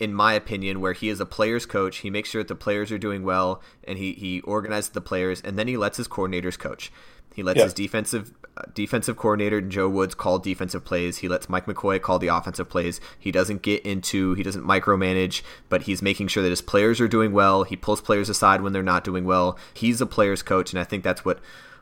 in 0.00 0.14
my 0.14 0.32
opinion, 0.32 0.80
where 0.80 0.94
he 0.94 1.10
is 1.10 1.20
a 1.20 1.26
player's 1.26 1.66
coach. 1.66 1.98
He 1.98 2.08
makes 2.08 2.30
sure 2.30 2.42
that 2.42 2.48
the 2.48 2.54
players 2.54 2.90
are 2.90 2.98
doing 2.98 3.22
well, 3.22 3.62
and 3.84 3.98
he 3.98 4.14
he 4.14 4.40
organizes 4.40 4.90
the 4.90 5.02
players, 5.02 5.42
and 5.42 5.58
then 5.58 5.68
he 5.68 5.76
lets 5.76 5.98
his 5.98 6.08
coordinators 6.08 6.58
coach. 6.58 6.90
He 7.34 7.42
lets 7.42 7.62
his 7.62 7.74
defensive 7.74 8.32
defensive 8.74 9.16
coordinator 9.16 9.60
Joe 9.60 9.88
Woods 9.88 10.14
call 10.14 10.38
defensive 10.38 10.84
plays. 10.84 11.18
He 11.18 11.28
lets 11.28 11.48
Mike 11.48 11.66
McCoy 11.66 12.00
call 12.00 12.18
the 12.18 12.28
offensive 12.28 12.68
plays. 12.68 13.00
He 13.18 13.30
doesn't 13.30 13.62
get 13.62 13.84
into 13.84 14.34
he 14.34 14.42
doesn't 14.42 14.64
micromanage, 14.64 15.42
but 15.68 15.82
he's 15.82 16.02
making 16.02 16.28
sure 16.28 16.42
that 16.42 16.50
his 16.50 16.62
players 16.62 17.00
are 17.00 17.08
doing 17.08 17.32
well. 17.32 17.64
He 17.64 17.76
pulls 17.76 18.00
players 18.00 18.28
aside 18.28 18.62
when 18.62 18.72
they're 18.72 18.82
not 18.82 19.04
doing 19.04 19.24
well. 19.24 19.58
He's 19.74 20.00
a 20.00 20.06
player's 20.06 20.42
coach, 20.42 20.72
and 20.72 20.80
I 20.80 20.84
think 20.84 21.04
that's 21.04 21.24
what 21.24 21.40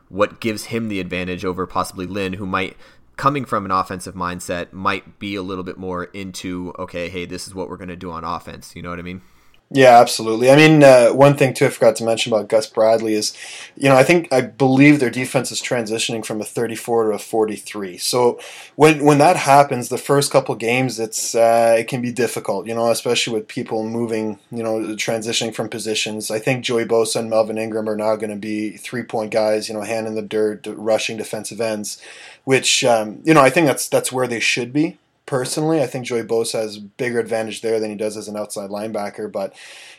what 0.09 0.41
gives 0.41 0.65
him 0.65 0.89
the 0.89 0.99
advantage 0.99 1.45
over 1.45 1.67
possibly 1.67 2.05
Lynn, 2.05 2.33
who 2.33 2.45
might 2.45 2.75
coming 3.15 3.43
from 3.43 3.65
an 3.65 3.71
offensive 3.71 4.15
mindset 4.15 4.71
might 4.71 5.19
be 5.19 5.35
a 5.35 5.41
little 5.41 5.63
bit 5.63 5.77
more 5.77 6.05
into 6.05 6.73
okay, 6.79 7.09
hey, 7.09 7.25
this 7.25 7.47
is 7.47 7.53
what 7.53 7.69
we're 7.69 7.77
going 7.77 7.89
to 7.89 7.95
do 7.95 8.11
on 8.11 8.23
offense. 8.23 8.75
You 8.75 8.81
know 8.81 8.89
what 8.89 8.99
I 8.99 9.03
mean? 9.03 9.21
Yeah, 9.71 9.99
absolutely. 9.99 10.49
I 10.49 10.55
mean, 10.55 10.83
uh, 10.83 11.09
one 11.09 11.37
thing 11.37 11.53
too 11.53 11.67
I 11.67 11.69
forgot 11.69 11.95
to 11.97 12.03
mention 12.03 12.33
about 12.33 12.47
Gus 12.47 12.65
Bradley 12.65 13.13
is, 13.13 13.37
you 13.77 13.87
know, 13.87 13.95
I 13.95 14.01
think 14.01 14.27
I 14.33 14.41
believe 14.41 14.99
their 14.99 15.11
defense 15.11 15.51
is 15.51 15.61
transitioning 15.61 16.25
from 16.25 16.41
a 16.41 16.43
34 16.43 17.03
to 17.03 17.11
a 17.11 17.19
43. 17.19 17.99
So 17.99 18.39
when 18.75 19.05
when 19.05 19.19
that 19.19 19.35
happens, 19.37 19.89
the 19.89 19.99
first 19.99 20.31
couple 20.31 20.55
games, 20.55 20.99
it's 20.99 21.35
uh, 21.35 21.75
it 21.77 21.87
can 21.87 22.01
be 22.01 22.11
difficult, 22.11 22.65
you 22.65 22.73
know, 22.73 22.89
especially 22.89 23.33
with 23.35 23.47
people 23.47 23.87
moving, 23.87 24.39
you 24.49 24.63
know, 24.63 24.79
transitioning 24.95 25.53
from 25.53 25.69
positions. 25.69 26.31
I 26.31 26.39
think 26.39 26.65
Joey 26.65 26.85
Bosa 26.85 27.17
and 27.17 27.29
Melvin 27.29 27.59
Ingram 27.59 27.87
are 27.87 27.95
now 27.95 28.15
going 28.15 28.31
to 28.31 28.35
be 28.37 28.71
three 28.75 29.03
point 29.03 29.29
guys, 29.31 29.69
you 29.69 29.75
know, 29.75 29.81
hand 29.81 30.07
in 30.07 30.15
the 30.15 30.23
dirt, 30.23 30.65
rushing 30.65 31.15
defensive 31.17 31.61
ends, 31.61 32.01
which 32.43 32.83
um, 32.83 33.21
you 33.23 33.35
know 33.35 33.41
I 33.41 33.51
think 33.51 33.67
that's 33.67 33.87
that's 33.87 34.11
where 34.11 34.27
they 34.27 34.39
should 34.39 34.73
be 34.73 34.97
personally. 35.29 35.79
I 35.79 35.85
think 35.85 36.07
Joey 36.07 36.23
Bosa 36.23 36.53
has 36.53 36.79
bigger 36.79 37.19
advantage 37.19 37.61
there 37.61 37.79
than 37.79 37.91
he 37.91 37.95
does 37.95 38.17
as 38.17 38.27
an 38.27 38.35
outside 38.35 38.71
linebacker. 38.71 39.31
But 39.31 39.53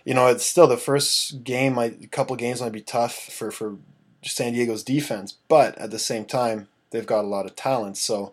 you 0.05 0.13
know, 0.13 0.27
it's 0.27 0.45
still 0.45 0.67
the 0.67 0.77
first 0.77 1.45
game. 1.45 1.75
Might, 1.75 2.03
a 2.03 2.09
couple 2.09 2.35
games 2.35 2.61
might 2.61 2.73
be 2.73 2.81
tough 2.81 3.15
for 3.15 3.53
for 3.53 3.77
San 4.25 4.53
Diego's 4.53 4.83
defense, 4.83 5.37
but 5.47 5.79
at 5.79 5.93
the 5.93 6.01
same 6.01 6.25
time, 6.25 6.67
they've 6.91 7.07
got 7.07 7.25
a 7.25 7.29
lot 7.29 7.47
of 7.47 7.55
talent. 7.55 7.97
So 7.97 8.33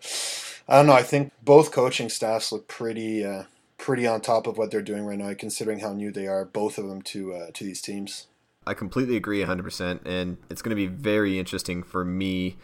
I 0.68 0.78
don't 0.78 0.88
know. 0.88 0.94
I 0.94 1.04
think 1.04 1.32
both 1.44 1.72
coaching 1.72 2.10
staffs 2.10 2.52
look 2.52 2.68
pretty. 2.68 3.24
Uh, 3.24 3.44
pretty 3.78 4.08
on 4.08 4.20
top 4.20 4.48
of 4.48 4.58
what 4.58 4.72
they're 4.72 4.82
doing 4.82 5.06
right 5.06 5.20
now, 5.20 5.32
considering 5.36 5.80
how 5.80 5.94
new 5.94 6.12
they 6.12 6.26
are, 6.26 6.44
both 6.44 6.80
of 6.80 6.88
them 6.88 7.00
to 7.04 7.32
uh, 7.34 7.52
to 7.54 7.64
these 7.64 7.80
teams. 7.80 8.26
I 8.66 8.74
completely 8.74 9.16
agree 9.16 9.42
100%, 9.42 10.00
and 10.04 10.38
it's 10.50 10.62
going 10.64 10.72
to 10.72 10.76
be 10.76 10.88
very 10.88 11.40
interesting 11.40 11.84
for 11.84 12.04
me 12.04 12.58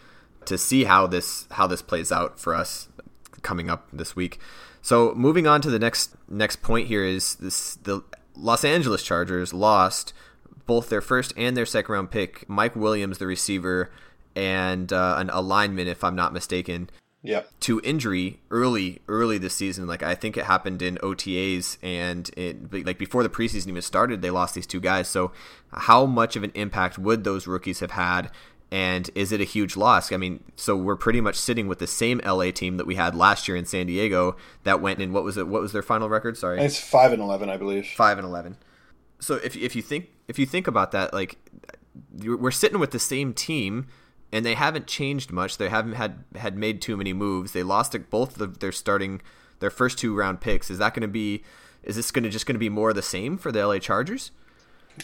to 0.45 0.57
see 0.57 0.85
how 0.85 1.05
this 1.05 1.47
how 1.51 1.67
this 1.67 1.83
plays 1.83 2.11
out 2.11 2.39
for 2.39 2.55
us 2.55 2.89
coming 3.43 3.69
up 3.69 3.87
this 3.93 4.15
week. 4.15 4.39
So 4.81 5.13
moving 5.15 5.47
on 5.47 5.61
to 5.61 5.69
the 5.69 5.79
next 5.79 6.15
next 6.27 6.61
point 6.61 6.87
here 6.87 7.05
is 7.05 7.35
this 7.35 7.75
the 7.75 8.03
Los 8.35 8.65
Angeles 8.65 9.03
Chargers 9.03 9.53
lost 9.53 10.13
both 10.65 10.89
their 10.89 11.01
first 11.01 11.33
and 11.37 11.55
their 11.55 11.65
second 11.65 11.93
round 11.93 12.11
pick, 12.11 12.47
Mike 12.49 12.75
Williams, 12.75 13.17
the 13.17 13.27
receiver, 13.27 13.91
and 14.35 14.91
uh, 14.91 15.15
an 15.17 15.29
alignment, 15.29 15.89
if 15.89 16.03
I'm 16.03 16.15
not 16.15 16.33
mistaken. 16.33 16.89
Yep. 17.25 17.49
To 17.61 17.79
injury 17.85 18.41
early, 18.51 19.01
early 19.07 19.37
this 19.37 19.53
season. 19.53 19.87
Like 19.87 20.03
I 20.03 20.13
think 20.13 20.35
it 20.35 20.43
happened 20.43 20.81
in 20.81 20.97
OTAs, 20.97 21.77
and 21.81 22.29
it, 22.35 22.85
like 22.85 22.97
before 22.97 23.23
the 23.23 23.29
preseason 23.29 23.67
even 23.67 23.81
started, 23.81 24.21
they 24.21 24.31
lost 24.31 24.55
these 24.55 24.67
two 24.67 24.81
guys. 24.81 25.07
So, 25.07 25.31
how 25.71 26.05
much 26.05 26.35
of 26.35 26.43
an 26.43 26.51
impact 26.53 26.97
would 26.97 27.23
those 27.23 27.47
rookies 27.47 27.79
have 27.79 27.91
had? 27.91 28.29
And 28.73 29.11
is 29.13 29.31
it 29.31 29.39
a 29.39 29.43
huge 29.43 29.77
loss? 29.77 30.11
I 30.11 30.17
mean, 30.17 30.43
so 30.55 30.75
we're 30.75 30.95
pretty 30.95 31.21
much 31.21 31.35
sitting 31.35 31.67
with 31.67 31.77
the 31.77 31.85
same 31.85 32.19
LA 32.25 32.49
team 32.49 32.77
that 32.77 32.87
we 32.87 32.95
had 32.95 33.13
last 33.13 33.47
year 33.47 33.55
in 33.55 33.65
San 33.65 33.85
Diego 33.85 34.35
that 34.63 34.81
went 34.81 34.99
in. 34.99 35.13
What 35.13 35.23
was 35.23 35.37
it? 35.37 35.47
What 35.47 35.61
was 35.61 35.73
their 35.73 35.83
final 35.83 36.09
record? 36.09 36.37
Sorry, 36.37 36.59
it's 36.59 36.79
five 36.79 37.13
and 37.13 37.21
eleven, 37.21 37.51
I 37.51 37.57
believe. 37.57 37.85
Five 37.85 38.17
and 38.17 38.25
eleven. 38.25 38.57
So 39.19 39.35
if 39.35 39.55
if 39.55 39.75
you 39.75 39.83
think 39.83 40.09
if 40.27 40.39
you 40.39 40.47
think 40.47 40.65
about 40.65 40.89
that, 40.89 41.13
like 41.13 41.37
we're 42.25 42.49
sitting 42.49 42.79
with 42.79 42.89
the 42.89 42.97
same 42.97 43.31
team, 43.35 43.85
and 44.31 44.43
they 44.43 44.55
haven't 44.55 44.87
changed 44.87 45.31
much. 45.31 45.59
They 45.59 45.69
haven't 45.69 45.93
had 45.93 46.23
had 46.35 46.57
made 46.57 46.81
too 46.81 46.97
many 46.97 47.13
moves. 47.13 47.51
They 47.51 47.61
lost 47.61 47.95
both 48.09 48.41
of 48.41 48.57
their 48.57 48.71
starting 48.71 49.21
their 49.59 49.69
first 49.69 49.99
two 49.99 50.15
round 50.15 50.41
picks. 50.41 50.71
Is 50.71 50.79
that 50.79 50.95
going 50.95 51.03
to 51.03 51.07
be? 51.07 51.43
Is 51.83 51.95
this 51.95 52.09
going 52.09 52.23
to 52.23 52.29
just 52.31 52.47
going 52.47 52.55
to 52.55 52.59
be 52.59 52.69
more 52.69 52.89
of 52.89 52.95
the 52.95 53.03
same 53.03 53.37
for 53.37 53.51
the 53.51 53.63
LA 53.67 53.77
Chargers? 53.77 54.31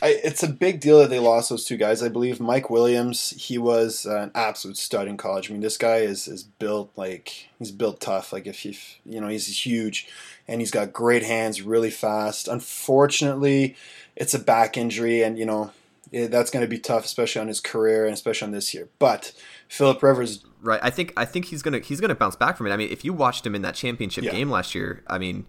I, 0.01 0.19
it's 0.23 0.43
a 0.43 0.47
big 0.47 0.79
deal 0.79 0.99
that 0.99 1.09
they 1.09 1.19
lost 1.19 1.49
those 1.49 1.65
two 1.65 1.77
guys. 1.77 2.03
I 2.03 2.09
believe 2.09 2.39
Mike 2.39 2.69
Williams, 2.69 3.31
he 3.31 3.57
was 3.57 4.05
uh, 4.05 4.21
an 4.21 4.31
absolute 4.35 4.77
stud 4.77 5.07
in 5.07 5.17
college. 5.17 5.49
I 5.49 5.53
mean, 5.53 5.61
this 5.61 5.77
guy 5.77 5.97
is 5.97 6.27
is 6.27 6.43
built 6.43 6.91
like 6.95 7.49
he's 7.57 7.71
built 7.71 7.99
tough. 7.99 8.31
Like 8.31 8.47
if 8.47 8.65
you 8.65 8.73
you 9.05 9.19
know 9.19 9.27
he's 9.27 9.65
huge, 9.65 10.07
and 10.47 10.61
he's 10.61 10.71
got 10.71 10.93
great 10.93 11.23
hands, 11.23 11.61
really 11.61 11.89
fast. 11.89 12.47
Unfortunately, 12.47 13.75
it's 14.15 14.33
a 14.33 14.39
back 14.39 14.77
injury, 14.77 15.23
and 15.23 15.37
you 15.37 15.45
know 15.45 15.71
it, 16.11 16.31
that's 16.31 16.51
going 16.51 16.63
to 16.63 16.69
be 16.69 16.79
tough, 16.79 17.05
especially 17.05 17.41
on 17.41 17.47
his 17.47 17.59
career 17.59 18.05
and 18.05 18.13
especially 18.13 18.47
on 18.47 18.51
this 18.51 18.73
year. 18.73 18.89
But 18.99 19.33
Philip 19.67 20.01
Rivers, 20.01 20.43
right? 20.61 20.79
I 20.83 20.89
think 20.89 21.13
I 21.17 21.25
think 21.25 21.45
he's 21.45 21.61
gonna 21.61 21.79
he's 21.79 21.99
gonna 21.99 22.15
bounce 22.15 22.35
back 22.35 22.57
from 22.57 22.67
it. 22.67 22.71
I 22.71 22.77
mean, 22.77 22.91
if 22.91 23.03
you 23.03 23.13
watched 23.13 23.45
him 23.45 23.55
in 23.55 23.61
that 23.63 23.75
championship 23.75 24.23
yeah. 24.23 24.31
game 24.31 24.49
last 24.49 24.75
year, 24.75 25.03
I 25.07 25.17
mean 25.17 25.45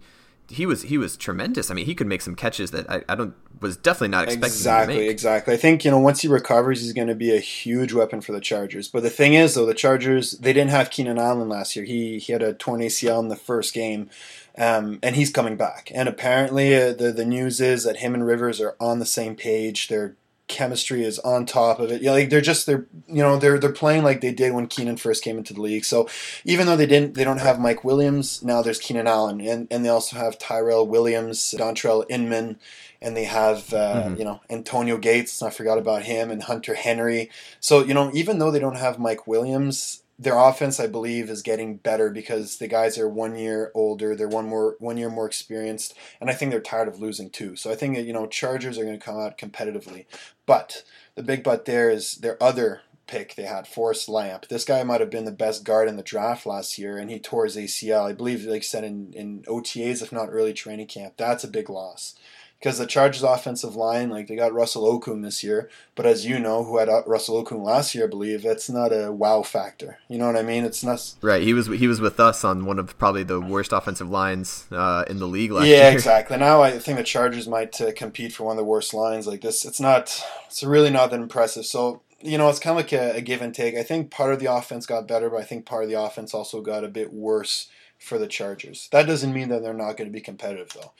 he 0.49 0.65
was 0.65 0.83
he 0.83 0.97
was 0.97 1.17
tremendous. 1.17 1.71
I 1.71 1.73
mean, 1.73 1.85
he 1.85 1.95
could 1.95 2.07
make 2.07 2.21
some 2.21 2.35
catches 2.35 2.71
that 2.71 2.89
I, 2.89 3.03
I 3.07 3.15
don't 3.15 3.33
was 3.61 3.77
definitely 3.77 4.09
not 4.09 4.25
expecting. 4.25 4.47
Exactly, 4.47 5.07
exactly. 5.07 5.53
I 5.53 5.57
think 5.57 5.85
you 5.85 5.91
know 5.91 5.99
once 5.99 6.21
he 6.21 6.27
recovers, 6.27 6.81
he's 6.81 6.93
going 6.93 7.07
to 7.07 7.15
be 7.15 7.35
a 7.35 7.39
huge 7.39 7.93
weapon 7.93 8.21
for 8.21 8.31
the 8.31 8.41
Chargers. 8.41 8.87
But 8.87 9.03
the 9.03 9.09
thing 9.09 9.33
is, 9.33 9.53
though, 9.53 9.65
the 9.65 9.73
Chargers 9.73 10.31
they 10.31 10.53
didn't 10.53 10.71
have 10.71 10.89
Keenan 10.89 11.19
Allen 11.19 11.49
last 11.49 11.75
year. 11.75 11.85
He 11.85 12.19
he 12.19 12.33
had 12.33 12.41
a 12.41 12.53
torn 12.53 12.81
ACL 12.81 13.19
in 13.19 13.29
the 13.29 13.35
first 13.35 13.73
game. 13.73 14.09
Um, 14.57 14.99
and 15.01 15.15
he's 15.15 15.31
coming 15.31 15.55
back. 15.55 15.93
And 15.95 16.09
apparently, 16.09 16.75
uh, 16.75 16.93
the 16.93 17.13
the 17.13 17.25
news 17.25 17.61
is 17.61 17.85
that 17.85 17.97
him 17.97 18.13
and 18.13 18.25
Rivers 18.25 18.59
are 18.59 18.75
on 18.79 18.99
the 18.99 19.05
same 19.05 19.35
page. 19.35 19.87
They're 19.87 20.17
chemistry 20.51 21.03
is 21.03 21.17
on 21.19 21.45
top 21.45 21.79
of 21.79 21.91
it. 21.91 22.01
Yeah, 22.01 22.11
like 22.11 22.29
they're 22.29 22.41
just 22.41 22.65
they're 22.65 22.85
you 23.07 23.23
know 23.23 23.37
they're 23.37 23.57
they're 23.57 23.71
playing 23.71 24.03
like 24.03 24.21
they 24.21 24.33
did 24.33 24.53
when 24.53 24.67
Keenan 24.67 24.97
first 24.97 25.23
came 25.23 25.37
into 25.37 25.53
the 25.53 25.61
league. 25.61 25.85
So 25.85 26.07
even 26.43 26.67
though 26.67 26.75
they 26.75 26.85
didn't 26.85 27.15
they 27.15 27.23
don't 27.23 27.39
have 27.39 27.59
Mike 27.59 27.83
Williams 27.83 28.43
now, 28.43 28.61
there's 28.61 28.79
Keenan 28.79 29.07
Allen, 29.07 29.41
and 29.41 29.67
and 29.71 29.83
they 29.83 29.89
also 29.89 30.17
have 30.17 30.37
Tyrell 30.37 30.85
Williams, 30.85 31.55
Dontrelle 31.57 32.05
Inman, 32.09 32.59
and 33.01 33.17
they 33.17 33.23
have 33.23 33.73
uh, 33.73 34.03
mm-hmm. 34.03 34.15
you 34.17 34.25
know 34.25 34.41
Antonio 34.49 34.97
Gates. 34.97 35.41
I 35.41 35.49
forgot 35.49 35.77
about 35.77 36.03
him 36.03 36.29
and 36.29 36.43
Hunter 36.43 36.75
Henry. 36.75 37.31
So 37.59 37.83
you 37.83 37.93
know 37.93 38.11
even 38.13 38.39
though 38.39 38.51
they 38.51 38.59
don't 38.59 38.77
have 38.77 38.99
Mike 38.99 39.25
Williams, 39.25 40.00
their 40.21 40.37
offense, 40.37 40.79
I 40.79 40.85
believe, 40.85 41.31
is 41.31 41.41
getting 41.41 41.77
better 41.77 42.11
because 42.11 42.57
the 42.57 42.67
guys 42.67 42.99
are 42.99 43.09
one 43.09 43.35
year 43.35 43.71
older, 43.73 44.15
they're 44.15 44.27
one 44.27 44.47
more 44.47 44.75
one 44.77 44.97
year 44.97 45.09
more 45.09 45.25
experienced, 45.25 45.95
and 46.19 46.29
I 46.29 46.33
think 46.33 46.51
they're 46.51 46.61
tired 46.61 46.87
of 46.87 46.99
losing 46.99 47.31
too. 47.31 47.55
So 47.55 47.71
I 47.71 47.75
think 47.75 47.95
that 47.95 48.05
you 48.05 48.13
know 48.13 48.27
Chargers 48.27 48.77
are 48.77 48.85
going 48.85 48.99
to 48.99 49.03
come 49.03 49.19
out 49.19 49.39
competitively, 49.39 50.05
but 50.45 50.83
the 51.15 51.23
big 51.23 51.43
but 51.43 51.65
there 51.65 51.89
is 51.89 52.17
their 52.17 52.41
other 52.41 52.81
pick 53.07 53.33
they 53.33 53.43
had, 53.43 53.67
Forrest 53.67 54.07
Lamp. 54.07 54.47
This 54.47 54.63
guy 54.63 54.83
might 54.83 55.01
have 55.01 55.09
been 55.09 55.25
the 55.25 55.31
best 55.31 55.63
guard 55.63 55.89
in 55.89 55.97
the 55.97 56.03
draft 56.03 56.45
last 56.45 56.77
year, 56.77 56.99
and 56.99 57.09
he 57.09 57.19
tore 57.19 57.45
his 57.45 57.57
ACL. 57.57 58.07
I 58.07 58.13
believe, 58.13 58.45
like 58.45 58.63
said 58.63 58.83
in 58.83 59.13
in 59.13 59.41
OTAs, 59.47 60.03
if 60.03 60.11
not 60.11 60.29
early 60.29 60.53
training 60.53 60.87
camp. 60.87 61.15
That's 61.17 61.43
a 61.43 61.47
big 61.49 61.67
loss 61.67 62.15
because 62.61 62.77
the 62.77 62.85
Chargers 62.85 63.23
offensive 63.23 63.75
line, 63.75 64.09
like 64.09 64.27
they 64.27 64.35
got 64.35 64.53
Russell 64.53 64.83
Okung 64.83 65.23
this 65.23 65.43
year, 65.43 65.67
but 65.95 66.05
as 66.05 66.27
you 66.27 66.37
know, 66.37 66.63
who 66.63 66.77
had 66.77 66.89
uh, 66.89 67.01
Russell 67.07 67.43
Okung 67.43 67.63
last 67.63 67.95
year, 67.95 68.05
I 68.05 68.07
believe, 68.07 68.43
that's 68.43 68.69
not 68.69 68.93
a 68.93 69.11
wow 69.11 69.41
factor. 69.41 69.97
You 70.07 70.19
know 70.19 70.27
what 70.27 70.37
I 70.37 70.43
mean? 70.43 70.63
It's 70.63 70.83
not 70.83 71.15
right. 71.21 71.41
He 71.41 71.55
was 71.55 71.65
he 71.67 71.87
was 71.87 71.99
with 71.99 72.19
us 72.19 72.43
on 72.43 72.65
one 72.65 72.77
of 72.77 72.95
probably 72.99 73.23
the 73.23 73.41
worst 73.41 73.71
offensive 73.73 74.11
lines 74.11 74.67
uh, 74.71 75.05
in 75.09 75.17
the 75.17 75.27
league 75.27 75.51
last 75.51 75.65
yeah, 75.65 75.69
year. 75.69 75.83
Yeah, 75.83 75.89
exactly. 75.89 76.37
Now 76.37 76.61
I 76.61 76.77
think 76.77 76.99
the 76.99 77.03
Chargers 77.03 77.47
might 77.47 77.81
uh, 77.81 77.91
compete 77.93 78.31
for 78.31 78.43
one 78.43 78.53
of 78.53 78.57
the 78.57 78.63
worst 78.63 78.93
lines 78.93 79.25
like 79.25 79.41
this. 79.41 79.65
It's 79.65 79.79
not. 79.79 80.23
It's 80.45 80.61
really 80.61 80.91
not 80.91 81.09
that 81.09 81.19
impressive. 81.19 81.65
So 81.65 82.03
you 82.19 82.37
know, 82.37 82.47
it's 82.49 82.59
kind 82.59 82.77
of 82.77 82.85
like 82.85 82.93
a, 82.93 83.17
a 83.17 83.21
give 83.21 83.41
and 83.41 83.55
take. 83.55 83.73
I 83.73 83.81
think 83.81 84.11
part 84.11 84.33
of 84.33 84.39
the 84.39 84.53
offense 84.53 84.85
got 84.85 85.07
better, 85.07 85.31
but 85.31 85.37
I 85.37 85.43
think 85.43 85.65
part 85.65 85.83
of 85.83 85.89
the 85.89 85.99
offense 85.99 86.35
also 86.35 86.61
got 86.61 86.83
a 86.83 86.87
bit 86.87 87.11
worse 87.11 87.67
for 88.01 88.17
the 88.17 88.27
Chargers. 88.27 88.89
That 88.91 89.05
doesn't 89.05 89.31
mean 89.31 89.49
that 89.49 89.61
they're 89.61 89.75
not 89.75 89.95
going 89.95 90.09
to 90.09 90.13
be 90.13 90.21
competitive, 90.21 90.69
though. 90.73 90.91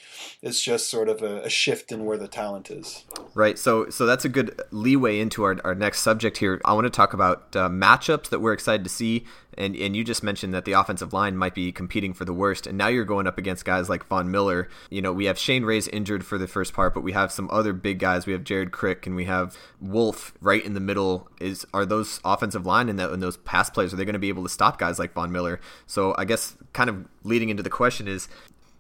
It's 0.44 0.62
just 0.62 0.88
sort 0.88 1.10
of 1.10 1.24
a, 1.24 1.42
a, 1.42 1.50
shift 1.50 1.92
in 1.92 2.06
where 2.06 2.18
the 2.18 2.28
talent 2.28 2.70
is. 2.70 3.06
Right. 3.34 3.58
So, 3.58 3.90
so 3.90 4.06
that's 4.06 4.24
a 4.24 4.30
good 4.30 4.62
leeway 4.70 5.20
into 5.20 5.44
our, 5.44 5.58
our 5.64 5.74
next 5.74 6.02
subject 6.02 6.38
here. 6.38 6.62
I 6.64 6.74
want 6.74 6.86
to 6.86 6.92
talk 6.92 7.14
about 7.14 7.56
uh, 7.56 7.70
matchups 7.70 8.30
that 8.30 8.40
we're 8.40 8.54
excited 8.54 8.84
to 8.84 8.90
see. 8.90 9.26
And, 9.58 9.76
and 9.76 9.96
you 9.96 10.04
just 10.04 10.24
mentioned 10.24 10.54
that 10.54 10.66
the 10.66 10.74
offensive 10.74 11.14
line 11.14 11.36
might 11.36 11.54
be 11.54 11.72
competing 11.72 12.14
for 12.14 12.26
the 12.26 12.34
worst. 12.34 12.68
And 12.68 12.78
now 12.78 12.88
you're 12.88 13.06
going 13.06 13.28
up 13.28 13.38
against 13.38 13.66
guys 13.66 13.90
like 13.90 14.06
Von 14.08 14.32
Miller. 14.32 14.70
You 14.90 15.02
know, 15.02 15.12
we 15.14 15.26
have 15.26 15.38
Shane 15.38 15.64
Ray's 15.66 15.88
injured 15.88 16.26
for 16.26 16.38
the 16.38 16.48
first 16.48 16.74
part, 16.74 16.94
but 16.94 17.02
we 17.02 17.12
have 17.12 17.32
some 17.32 17.50
other 17.52 17.74
big 17.74 18.00
guys. 18.00 18.26
We 18.26 18.34
have 18.34 18.44
Jared 18.44 18.72
Crick 18.72 19.06
and 19.06 19.16
we 19.16 19.26
have 19.26 19.58
Wolfe 19.80 20.34
right 20.42 20.64
in 20.64 20.74
the 20.74 20.80
middle. 20.80 21.30
Is 21.40 21.66
Are 21.74 21.86
those 21.86 22.20
offensive 22.24 22.66
line 22.66 22.90
and, 22.90 22.98
that, 23.00 23.12
and 23.12 23.22
those 23.22 23.38
pass 23.38 23.70
plays, 23.70 23.94
are 23.94 23.98
they 23.98 24.06
going 24.06 24.14
to 24.14 24.20
be 24.20 24.30
able 24.30 24.44
to 24.44 24.50
stop 24.50 24.80
guys 24.80 25.00
like 25.00 25.14
Von 25.14 25.32
Miller? 25.32 25.60
So 25.86 26.16
I 26.18 26.26
guess 26.26 26.56
kind 26.74 26.90
of 26.90 27.06
leading 27.24 27.50
into 27.50 27.64
the 27.64 27.70
question 27.70 28.08
is 28.08 28.28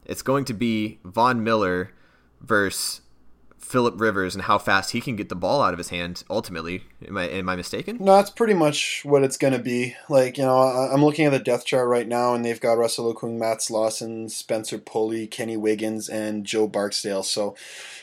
it's 0.05 0.21
going 0.21 0.45
to 0.45 0.53
be 0.53 0.99
Von 1.03 1.43
Miller 1.43 1.91
versus 2.41 3.00
Philip 3.61 4.01
Rivers 4.01 4.35
and 4.35 4.43
how 4.43 4.57
fast 4.57 4.91
he 4.91 4.99
can 4.99 5.15
get 5.15 5.29
the 5.29 5.35
ball 5.35 5.61
out 5.61 5.73
of 5.73 5.77
his 5.77 5.89
hand. 5.89 6.23
Ultimately, 6.29 6.83
am 7.07 7.17
I 7.17 7.29
am 7.29 7.47
I 7.47 7.55
mistaken? 7.55 7.97
No, 7.99 8.15
that's 8.15 8.29
pretty 8.29 8.55
much 8.55 9.03
what 9.05 9.23
it's 9.23 9.37
going 9.37 9.53
to 9.53 9.59
be. 9.59 9.95
Like 10.09 10.37
you 10.37 10.43
know, 10.43 10.57
I'm 10.57 11.05
looking 11.05 11.25
at 11.25 11.31
the 11.31 11.39
depth 11.39 11.65
chart 11.65 11.87
right 11.87 12.07
now, 12.07 12.33
and 12.33 12.43
they've 12.43 12.59
got 12.59 12.77
Russell 12.77 13.13
Okung, 13.13 13.37
Matt 13.37 13.59
Slauson, 13.59 14.29
Spencer 14.29 14.77
Pulley, 14.77 15.27
Kenny 15.27 15.57
Wiggins, 15.57 16.09
and 16.09 16.43
Joe 16.45 16.67
Barksdale. 16.67 17.23
So, 17.23 17.55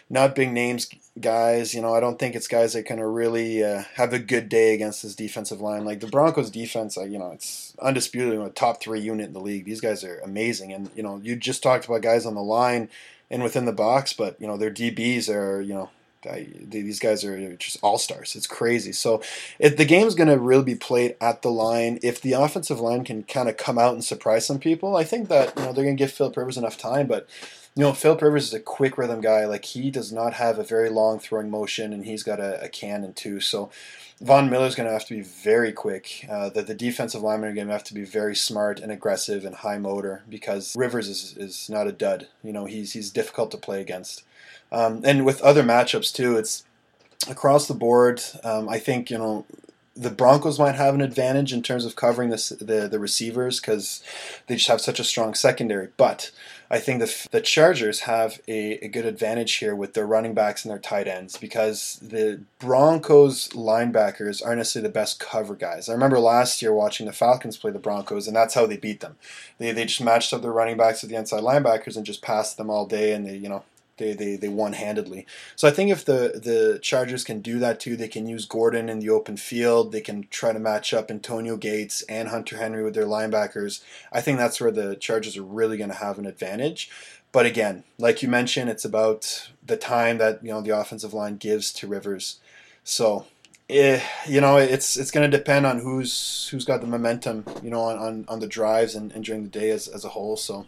not 0.09 0.35
big 0.35 0.53
names 0.53 0.89
guys. 1.21 1.75
You 1.75 1.83
know, 1.83 1.95
I 1.95 2.01
don't 2.01 2.19
think 2.19 2.35
it's 2.35 2.49
guys 2.49 2.73
that 2.73 2.85
can 2.85 3.01
really 3.01 3.63
uh, 3.65 3.83
have 3.95 4.13
a 4.13 4.19
good 4.19 4.49
day 4.49 4.75
against 4.75 5.03
this 5.03 5.17
defensive 5.17 5.61
line. 5.61 5.85
Like 5.85 6.01
the 6.01 6.07
Broncos 6.07 6.51
defense, 6.51 6.97
uh, 6.97 7.05
you 7.05 7.19
know, 7.19 7.33
it's 7.33 7.75
undisputed 7.83 8.41
a 8.41 8.49
top 8.51 8.81
three 8.81 9.01
unit 9.01 9.27
in 9.27 9.33
the 9.33 9.41
league. 9.41 9.65
These 9.65 9.81
guys 9.81 10.05
are 10.05 10.21
amazing, 10.21 10.73
and 10.73 10.89
you 10.95 11.03
know, 11.03 11.21
you 11.23 11.37
just 11.37 11.63
talked 11.63 11.87
about 11.87 12.03
guys 12.03 12.27
on 12.27 12.35
the 12.35 12.43
line 12.43 12.89
and 13.31 13.43
within 13.43 13.65
the 13.65 13.73
box, 13.73 14.13
but 14.13 14.41
you 14.41 14.47
know, 14.47 14.57
their 14.57 14.71
DBs 14.71 15.33
are 15.35 15.61
you 15.61 15.75
know. 15.75 15.91
I, 16.29 16.49
these 16.61 16.99
guys 16.99 17.25
are 17.25 17.55
just 17.55 17.79
all 17.81 17.97
stars. 17.97 18.35
It's 18.35 18.49
crazy. 18.49 18.91
So, 18.91 19.23
if 19.61 19.77
the 19.77 19.85
game's 19.85 20.17
going 20.17 20.29
to 20.29 20.37
really 20.37 20.65
be 20.65 20.75
played 20.75 21.15
at 21.21 21.43
the 21.43 21.49
line, 21.49 22.01
if 22.03 22.21
the 22.21 22.33
offensive 22.33 22.81
line 22.81 23.05
can 23.05 23.23
kind 23.23 23.49
of 23.49 23.57
come 23.57 23.79
out 23.79 23.95
and 23.95 24.05
surprise 24.05 24.45
some 24.45 24.59
people, 24.59 24.97
I 24.97 25.05
think 25.05 25.29
that 25.29 25.57
you 25.57 25.63
know 25.63 25.73
they're 25.73 25.85
going 25.85 25.97
to 25.97 26.03
give 26.03 26.11
Philip 26.11 26.37
Rivers 26.37 26.59
enough 26.59 26.77
time. 26.77 27.07
But 27.07 27.29
you 27.77 27.85
know, 27.85 27.93
Philip 27.93 28.21
Rivers 28.21 28.49
is 28.49 28.55
a 28.55 28.59
quick 28.59 28.99
rhythm 28.99 29.21
guy. 29.21 29.45
Like 29.45 29.65
he 29.65 29.93
does 29.93 30.13
not 30.13 30.35
have 30.35 30.59
a 30.59 30.65
very 30.65 30.91
long 30.91 31.21
throwing 31.21 31.51
motion, 31.51 31.93
and 31.93 32.05
he's 32.05 32.25
got 32.25 32.41
a, 32.41 32.65
a 32.65 32.69
cannon 32.69 33.13
too. 33.13 33.39
So 33.39 33.71
Von 34.21 34.51
Miller's 34.51 34.75
going 34.75 34.87
to 34.87 34.93
have 34.93 35.07
to 35.07 35.15
be 35.15 35.23
very 35.23 35.73
quick. 35.73 36.27
Uh, 36.29 36.49
that 36.51 36.67
the 36.67 36.75
defensive 36.75 37.23
linemen 37.23 37.51
are 37.51 37.55
going 37.55 37.69
to 37.69 37.73
have 37.73 37.85
to 37.85 37.95
be 37.95 38.05
very 38.05 38.35
smart 38.35 38.81
and 38.81 38.91
aggressive 38.91 39.45
and 39.45 39.55
high 39.57 39.79
motor 39.79 40.23
because 40.29 40.75
Rivers 40.77 41.09
is, 41.09 41.37
is 41.37 41.71
not 41.71 41.87
a 41.87 41.93
dud. 41.93 42.29
You 42.43 42.53
know, 42.53 42.65
he's 42.65 42.93
he's 42.93 43.11
difficult 43.11 43.51
to 43.53 43.57
play 43.57 43.81
against. 43.81 44.25
Um, 44.73 45.03
and 45.05 45.25
with 45.25 45.41
other 45.43 45.63
matchups 45.63 46.13
too, 46.13 46.37
it's 46.37 46.65
across 47.29 47.69
the 47.69 47.75
board. 47.75 48.23
Um, 48.43 48.69
I 48.69 48.79
think 48.79 49.11
you 49.11 49.19
know 49.19 49.47
the 49.99 50.11
Broncos 50.11 50.59
might 50.59 50.77
have 50.77 50.95
an 50.95 51.01
advantage 51.01 51.53
in 51.53 51.63
terms 51.63 51.85
of 51.85 51.97
covering 51.97 52.31
the 52.31 52.57
the, 52.61 52.89
the 52.89 53.01
receivers 53.01 53.61
because 53.61 54.03
they 54.47 54.55
just 54.55 54.69
have 54.69 54.81
such 54.81 55.01
a 55.01 55.05
strong 55.05 55.35
secondary. 55.35 55.89
But 55.97 56.31
I 56.71 56.79
think 56.79 57.01
the, 57.01 57.29
the 57.31 57.41
Chargers 57.41 58.01
have 58.01 58.41
a, 58.47 58.85
a 58.85 58.89
good 58.89 59.07
advantage 59.07 59.55
here 59.55 59.75
with 59.75 59.95
their 59.95 60.07
running 60.07 60.35
backs 60.35 60.65
and 60.65 60.71
their 60.71 60.79
tight 60.79 61.09
ends 61.09 61.37
because 61.37 61.99
the 62.01 62.41
Broncos 62.59 63.49
linebackers 63.49 64.45
aren't 64.45 64.59
necessarily 64.59 64.89
the 64.89 64.93
best 64.93 65.19
cover 65.19 65.55
guys. 65.55 65.89
I 65.89 65.95
remember 65.95 66.21
last 66.21 66.63
year 66.63 66.73
watching 66.73 67.07
the 67.07 67.13
Falcons 67.13 67.57
play 67.57 67.71
the 67.71 67.79
Broncos, 67.79 68.29
and 68.29 68.37
that's 68.37 68.55
how 68.55 68.67
they 68.67 68.77
beat 68.77 69.01
them. 69.01 69.17
They, 69.59 69.73
they 69.73 69.87
just 69.87 70.03
matched 70.03 70.33
up 70.33 70.43
their 70.43 70.53
running 70.53 70.77
backs 70.77 71.03
with 71.03 71.11
the 71.11 71.17
inside 71.17 71.43
linebackers 71.43 71.97
and 71.97 72.07
just 72.07 72.23
passed 72.23 72.57
them 72.57 72.71
all 72.71 72.87
day, 72.87 73.13
and 73.13 73.27
they 73.27 73.37
you 73.37 73.49
know 73.49 73.65
they, 73.99 74.13
they, 74.13 74.37
they 74.37 74.49
won 74.49 74.73
handedly. 74.73 75.27
So 75.57 75.69
I 75.69 75.71
think 75.71 75.91
if 75.91 76.05
the, 76.05 76.41
the 76.43 76.79
Chargers 76.81 77.25
can 77.25 77.41
do 77.41 77.59
that 77.59 77.81
too, 77.81 77.97
they 77.97 78.09
can 78.09 78.27
use 78.27 78.47
Gordon 78.47 78.89
in 78.89 79.01
the 79.01 79.11
open 79.11 79.37
field. 79.37 79.93
They 79.93 80.01
can 80.01 80.27
try 80.31 80.53
to 80.53 80.59
match 80.59 80.95
up 80.95 81.11
Antonio 81.11 81.57
Gates 81.57 82.03
and 82.03 82.29
Hunter 82.29 82.57
Henry 82.57 82.83
with 82.83 82.95
their 82.95 83.07
linebackers. 83.07 83.83
I 84.13 84.21
think 84.21 84.39
that's 84.39 84.61
where 84.61 84.71
the 84.71 84.97
Chargers 84.97 85.37
are 85.37 85.43
really 85.43 85.77
going 85.77 85.91
to 85.91 85.97
have 85.97 86.19
an 86.19 86.27
advantage. 86.27 86.91
But 87.31 87.45
again, 87.45 87.85
like 87.99 88.23
you 88.23 88.29
mentioned, 88.29 88.71
it's 88.71 88.85
about 88.85 89.51
the 89.65 89.77
time 89.77 90.17
that 90.19 90.43
you 90.43 90.51
know 90.51 90.63
the 90.63 90.79
offensive 90.79 91.13
line 91.13 91.37
gives 91.37 91.73
to 91.75 91.87
Rivers. 91.87 92.41
So 92.85 93.27
eh, 93.69 94.01
you 94.27 94.41
know, 94.41 94.57
it's 94.57 94.97
it's 94.97 95.11
going 95.11 95.31
to 95.31 95.37
depend 95.37 95.67
on 95.67 95.81
who's 95.81 96.49
who's 96.51 96.65
got 96.65 96.81
the 96.81 96.87
momentum, 96.87 97.45
you 97.63 97.71
know, 97.71 97.83
on, 97.83 97.99
on, 97.99 98.25
on 98.29 98.41
the 98.41 98.47
drives 98.47 98.95
and, 98.95 99.13
and 99.13 99.25
during 99.25 99.45
the 99.45 99.51
day 99.51 99.71
as, 99.71 99.89
as 99.89 100.05
a 100.05 100.11
whole. 100.11 100.37
So, 100.37 100.67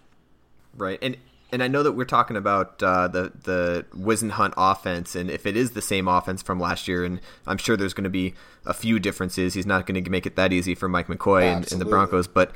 right, 0.77 0.99
and 1.03 1.16
and 1.52 1.62
I 1.62 1.68
know 1.68 1.82
that 1.82 1.92
we're 1.92 2.04
talking 2.04 2.36
about 2.36 2.82
uh, 2.82 3.08
the 3.08 3.32
the 3.42 3.86
Whisenhunt 3.94 4.54
offense, 4.56 5.14
and 5.14 5.30
if 5.30 5.46
it 5.46 5.56
is 5.56 5.72
the 5.72 5.82
same 5.82 6.08
offense 6.08 6.42
from 6.42 6.60
last 6.60 6.88
year, 6.88 7.04
and 7.04 7.20
I'm 7.46 7.58
sure 7.58 7.76
there's 7.76 7.94
going 7.94 8.04
to 8.04 8.10
be 8.10 8.34
a 8.66 8.74
few 8.74 8.98
differences. 8.98 9.54
He's 9.54 9.66
not 9.66 9.86
going 9.86 10.02
to 10.02 10.10
make 10.10 10.26
it 10.26 10.36
that 10.36 10.52
easy 10.52 10.74
for 10.74 10.88
Mike 10.88 11.08
McCoy 11.08 11.42
and, 11.42 11.70
and, 11.72 11.80
the 11.80 11.84
Broncos, 11.84 12.28
but 12.28 12.52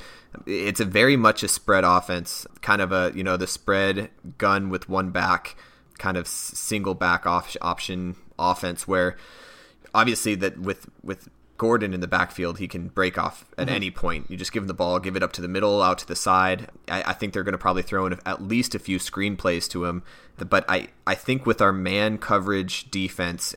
it's 0.46 0.80
a 0.80 0.84
very 0.84 1.16
much 1.16 1.42
a 1.42 1.48
spread 1.48 1.84
offense, 1.84 2.46
kind 2.60 2.80
of 2.80 2.92
a 2.92 3.12
you 3.14 3.24
know 3.24 3.36
the 3.36 3.46
spread 3.46 4.10
gun 4.38 4.70
with 4.70 4.88
one 4.88 5.10
back, 5.10 5.56
kind 5.98 6.16
of 6.16 6.26
single 6.26 6.94
back 6.94 7.26
off 7.26 7.56
option 7.60 8.16
offense 8.38 8.88
where 8.88 9.16
obviously 9.94 10.34
that 10.34 10.58
with 10.58 10.88
with 11.02 11.28
Gordon 11.56 11.94
in 11.94 12.00
the 12.00 12.08
backfield, 12.08 12.58
he 12.58 12.66
can 12.66 12.88
break 12.88 13.16
off 13.16 13.44
at 13.56 13.66
mm-hmm. 13.66 13.76
any 13.76 13.90
point. 13.90 14.30
You 14.30 14.36
just 14.36 14.52
give 14.52 14.62
him 14.62 14.66
the 14.66 14.74
ball, 14.74 14.98
give 14.98 15.16
it 15.16 15.22
up 15.22 15.32
to 15.34 15.42
the 15.42 15.48
middle, 15.48 15.82
out 15.82 15.98
to 15.98 16.06
the 16.06 16.16
side. 16.16 16.68
I, 16.88 17.02
I 17.06 17.12
think 17.12 17.32
they're 17.32 17.44
going 17.44 17.52
to 17.52 17.58
probably 17.58 17.82
throw 17.82 18.06
in 18.06 18.18
at 18.26 18.42
least 18.42 18.74
a 18.74 18.78
few 18.78 18.98
screenplays 18.98 19.68
to 19.70 19.84
him. 19.84 20.02
But 20.36 20.64
I, 20.68 20.88
I 21.06 21.14
think 21.14 21.46
with 21.46 21.62
our 21.62 21.72
man 21.72 22.18
coverage 22.18 22.90
defense, 22.90 23.54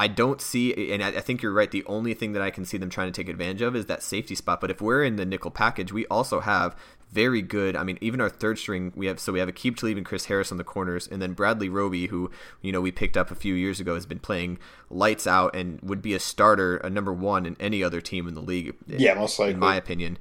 I 0.00 0.06
don't 0.06 0.40
see, 0.40 0.94
and 0.94 1.04
I 1.04 1.20
think 1.20 1.42
you're 1.42 1.52
right. 1.52 1.70
The 1.70 1.84
only 1.84 2.14
thing 2.14 2.32
that 2.32 2.40
I 2.40 2.48
can 2.48 2.64
see 2.64 2.78
them 2.78 2.88
trying 2.88 3.12
to 3.12 3.20
take 3.20 3.28
advantage 3.28 3.60
of 3.60 3.76
is 3.76 3.84
that 3.84 4.02
safety 4.02 4.34
spot. 4.34 4.58
But 4.58 4.70
if 4.70 4.80
we're 4.80 5.04
in 5.04 5.16
the 5.16 5.26
nickel 5.26 5.50
package, 5.50 5.92
we 5.92 6.06
also 6.06 6.40
have 6.40 6.74
very 7.12 7.42
good. 7.42 7.76
I 7.76 7.82
mean, 7.82 7.98
even 8.00 8.18
our 8.18 8.30
third 8.30 8.58
string, 8.58 8.94
we 8.96 9.08
have 9.08 9.20
so 9.20 9.30
we 9.30 9.40
have 9.40 9.50
Aqib 9.50 9.76
Talib 9.76 9.98
and 9.98 10.06
Chris 10.06 10.24
Harris 10.24 10.50
on 10.50 10.56
the 10.56 10.64
corners, 10.64 11.06
and 11.06 11.20
then 11.20 11.34
Bradley 11.34 11.68
Roby, 11.68 12.06
who 12.06 12.30
you 12.62 12.72
know 12.72 12.80
we 12.80 12.90
picked 12.90 13.18
up 13.18 13.30
a 13.30 13.34
few 13.34 13.52
years 13.52 13.78
ago, 13.78 13.94
has 13.94 14.06
been 14.06 14.20
playing 14.20 14.58
lights 14.88 15.26
out 15.26 15.54
and 15.54 15.78
would 15.82 16.00
be 16.00 16.14
a 16.14 16.18
starter, 16.18 16.78
a 16.78 16.88
number 16.88 17.12
one 17.12 17.44
in 17.44 17.54
any 17.60 17.84
other 17.84 18.00
team 18.00 18.26
in 18.26 18.32
the 18.32 18.40
league. 18.40 18.74
Yeah, 18.86 19.12
most 19.12 19.38
likely, 19.38 19.52
in 19.52 19.58
my 19.58 19.76
opinion. 19.76 20.16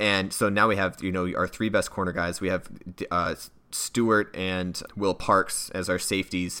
And 0.00 0.32
so 0.32 0.48
now 0.48 0.66
we 0.66 0.74
have 0.74 1.00
you 1.00 1.12
know 1.12 1.32
our 1.36 1.46
three 1.46 1.68
best 1.68 1.92
corner 1.92 2.10
guys. 2.10 2.40
We 2.40 2.48
have 2.48 2.68
uh, 3.12 3.36
Stewart 3.70 4.34
and 4.34 4.82
Will 4.96 5.14
Parks 5.14 5.70
as 5.70 5.88
our 5.88 6.00
safeties 6.00 6.60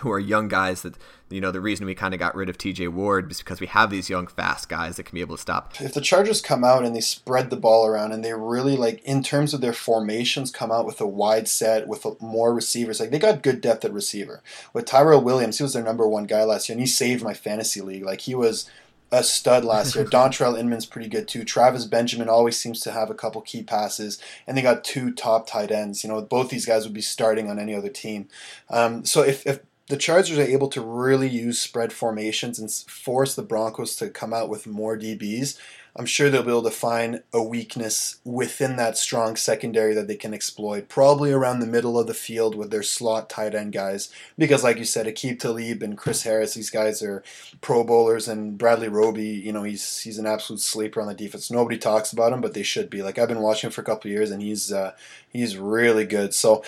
who 0.00 0.10
are 0.10 0.18
young 0.18 0.48
guys 0.48 0.82
that 0.82 0.96
you 1.28 1.40
know 1.40 1.50
the 1.50 1.60
reason 1.60 1.86
we 1.86 1.94
kind 1.94 2.14
of 2.14 2.20
got 2.20 2.34
rid 2.34 2.48
of 2.48 2.58
TJ 2.58 2.88
Ward 2.92 3.30
is 3.30 3.38
because 3.38 3.60
we 3.60 3.66
have 3.66 3.90
these 3.90 4.08
young 4.08 4.26
fast 4.26 4.68
guys 4.68 4.96
that 4.96 5.04
can 5.04 5.14
be 5.14 5.20
able 5.20 5.36
to 5.36 5.42
stop. 5.42 5.72
If 5.80 5.94
the 5.94 6.00
Chargers 6.00 6.40
come 6.40 6.64
out 6.64 6.84
and 6.84 6.94
they 6.94 7.00
spread 7.00 7.50
the 7.50 7.56
ball 7.56 7.86
around 7.86 8.12
and 8.12 8.24
they 8.24 8.32
really 8.32 8.76
like 8.76 9.02
in 9.04 9.22
terms 9.22 9.52
of 9.52 9.60
their 9.60 9.72
formations 9.72 10.50
come 10.50 10.70
out 10.70 10.86
with 10.86 11.00
a 11.00 11.06
wide 11.06 11.48
set 11.48 11.88
with 11.88 12.06
more 12.20 12.54
receivers 12.54 13.00
like 13.00 13.10
they 13.10 13.18
got 13.18 13.42
good 13.42 13.60
depth 13.60 13.84
at 13.84 13.92
receiver. 13.92 14.42
With 14.72 14.84
Tyrell 14.84 15.22
Williams, 15.22 15.58
he 15.58 15.62
was 15.62 15.72
their 15.72 15.82
number 15.82 16.06
1 16.06 16.26
guy 16.26 16.44
last 16.44 16.68
year 16.68 16.74
and 16.74 16.80
he 16.80 16.86
saved 16.86 17.24
my 17.24 17.34
fantasy 17.34 17.80
league. 17.80 18.04
Like 18.04 18.22
he 18.22 18.34
was 18.34 18.70
a 19.12 19.22
stud 19.22 19.64
last 19.64 19.94
year. 19.94 20.04
Dontrelle 20.16 20.58
Inman's 20.58 20.86
pretty 20.86 21.08
good 21.08 21.28
too. 21.28 21.44
Travis 21.44 21.84
Benjamin 21.84 22.28
always 22.28 22.58
seems 22.58 22.80
to 22.80 22.92
have 22.92 23.10
a 23.10 23.14
couple 23.14 23.40
key 23.40 23.62
passes, 23.62 24.20
and 24.46 24.56
they 24.56 24.62
got 24.62 24.84
two 24.84 25.12
top 25.12 25.46
tight 25.46 25.70
ends. 25.70 26.02
You 26.02 26.10
know, 26.10 26.20
both 26.22 26.50
these 26.50 26.66
guys 26.66 26.84
would 26.84 26.94
be 26.94 27.02
starting 27.02 27.50
on 27.50 27.58
any 27.58 27.74
other 27.74 27.88
team. 27.88 28.28
Um, 28.70 29.04
so 29.04 29.22
if, 29.22 29.46
if 29.46 29.60
the 29.88 29.96
Chargers 29.96 30.38
are 30.38 30.42
able 30.42 30.68
to 30.68 30.80
really 30.80 31.28
use 31.28 31.60
spread 31.60 31.92
formations 31.92 32.58
and 32.58 32.70
force 32.70 33.34
the 33.34 33.42
Broncos 33.42 33.96
to 33.96 34.08
come 34.08 34.32
out 34.32 34.48
with 34.48 34.66
more 34.66 34.98
DBs. 34.98 35.58
I'm 35.98 36.06
sure 36.06 36.28
they'll 36.28 36.42
be 36.42 36.50
able 36.50 36.62
to 36.64 36.70
find 36.70 37.22
a 37.32 37.42
weakness 37.42 38.16
within 38.22 38.76
that 38.76 38.98
strong 38.98 39.34
secondary 39.34 39.94
that 39.94 40.08
they 40.08 40.16
can 40.16 40.34
exploit, 40.34 40.88
probably 40.88 41.32
around 41.32 41.60
the 41.60 41.66
middle 41.66 41.98
of 41.98 42.06
the 42.06 42.14
field 42.14 42.54
with 42.54 42.70
their 42.70 42.82
slot 42.82 43.30
tight 43.30 43.54
end 43.54 43.72
guys. 43.72 44.12
Because, 44.36 44.62
like 44.62 44.76
you 44.76 44.84
said, 44.84 45.06
Aqib 45.06 45.38
Talib 45.38 45.82
and 45.82 45.96
Chris 45.96 46.24
Harris, 46.24 46.52
these 46.52 46.68
guys 46.68 47.02
are 47.02 47.22
Pro 47.62 47.82
Bowlers, 47.82 48.28
and 48.28 48.58
Bradley 48.58 48.88
Roby, 48.88 49.24
you 49.26 49.52
know, 49.52 49.62
he's 49.62 50.00
he's 50.00 50.18
an 50.18 50.26
absolute 50.26 50.60
sleeper 50.60 51.00
on 51.00 51.08
the 51.08 51.14
defense. 51.14 51.50
Nobody 51.50 51.78
talks 51.78 52.12
about 52.12 52.32
him, 52.32 52.42
but 52.42 52.52
they 52.52 52.62
should 52.62 52.90
be. 52.90 53.02
Like 53.02 53.18
I've 53.18 53.28
been 53.28 53.40
watching 53.40 53.68
him 53.68 53.72
for 53.72 53.80
a 53.80 53.84
couple 53.84 54.10
years, 54.10 54.30
and 54.30 54.42
he's 54.42 54.70
uh, 54.70 54.92
he's 55.32 55.56
really 55.56 56.04
good. 56.04 56.34
So, 56.34 56.62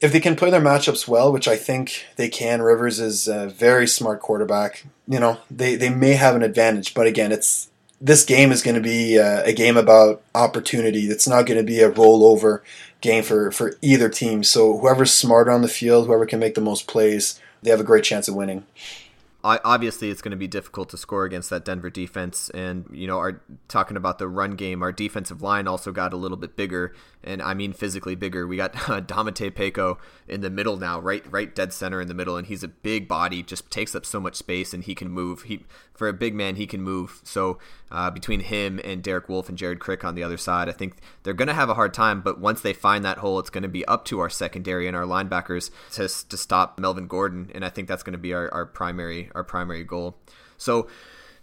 if 0.00 0.12
they 0.12 0.20
can 0.20 0.34
play 0.34 0.50
their 0.50 0.60
matchups 0.60 1.06
well, 1.06 1.32
which 1.32 1.46
I 1.46 1.56
think 1.56 2.06
they 2.16 2.28
can, 2.28 2.60
Rivers 2.60 2.98
is 2.98 3.28
a 3.28 3.46
very 3.46 3.86
smart 3.86 4.20
quarterback. 4.20 4.84
You 5.06 5.20
know, 5.20 5.38
they 5.48 5.76
they 5.76 5.90
may 5.90 6.14
have 6.14 6.34
an 6.34 6.42
advantage, 6.42 6.92
but 6.92 7.06
again, 7.06 7.30
it's 7.30 7.70
this 8.00 8.24
game 8.24 8.52
is 8.52 8.62
going 8.62 8.74
to 8.74 8.80
be 8.80 9.18
uh, 9.18 9.42
a 9.44 9.52
game 9.52 9.76
about 9.76 10.22
opportunity. 10.34 11.06
It's 11.06 11.28
not 11.28 11.46
going 11.46 11.58
to 11.58 11.64
be 11.64 11.80
a 11.80 11.90
rollover 11.90 12.60
game 13.00 13.22
for, 13.22 13.50
for 13.50 13.76
either 13.80 14.08
team. 14.08 14.44
So 14.44 14.78
whoever's 14.78 15.12
smarter 15.12 15.50
on 15.50 15.62
the 15.62 15.68
field, 15.68 16.06
whoever 16.06 16.26
can 16.26 16.40
make 16.40 16.54
the 16.54 16.60
most 16.60 16.86
plays, 16.86 17.40
they 17.62 17.70
have 17.70 17.80
a 17.80 17.84
great 17.84 18.04
chance 18.04 18.28
of 18.28 18.34
winning. 18.34 18.64
Obviously 19.44 20.08
it's 20.08 20.22
going 20.22 20.30
to 20.30 20.38
be 20.38 20.48
difficult 20.48 20.88
to 20.88 20.96
score 20.96 21.26
against 21.26 21.50
that 21.50 21.66
Denver 21.66 21.90
defense. 21.90 22.48
And 22.50 22.88
you 22.90 23.06
know, 23.06 23.18
our 23.18 23.42
talking 23.68 23.96
about 23.96 24.18
the 24.18 24.26
run 24.26 24.56
game, 24.56 24.82
our 24.82 24.90
defensive 24.92 25.42
line 25.42 25.68
also 25.68 25.92
got 25.92 26.14
a 26.14 26.16
little 26.16 26.38
bit 26.38 26.56
bigger, 26.56 26.94
and 27.22 27.42
I 27.42 27.52
mean 27.52 27.74
physically 27.74 28.14
bigger. 28.14 28.46
We 28.46 28.56
got 28.56 28.74
uh, 28.88 29.00
Domata 29.02 29.50
Peko 29.50 29.98
in 30.26 30.40
the 30.40 30.50
middle 30.50 30.78
now, 30.78 30.98
right, 30.98 31.24
right 31.30 31.54
dead 31.54 31.74
center 31.74 32.00
in 32.00 32.08
the 32.08 32.14
middle, 32.14 32.36
and 32.36 32.46
he's 32.46 32.62
a 32.62 32.68
big 32.68 33.06
body, 33.06 33.42
just 33.42 33.70
takes 33.70 33.94
up 33.94 34.06
so 34.06 34.18
much 34.18 34.36
space, 34.36 34.72
and 34.72 34.84
he 34.84 34.94
can 34.94 35.10
move. 35.10 35.42
He 35.42 35.64
for 35.92 36.08
a 36.08 36.12
big 36.12 36.34
man, 36.34 36.56
he 36.56 36.66
can 36.66 36.82
move. 36.82 37.20
So 37.22 37.58
uh, 37.90 38.10
between 38.10 38.40
him 38.40 38.80
and 38.82 39.02
Derek 39.02 39.28
Wolfe 39.28 39.48
and 39.48 39.58
Jared 39.58 39.78
Crick 39.78 40.04
on 40.04 40.14
the 40.14 40.22
other 40.22 40.36
side, 40.36 40.68
I 40.68 40.72
think 40.72 40.96
they're 41.22 41.34
going 41.34 41.48
to 41.48 41.54
have 41.54 41.68
a 41.68 41.74
hard 41.74 41.94
time. 41.94 42.20
But 42.20 42.40
once 42.40 42.60
they 42.62 42.72
find 42.72 43.04
that 43.04 43.18
hole, 43.18 43.38
it's 43.38 43.50
going 43.50 43.62
to 43.62 43.68
be 43.68 43.84
up 43.84 44.04
to 44.06 44.20
our 44.20 44.30
secondary 44.30 44.88
and 44.88 44.96
our 44.96 45.04
linebackers 45.04 45.70
to 45.92 46.08
to 46.28 46.36
stop 46.36 46.78
Melvin 46.78 47.06
Gordon, 47.06 47.50
and 47.54 47.64
I 47.64 47.68
think 47.68 47.88
that's 47.88 48.02
going 48.02 48.12
to 48.12 48.18
be 48.18 48.32
our, 48.32 48.52
our 48.52 48.66
primary 48.66 49.30
our 49.34 49.44
primary 49.44 49.84
goal. 49.84 50.16
So 50.56 50.88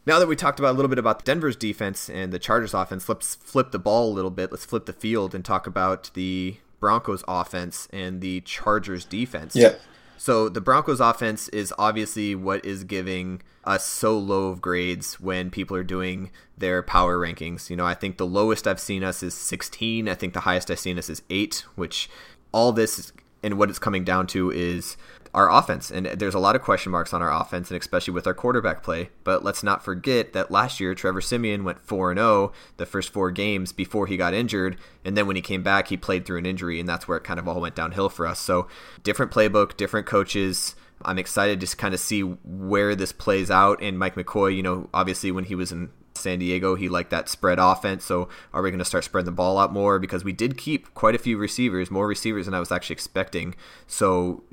now 0.06 0.20
that 0.20 0.28
we 0.28 0.36
talked 0.36 0.60
about 0.60 0.72
a 0.72 0.78
little 0.78 0.90
bit 0.90 1.00
about 1.00 1.26
Denver's 1.26 1.56
defense 1.56 2.10
and 2.10 2.32
the 2.32 2.40
Chargers 2.40 2.74
offense, 2.74 3.08
let's 3.08 3.36
flip 3.36 3.72
the 3.72 3.80
ball 3.80 4.12
a 4.12 4.14
little 4.14 4.32
bit. 4.32 4.52
Let's 4.52 4.66
flip 4.66 4.86
the 4.86 4.94
field 4.94 5.36
and 5.36 5.46
talk 5.46 5.68
about 5.68 6.12
the 6.14 6.58
Broncos 6.80 7.24
offense 7.28 7.88
and 7.94 8.22
the 8.22 8.42
Chargers 8.42 9.06
defense. 9.06 9.56
Yeah. 9.56 9.76
So 10.18 10.50
the 10.50 10.62
Broncos 10.62 11.00
offense 11.00 11.50
is 11.50 11.74
obviously 11.80 12.36
what 12.36 12.64
is 12.64 12.84
giving 12.84 13.42
us 13.64 13.86
so 13.86 14.18
low 14.18 14.50
of 14.50 14.62
grades 14.62 15.20
when 15.20 15.50
people 15.50 15.76
are 15.76 15.84
doing 15.84 16.32
their 16.58 16.84
power 16.84 17.18
rankings. 17.18 17.70
You 17.70 17.76
know, 17.76 17.86
I 17.86 17.96
think 17.96 18.18
the 18.18 18.26
lowest 18.26 18.68
I've 18.68 18.80
seen 18.80 19.04
us 19.04 19.24
is 19.24 19.34
16. 19.34 20.08
I 20.08 20.14
think 20.14 20.34
the 20.34 20.42
highest 20.42 20.70
I've 20.70 20.80
seen 20.80 21.00
us 21.00 21.10
is 21.10 21.24
8, 21.30 21.66
which 21.76 22.10
all 22.52 22.72
this 22.72 23.12
and 23.44 23.58
what 23.58 23.70
it's 23.70 23.80
coming 23.80 24.04
down 24.04 24.28
to 24.28 24.52
is 24.52 24.96
our 25.34 25.52
offense. 25.52 25.90
And 25.92 26.06
there's 26.06 26.34
a 26.34 26.40
lot 26.40 26.56
of 26.56 26.62
question 26.62 26.92
marks 26.92 27.14
on 27.14 27.22
our 27.22 27.32
offense, 27.32 27.72
and 27.72 27.80
especially 27.80 28.14
with 28.14 28.28
our 28.28 28.34
quarterback 28.34 28.84
play. 28.84 29.10
But 29.24 29.44
let's 29.44 29.64
not 29.64 29.84
forget 29.84 30.34
that 30.34 30.52
last 30.52 30.80
year, 30.80 30.94
Trevor 30.94 31.22
Siemian 31.22 31.64
went 31.64 31.80
4 31.80 32.14
0 32.14 32.52
the 32.78 32.86
first 32.86 33.12
four 33.12 33.32
games 33.32 33.72
before 33.72 34.08
he 34.08 34.18
got 34.18 34.34
injured. 34.34 34.78
And 35.06 35.16
then 35.16 35.28
when 35.28 35.36
he 35.36 35.42
came 35.42 35.64
back, 35.64 35.88
he 35.88 35.98
played 35.98 36.26
through 36.26 36.40
an 36.40 36.46
injury, 36.46 36.80
and 36.80 36.88
that's 36.88 37.08
where 37.08 37.18
it 37.18 37.24
kind 37.24 37.40
of 37.40 37.48
all 37.48 37.62
went 37.62 37.76
downhill 37.76 38.10
for 38.10 38.28
us. 38.28 38.40
So, 38.40 38.68
different 39.04 39.32
playbook, 39.32 39.78
different 39.78 40.08
coaches. 40.08 40.76
I'm 41.04 41.18
excited 41.18 41.60
to 41.62 41.78
kind 41.78 41.94
of 41.94 42.00
see 42.00 42.22
where 42.22 42.96
this 42.96 43.12
plays 43.12 43.50
out. 43.50 43.82
And 43.82 43.98
Mike 43.98 44.16
McCoy, 44.16 44.56
you 44.56 44.62
know, 44.62 44.90
obviously 44.94 45.32
when 45.32 45.46
he 45.46 45.56
was 45.56 45.72
in 45.72 45.90
San 46.16 46.40
Diego, 46.40 46.76
he 46.76 46.90
liked 46.90 47.10
that 47.10 47.30
spread 47.30 47.60
offense. 47.60 48.06
So 48.06 48.30
are 48.54 48.62
we 48.62 48.70
going 48.70 48.80
to 48.80 48.86
start 48.86 49.04
spreading 49.04 49.26
the 49.26 49.32
ball 49.32 49.58
out 49.58 49.74
more? 49.74 50.00
Because 50.00 50.24
we 50.24 50.34
did 50.34 50.58
keep 50.58 50.94
quite 50.94 51.16
a 51.16 51.20
few 51.20 51.38
receivers, 51.38 51.90
more 51.90 52.08
receivers 52.08 52.46
than 52.46 52.54
I 52.54 52.60
was 52.60 52.72
actually 52.72 52.94
expecting. 52.94 53.56
So 53.88 54.44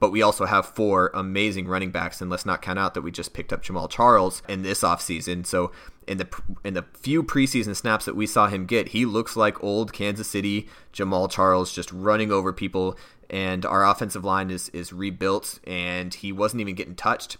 but 0.00 0.10
we 0.10 0.22
also 0.22 0.46
have 0.46 0.66
four 0.66 1.10
amazing 1.12 1.68
running 1.68 1.90
backs, 1.90 2.20
and 2.20 2.30
let's 2.30 2.46
not 2.46 2.62
count 2.62 2.78
out 2.78 2.94
that 2.94 3.02
we 3.02 3.10
just 3.10 3.34
picked 3.34 3.52
up 3.52 3.62
Jamaal 3.62 3.88
Charles 3.88 4.42
in 4.48 4.62
this 4.62 4.80
offseason. 4.80 5.46
So 5.46 5.70
in 6.06 6.18
the 6.18 6.28
in 6.64 6.74
the 6.74 6.86
few 6.94 7.22
preseason 7.22 7.76
snaps 7.76 8.06
that 8.06 8.16
we 8.16 8.26
saw 8.26 8.48
him 8.48 8.64
get, 8.64 8.88
he 8.88 9.04
looks 9.04 9.36
like 9.36 9.62
old 9.62 9.92
Kansas 9.92 10.28
City 10.28 10.68
Jamaal 10.92 11.30
Charles, 11.30 11.72
just 11.72 11.92
running 11.92 12.32
over 12.32 12.52
people. 12.52 12.98
And 13.28 13.64
our 13.64 13.86
offensive 13.86 14.24
line 14.24 14.50
is 14.50 14.70
is 14.70 14.92
rebuilt, 14.92 15.60
and 15.64 16.12
he 16.12 16.32
wasn't 16.32 16.62
even 16.62 16.74
getting 16.74 16.96
touched. 16.96 17.36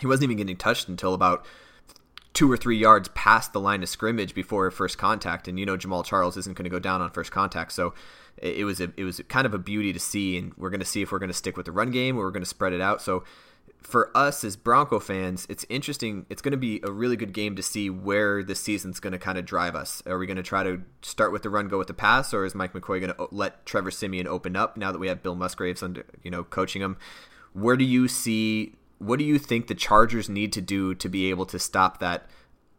He 0.00 0.06
wasn't 0.06 0.24
even 0.24 0.36
getting 0.36 0.56
touched 0.56 0.88
until 0.88 1.14
about 1.14 1.46
two 2.36 2.52
or 2.52 2.56
three 2.56 2.76
yards 2.76 3.08
past 3.14 3.54
the 3.54 3.60
line 3.60 3.82
of 3.82 3.88
scrimmage 3.88 4.34
before 4.34 4.70
first 4.70 4.98
contact. 4.98 5.48
And 5.48 5.58
you 5.58 5.64
know 5.64 5.78
Jamaal 5.78 6.04
Charles 6.04 6.36
isn't 6.36 6.54
going 6.54 6.64
to 6.64 6.70
go 6.70 6.78
down 6.78 7.00
on 7.00 7.10
first 7.10 7.32
contact, 7.32 7.72
so 7.72 7.94
it 8.36 8.66
was 8.66 8.78
a, 8.78 8.92
it 8.98 9.04
was 9.04 9.22
kind 9.28 9.46
of 9.46 9.54
a 9.54 9.58
beauty 9.58 9.90
to 9.94 9.98
see. 9.98 10.36
And 10.36 10.52
we're 10.58 10.68
going 10.68 10.80
to 10.80 10.86
see 10.86 11.00
if 11.00 11.10
we're 11.10 11.18
going 11.18 11.30
to 11.30 11.34
stick 11.34 11.56
with 11.56 11.64
the 11.64 11.72
run 11.72 11.90
game 11.90 12.16
or 12.18 12.24
we're 12.24 12.30
going 12.30 12.42
to 12.42 12.48
spread 12.48 12.74
it 12.74 12.80
out. 12.82 13.00
So 13.00 13.24
for 13.80 14.14
us 14.14 14.44
as 14.44 14.54
Bronco 14.54 15.00
fans, 15.00 15.46
it's 15.48 15.64
interesting. 15.70 16.26
It's 16.28 16.42
going 16.42 16.52
to 16.52 16.58
be 16.58 16.78
a 16.82 16.92
really 16.92 17.16
good 17.16 17.32
game 17.32 17.56
to 17.56 17.62
see 17.62 17.88
where 17.88 18.42
the 18.42 18.54
season's 18.54 19.00
going 19.00 19.14
to 19.14 19.18
kind 19.18 19.38
of 19.38 19.46
drive 19.46 19.74
us. 19.74 20.02
Are 20.06 20.18
we 20.18 20.26
going 20.26 20.36
to 20.36 20.42
try 20.42 20.62
to 20.62 20.82
start 21.00 21.32
with 21.32 21.42
the 21.42 21.48
run, 21.48 21.68
go 21.68 21.78
with 21.78 21.86
the 21.86 21.94
pass, 21.94 22.34
or 22.34 22.44
is 22.44 22.54
Mike 22.54 22.74
McCoy 22.74 23.00
going 23.00 23.14
to 23.14 23.28
let 23.30 23.64
Trevor 23.64 23.90
Siemian 23.90 24.26
open 24.26 24.56
up 24.56 24.76
now 24.76 24.92
that 24.92 24.98
we 24.98 25.08
have 25.08 25.22
Bill 25.22 25.36
Musgraves 25.36 25.82
under, 25.82 26.04
you 26.22 26.30
know, 26.30 26.44
coaching 26.44 26.82
him? 26.82 26.98
Where 27.54 27.76
do 27.76 27.84
you 27.84 28.08
see? 28.08 28.74
What 28.98 29.18
do 29.18 29.24
you 29.24 29.38
think 29.38 29.66
the 29.66 29.74
Chargers 29.74 30.28
need 30.28 30.52
to 30.54 30.60
do 30.60 30.94
to 30.94 31.08
be 31.08 31.30
able 31.30 31.46
to 31.46 31.58
stop 31.58 31.98
that 32.00 32.26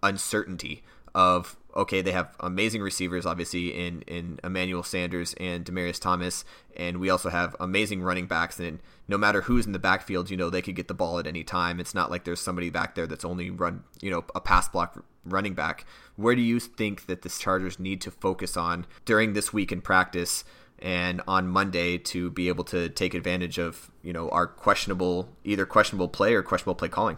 uncertainty 0.04 0.84
of 1.14 1.58
okay, 1.76 2.02
they 2.02 2.12
have 2.12 2.36
amazing 2.40 2.82
receivers, 2.82 3.26
obviously 3.26 3.70
in 3.70 4.02
in 4.04 4.40
Emmanuel 4.44 4.84
Sanders 4.84 5.34
and 5.40 5.64
Demaryius 5.64 6.02
Thomas, 6.02 6.44
and 6.76 6.98
we 6.98 7.10
also 7.10 7.30
have 7.30 7.56
amazing 7.60 8.02
running 8.02 8.26
backs. 8.26 8.60
And 8.60 8.80
no 9.08 9.18
matter 9.18 9.42
who's 9.42 9.66
in 9.66 9.74
the 9.74 9.80
backfield, 9.80 10.30
you 10.30 10.38
know 10.38 10.50
they 10.50 10.62
could 10.62 10.76
get 10.76 10.88
the 10.88 10.94
ball 10.94 11.20
at 11.20 11.28
any 11.28 11.44
time. 11.44 11.80
It's 11.80 11.94
not 11.94 12.10
like 12.10 12.24
there's 12.24 12.42
somebody 12.42 12.70
back 12.70 12.96
there 12.96 13.08
that's 13.08 13.26
only 13.26 13.50
run, 13.50 13.84
you 14.02 14.10
know, 14.10 14.26
a 14.36 14.42
pass 14.42 14.68
block 14.68 15.04
running 15.24 15.54
back. 15.54 15.86
Where 16.16 16.36
do 16.36 16.42
you 16.42 16.60
think 16.60 17.06
that 17.06 17.22
the 17.22 17.30
Chargers 17.30 17.80
need 17.80 18.02
to 18.02 18.12
focus 18.12 18.58
on 18.58 18.86
during 19.06 19.34
this 19.34 19.54
week 19.54 19.72
in 19.72 19.82
practice? 19.82 20.44
And 20.80 21.22
on 21.28 21.48
Monday 21.48 21.98
to 21.98 22.30
be 22.30 22.50
able 22.50 22.64
to 22.66 22.90
take 22.90 23.14
advantage 23.14 23.58
of 23.58 23.90
you 24.04 24.14
know 24.14 24.30
our 24.30 24.46
questionable 24.46 25.30
either 25.44 25.66
questionable 25.66 26.08
play 26.08 26.34
or 26.34 26.44
questionable 26.44 26.76
play 26.76 26.90
calling. 26.90 27.18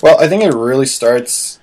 Well, 0.00 0.18
I 0.20 0.28
think 0.28 0.42
it 0.42 0.54
really 0.54 0.86
starts 0.86 1.60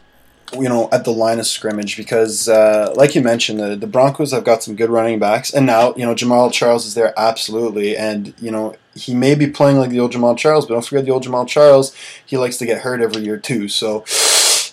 you 0.54 0.70
know, 0.70 0.88
at 0.92 1.04
the 1.04 1.12
line 1.12 1.40
of 1.40 1.48
scrimmage 1.48 1.98
because, 1.98 2.48
uh, 2.48 2.94
like 2.96 3.16
you 3.16 3.22
mentioned, 3.22 3.60
the, 3.60 3.76
the 3.76 3.88
Broncos 3.88 4.32
have 4.32 4.44
got 4.44 4.64
some 4.64 4.76
good 4.76 4.90
running 4.90 5.20
backs, 5.20 5.54
and 5.54 5.66
now 5.66 5.94
you 5.96 6.06
know 6.06 6.16
Jamaal 6.16 6.52
Charles 6.52 6.86
is 6.86 6.94
there 6.94 7.14
absolutely, 7.18 7.98
and 7.98 8.34
you 8.40 8.52
know 8.52 8.76
he 8.96 9.14
may 9.14 9.36
be 9.36 9.48
playing 9.48 9.78
like 9.78 9.90
the 9.90 10.00
old 10.00 10.14
Jamaal 10.14 10.38
Charles, 10.38 10.66
but 10.66 10.76
don't 10.76 10.86
forget 10.86 11.06
the 11.06 11.12
old 11.12 11.26
Jamaal 11.26 11.48
Charles. 11.48 11.94
He 12.26 12.38
likes 12.38 12.58
to 12.58 12.66
get 12.66 12.82
hurt 12.82 13.02
every 13.02 13.24
year 13.24 13.38
too, 13.38 13.68
so 13.68 14.06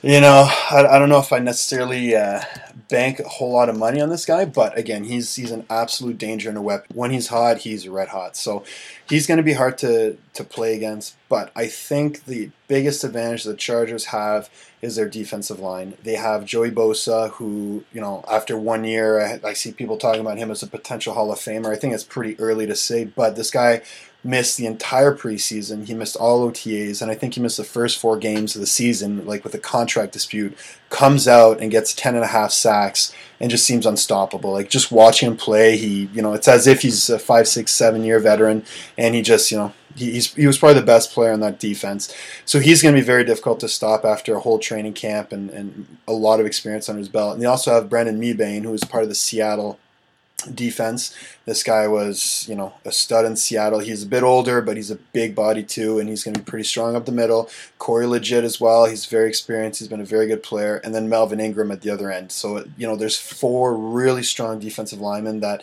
you 0.04 0.20
know 0.20 0.48
I, 0.70 0.86
I 0.86 0.98
don't 0.98 1.08
know 1.08 1.18
if 1.18 1.32
I 1.32 1.38
necessarily 1.38 2.14
uh, 2.14 2.42
bank 2.88 3.18
a 3.20 3.28
whole 3.28 3.52
lot 3.52 3.68
of 3.68 3.76
money 3.76 4.00
on 4.00 4.08
this 4.08 4.26
guy, 4.26 4.44
but 4.44 4.76
again, 4.76 5.04
he's 5.04 5.34
he's 5.34 5.50
an 5.50 5.66
absolute 5.70 6.18
danger 6.18 6.48
and 6.48 6.58
a 6.58 6.62
weapon. 6.62 6.94
When 6.94 7.10
he's 7.10 7.28
hot, 7.28 7.58
he's 7.58 7.88
red 7.88 8.08
hot. 8.08 8.36
So 8.36 8.64
he's 9.08 9.26
going 9.26 9.38
to 9.38 9.42
be 9.42 9.54
hard 9.54 9.78
to 9.78 10.16
to 10.34 10.44
play 10.44 10.76
against. 10.76 11.16
But 11.28 11.50
I 11.56 11.66
think 11.66 12.24
the 12.24 12.50
biggest 12.68 13.04
advantage 13.04 13.44
the 13.44 13.54
Chargers 13.54 14.06
have 14.06 14.50
is 14.82 14.96
their 14.96 15.08
defensive 15.08 15.60
line. 15.60 15.94
They 16.02 16.14
have 16.14 16.44
Joey 16.44 16.70
Bosa, 16.70 17.30
who, 17.30 17.84
you 17.92 18.00
know, 18.00 18.24
after 18.30 18.56
one 18.56 18.84
year, 18.84 19.20
I, 19.20 19.40
I, 19.48 19.52
see 19.54 19.72
people 19.72 19.96
talking 19.96 20.20
about 20.20 20.36
him 20.36 20.50
as 20.50 20.62
a 20.62 20.66
potential 20.66 21.14
Hall 21.14 21.32
of 21.32 21.38
Famer. 21.38 21.72
I 21.72 21.76
think 21.76 21.94
it's 21.94 22.04
pretty 22.04 22.38
early 22.38 22.66
to 22.66 22.76
say, 22.76 23.06
but 23.06 23.34
this 23.34 23.50
guy 23.50 23.80
missed 24.24 24.56
the 24.56 24.66
entire 24.66 25.14
preseason. 25.14 25.86
He 25.86 25.94
missed 25.94 26.16
all 26.16 26.50
OTAs, 26.50 27.02
and 27.02 27.10
I 27.10 27.14
think 27.14 27.34
he 27.34 27.40
missed 27.40 27.58
the 27.58 27.64
first 27.64 27.98
four 27.98 28.16
games 28.16 28.54
of 28.54 28.60
the 28.60 28.66
season, 28.66 29.26
like 29.26 29.44
with 29.44 29.54
a 29.54 29.58
contract 29.58 30.12
dispute. 30.12 30.56
Comes 30.88 31.28
out 31.28 31.60
and 31.60 31.70
gets 31.70 31.92
10 31.92 32.14
and 32.14 32.24
a 32.24 32.28
half 32.28 32.50
sacks 32.50 33.12
and 33.38 33.50
just 33.50 33.66
seems 33.66 33.84
unstoppable. 33.84 34.52
Like 34.52 34.70
just 34.70 34.90
watching 34.90 35.28
him 35.28 35.36
play, 35.36 35.76
he, 35.76 36.08
you 36.14 36.22
know, 36.22 36.32
it's 36.32 36.48
as 36.48 36.66
if 36.66 36.82
he's 36.82 37.10
a 37.10 37.18
five, 37.18 37.46
six, 37.46 37.72
seven 37.72 38.02
year 38.02 38.18
veteran, 38.18 38.64
and 38.96 39.14
he 39.14 39.20
just, 39.20 39.50
you 39.50 39.58
know, 39.58 39.72
he's 39.96 40.32
he 40.34 40.46
was 40.46 40.58
probably 40.58 40.80
the 40.80 40.86
best 40.86 41.12
player 41.12 41.32
on 41.32 41.40
that 41.40 41.60
defense. 41.60 42.14
So 42.44 42.60
he's 42.60 42.82
going 42.82 42.94
to 42.94 43.00
be 43.00 43.06
very 43.06 43.24
difficult 43.24 43.60
to 43.60 43.68
stop 43.68 44.04
after 44.04 44.34
a 44.34 44.40
whole 44.40 44.58
training 44.58 44.94
camp 44.94 45.32
and, 45.32 45.50
and 45.50 45.98
a 46.08 46.12
lot 46.12 46.40
of 46.40 46.46
experience 46.46 46.88
under 46.88 47.00
his 47.00 47.08
belt. 47.08 47.34
And 47.34 47.42
they 47.42 47.46
also 47.46 47.72
have 47.72 47.90
Brandon 47.90 48.20
Mebane, 48.20 48.62
who 48.62 48.72
is 48.72 48.84
part 48.84 49.02
of 49.02 49.08
the 49.08 49.14
Seattle 49.14 49.78
defense. 50.52 51.14
This 51.44 51.62
guy 51.62 51.86
was, 51.86 52.46
you 52.48 52.54
know, 52.54 52.74
a 52.84 52.92
stud 52.92 53.24
in 53.24 53.36
Seattle. 53.36 53.80
He's 53.80 54.02
a 54.02 54.06
bit 54.06 54.22
older, 54.22 54.62
but 54.62 54.76
he's 54.76 54.90
a 54.90 54.96
big 54.96 55.34
body 55.34 55.62
too, 55.62 55.98
and 55.98 56.08
he's 56.08 56.24
going 56.24 56.34
to 56.34 56.40
be 56.40 56.50
pretty 56.50 56.64
strong 56.64 56.96
up 56.96 57.06
the 57.06 57.12
middle. 57.12 57.50
Corey 57.78 58.06
Liuget 58.06 58.44
as 58.44 58.60
well. 58.60 58.86
He's 58.86 59.06
very 59.06 59.28
experienced. 59.28 59.78
He's 59.78 59.88
been 59.88 60.00
a 60.00 60.04
very 60.04 60.26
good 60.26 60.42
player. 60.42 60.76
And 60.76 60.94
then 60.94 61.08
Melvin 61.08 61.40
Ingram 61.40 61.70
at 61.70 61.82
the 61.82 61.90
other 61.90 62.10
end. 62.10 62.32
So, 62.32 62.64
you 62.76 62.86
know, 62.86 62.96
there's 62.96 63.18
four 63.18 63.76
really 63.76 64.22
strong 64.22 64.58
defensive 64.58 65.00
linemen 65.00 65.40
that 65.40 65.62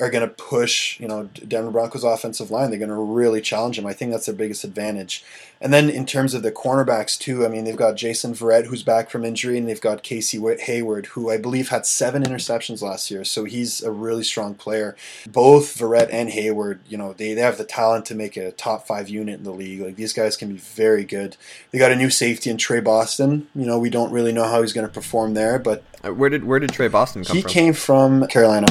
are 0.00 0.10
going 0.10 0.26
to 0.26 0.34
push, 0.34 1.00
you 1.00 1.08
know, 1.08 1.30
Denver 1.46 1.70
Broncos 1.70 2.04
offensive 2.04 2.50
line. 2.50 2.70
They're 2.70 2.78
going 2.78 2.88
to 2.90 2.94
really 2.94 3.40
challenge 3.40 3.78
him. 3.78 3.86
I 3.86 3.92
think 3.92 4.10
that's 4.10 4.26
their 4.26 4.34
biggest 4.34 4.64
advantage. 4.64 5.24
And 5.62 5.72
then 5.72 5.88
in 5.88 6.06
terms 6.06 6.34
of 6.34 6.42
the 6.42 6.50
cornerbacks 6.50 7.16
too, 7.16 7.46
I 7.46 7.48
mean, 7.48 7.64
they've 7.64 7.76
got 7.76 7.94
Jason 7.94 8.34
Verrett, 8.34 8.66
who's 8.66 8.82
back 8.82 9.10
from 9.10 9.24
injury, 9.24 9.56
and 9.56 9.68
they've 9.68 9.80
got 9.80 10.02
Casey 10.02 10.42
Hayward, 10.62 11.06
who 11.06 11.30
I 11.30 11.36
believe 11.36 11.68
had 11.68 11.86
seven 11.86 12.24
interceptions 12.24 12.82
last 12.82 13.12
year. 13.12 13.22
So 13.24 13.44
he's 13.44 13.80
a 13.80 13.92
really 13.92 14.24
strong 14.24 14.56
player. 14.56 14.96
Both 15.28 15.78
Verrett 15.78 16.08
and 16.10 16.30
Hayward, 16.30 16.80
you 16.88 16.98
know, 16.98 17.12
they, 17.12 17.34
they 17.34 17.40
have 17.42 17.58
the 17.58 17.64
talent 17.64 18.06
to 18.06 18.16
make 18.16 18.36
a 18.36 18.50
top 18.50 18.88
five 18.88 19.08
unit 19.08 19.38
in 19.38 19.44
the 19.44 19.52
league. 19.52 19.80
Like 19.80 19.94
these 19.94 20.12
guys 20.12 20.36
can 20.36 20.48
be 20.48 20.58
very 20.58 21.04
good. 21.04 21.36
They 21.70 21.78
got 21.78 21.92
a 21.92 21.96
new 21.96 22.10
safety 22.10 22.50
in 22.50 22.56
Tre 22.56 22.80
Boston. 22.80 23.46
You 23.54 23.64
know, 23.64 23.78
we 23.78 23.88
don't 23.88 24.10
really 24.10 24.32
know 24.32 24.48
how 24.48 24.62
he's 24.62 24.72
going 24.72 24.88
to 24.88 24.92
perform 24.92 25.34
there, 25.34 25.60
but 25.60 25.84
where 26.10 26.30
did 26.30 26.44
where 26.44 26.58
did 26.58 26.72
Tre 26.72 26.88
Boston 26.88 27.24
come 27.24 27.36
he 27.36 27.42
from? 27.42 27.48
He 27.48 27.54
came 27.54 27.74
from 27.74 28.26
Carolina, 28.26 28.66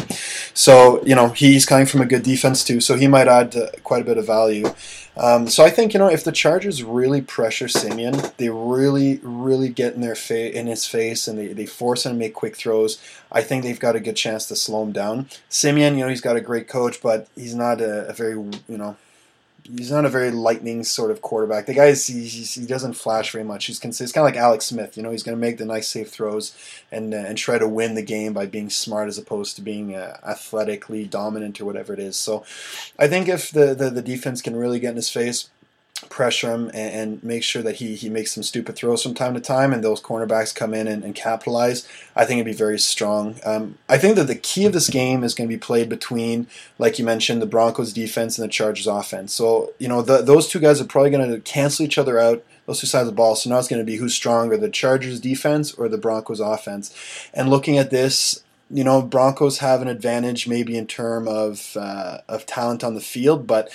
so 0.53 1.03
you 1.05 1.15
know 1.15 1.29
he's 1.29 1.65
coming 1.65 1.85
from 1.85 2.01
a 2.01 2.05
good 2.05 2.23
defense 2.23 2.63
too. 2.63 2.81
So 2.81 2.95
he 2.95 3.07
might 3.07 3.27
add 3.27 3.55
uh, 3.55 3.67
quite 3.83 4.01
a 4.01 4.05
bit 4.05 4.17
of 4.17 4.25
value. 4.27 4.73
Um, 5.17 5.47
so 5.47 5.63
I 5.63 5.69
think 5.69 5.93
you 5.93 5.99
know 5.99 6.07
if 6.07 6.23
the 6.23 6.31
Chargers 6.31 6.83
really 6.83 7.21
pressure 7.21 7.67
Siemian, 7.67 8.21
they 8.37 8.49
really 8.49 9.19
really 9.23 9.69
get 9.69 9.93
in 9.95 10.01
their 10.01 10.15
fa- 10.15 10.57
in 10.57 10.67
his 10.67 10.85
face 10.85 11.27
and 11.27 11.39
they, 11.39 11.47
they 11.53 11.65
force 11.65 12.05
him 12.05 12.13
to 12.13 12.17
make 12.17 12.33
quick 12.33 12.55
throws. 12.55 13.01
I 13.31 13.41
think 13.41 13.63
they've 13.63 13.79
got 13.79 13.95
a 13.95 13.99
good 13.99 14.15
chance 14.15 14.45
to 14.47 14.55
slow 14.55 14.83
him 14.83 14.91
down. 14.91 15.27
Siemian, 15.49 15.95
you 15.95 16.03
know, 16.03 16.09
he's 16.09 16.21
got 16.21 16.35
a 16.35 16.41
great 16.41 16.67
coach, 16.67 17.01
but 17.01 17.27
he's 17.35 17.55
not 17.55 17.79
a, 17.81 18.07
a 18.09 18.13
very 18.13 18.33
you 18.33 18.77
know 18.77 18.97
he's 19.63 19.91
not 19.91 20.05
a 20.05 20.09
very 20.09 20.31
lightning 20.31 20.83
sort 20.83 21.11
of 21.11 21.21
quarterback. 21.21 21.65
The 21.65 21.73
guy 21.73 21.85
is, 21.85 22.07
he, 22.07 22.23
he 22.23 22.65
doesn't 22.65 22.93
flash 22.93 23.31
very 23.31 23.43
much. 23.43 23.65
He's 23.65 23.79
consistent. 23.79 24.13
kind 24.13 24.27
of 24.27 24.33
like 24.33 24.43
Alex 24.43 24.65
Smith. 24.65 24.97
You 24.97 25.03
know, 25.03 25.11
he's 25.11 25.23
going 25.23 25.37
to 25.37 25.41
make 25.41 25.57
the 25.57 25.65
nice 25.65 25.87
safe 25.87 26.09
throws 26.09 26.55
and 26.91 27.13
uh, 27.13 27.17
and 27.17 27.37
try 27.37 27.57
to 27.57 27.67
win 27.67 27.95
the 27.95 28.01
game 28.01 28.33
by 28.33 28.45
being 28.45 28.69
smart 28.69 29.07
as 29.07 29.17
opposed 29.17 29.55
to 29.55 29.61
being 29.61 29.95
uh, 29.95 30.17
athletically 30.27 31.05
dominant 31.05 31.59
or 31.61 31.65
whatever 31.65 31.93
it 31.93 31.99
is. 31.99 32.15
So, 32.15 32.43
I 32.97 33.07
think 33.07 33.27
if 33.27 33.51
the, 33.51 33.73
the 33.73 33.89
the 33.89 34.01
defense 34.01 34.41
can 34.41 34.55
really 34.55 34.79
get 34.79 34.91
in 34.91 34.95
his 34.95 35.09
face 35.09 35.49
pressure 36.09 36.51
him 36.53 36.71
and, 36.73 36.93
and, 36.93 37.23
make 37.23 37.43
sure 37.43 37.61
that 37.61 37.75
he, 37.75 37.95
he 37.95 38.09
makes 38.09 38.33
some 38.33 38.43
stupid 38.43 38.75
throws 38.75 39.03
from 39.03 39.13
time 39.13 39.33
to 39.33 39.39
time 39.39 39.73
and 39.73 39.83
those 39.83 40.01
cornerbacks 40.01 40.53
come 40.53 40.73
in 40.73 40.87
and, 40.87 41.03
and 41.03 41.15
capitalize, 41.15 41.87
I 42.15 42.25
think 42.25 42.39
it'd 42.39 42.51
be 42.51 42.57
very 42.57 42.79
strong. 42.79 43.35
Um, 43.45 43.77
I 43.87 43.97
think 43.97 44.15
that 44.15 44.27
the 44.27 44.35
key 44.35 44.65
of 44.65 44.73
this 44.73 44.89
game 44.89 45.23
is 45.23 45.33
going 45.33 45.49
to 45.49 45.55
be 45.55 45.59
played 45.59 45.89
between, 45.89 46.47
like 46.77 46.99
you 46.99 47.05
mentioned, 47.05 47.41
the 47.41 47.47
Broncos 47.47 47.93
defense 47.93 48.37
and 48.37 48.47
the 48.47 48.51
Chargers 48.51 48.87
offense. 48.87 49.33
So, 49.33 49.73
you 49.79 49.87
know, 49.87 50.01
the, 50.01 50.21
those 50.21 50.47
two 50.47 50.59
guys 50.59 50.81
are 50.81 50.85
probably 50.85 51.11
going 51.11 51.31
to 51.31 51.39
cancel 51.41 51.85
each 51.85 51.97
other 51.97 52.19
out, 52.19 52.43
those 52.65 52.79
two 52.79 52.87
sides 52.87 53.07
of 53.07 53.13
the 53.13 53.17
ball. 53.17 53.35
So 53.35 53.49
now 53.49 53.59
it's 53.59 53.67
going 53.67 53.81
to 53.81 53.85
be 53.85 53.97
who's 53.97 54.13
stronger, 54.13 54.57
the 54.57 54.69
Chargers 54.69 55.19
defense 55.19 55.73
or 55.73 55.87
the 55.87 55.97
Broncos 55.97 56.39
offense. 56.39 56.93
And 57.33 57.49
looking 57.49 57.77
at 57.77 57.91
this, 57.91 58.43
you 58.69 58.83
know, 58.83 59.01
Broncos 59.01 59.59
have 59.59 59.81
an 59.81 59.87
advantage 59.87 60.47
maybe 60.47 60.77
in 60.77 60.87
term 60.87 61.27
of, 61.27 61.75
uh, 61.75 62.19
of 62.27 62.45
talent 62.45 62.83
on 62.83 62.95
the 62.95 63.01
field, 63.01 63.45
but 63.45 63.69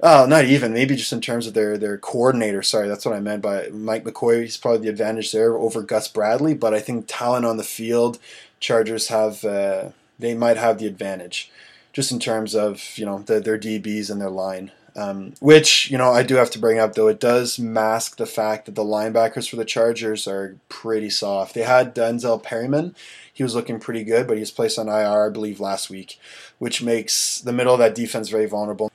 Oh, 0.00 0.26
not 0.26 0.44
even. 0.44 0.72
Maybe 0.72 0.94
just 0.94 1.12
in 1.12 1.20
terms 1.20 1.46
of 1.46 1.54
their 1.54 1.76
their 1.76 1.98
coordinator. 1.98 2.62
Sorry, 2.62 2.88
that's 2.88 3.04
what 3.04 3.14
I 3.14 3.20
meant 3.20 3.42
by 3.42 3.68
Mike 3.72 4.04
McCoy. 4.04 4.42
He's 4.42 4.56
probably 4.56 4.82
the 4.82 4.90
advantage 4.90 5.32
there 5.32 5.56
over 5.56 5.82
Gus 5.82 6.06
Bradley. 6.06 6.54
But 6.54 6.72
I 6.72 6.80
think 6.80 7.06
talent 7.08 7.44
on 7.44 7.56
the 7.56 7.64
field, 7.64 8.18
Chargers 8.60 9.08
have 9.08 9.44
uh, 9.44 9.90
they 10.18 10.34
might 10.34 10.56
have 10.56 10.78
the 10.78 10.86
advantage, 10.86 11.50
just 11.92 12.12
in 12.12 12.20
terms 12.20 12.54
of 12.54 12.96
you 12.96 13.06
know 13.06 13.20
the, 13.22 13.40
their 13.40 13.58
DBs 13.58 14.10
and 14.10 14.20
their 14.20 14.30
line. 14.30 14.70
Um, 14.96 15.34
which 15.40 15.90
you 15.90 15.98
know 15.98 16.12
I 16.12 16.22
do 16.22 16.36
have 16.36 16.50
to 16.52 16.58
bring 16.58 16.78
up 16.78 16.94
though 16.94 17.08
it 17.08 17.20
does 17.20 17.58
mask 17.58 18.16
the 18.16 18.26
fact 18.26 18.66
that 18.66 18.74
the 18.74 18.84
linebackers 18.84 19.48
for 19.48 19.56
the 19.56 19.64
Chargers 19.64 20.26
are 20.26 20.56
pretty 20.68 21.10
soft. 21.10 21.54
They 21.54 21.62
had 21.62 21.94
Denzel 21.94 22.42
Perryman, 22.42 22.96
he 23.32 23.44
was 23.44 23.54
looking 23.54 23.78
pretty 23.78 24.02
good, 24.02 24.26
but 24.26 24.34
he 24.34 24.40
was 24.40 24.50
placed 24.50 24.78
on 24.78 24.88
IR 24.88 25.26
I 25.26 25.30
believe 25.30 25.60
last 25.60 25.88
week, 25.90 26.18
which 26.58 26.82
makes 26.82 27.40
the 27.40 27.52
middle 27.52 27.74
of 27.74 27.78
that 27.78 27.94
defense 27.94 28.28
very 28.28 28.46
vulnerable. 28.46 28.90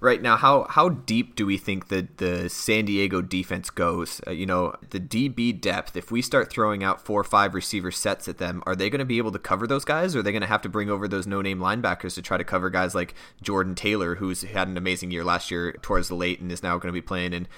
Right 0.00 0.22
now, 0.22 0.36
how 0.36 0.64
how 0.70 0.90
deep 0.90 1.34
do 1.34 1.44
we 1.44 1.58
think 1.58 1.88
that 1.88 2.18
the 2.18 2.48
San 2.48 2.84
Diego 2.84 3.20
defense 3.20 3.68
goes? 3.68 4.20
Uh, 4.24 4.30
you 4.30 4.46
know, 4.46 4.76
the 4.90 5.00
DB 5.00 5.60
depth. 5.60 5.96
If 5.96 6.12
we 6.12 6.22
start 6.22 6.50
throwing 6.50 6.84
out 6.84 7.04
four 7.04 7.20
or 7.20 7.24
five 7.24 7.52
receiver 7.52 7.90
sets 7.90 8.28
at 8.28 8.38
them, 8.38 8.62
are 8.64 8.76
they 8.76 8.90
going 8.90 9.00
to 9.00 9.04
be 9.04 9.18
able 9.18 9.32
to 9.32 9.40
cover 9.40 9.66
those 9.66 9.84
guys? 9.84 10.14
Or 10.14 10.20
are 10.20 10.22
they 10.22 10.30
going 10.30 10.42
to 10.42 10.46
have 10.46 10.62
to 10.62 10.68
bring 10.68 10.88
over 10.88 11.08
those 11.08 11.26
no 11.26 11.42
name 11.42 11.58
linebackers 11.58 12.14
to 12.14 12.22
try 12.22 12.36
to 12.36 12.44
cover 12.44 12.70
guys 12.70 12.94
like 12.94 13.14
Jordan 13.42 13.74
Taylor, 13.74 14.14
who's 14.16 14.42
had 14.42 14.68
an 14.68 14.76
amazing 14.76 15.10
year 15.10 15.24
last 15.24 15.50
year 15.50 15.72
towards 15.82 16.06
the 16.06 16.14
late 16.14 16.38
and 16.38 16.52
is 16.52 16.62
now 16.62 16.78
going 16.78 16.92
to 16.92 17.00
be 17.00 17.02
playing 17.02 17.32
in 17.32 17.48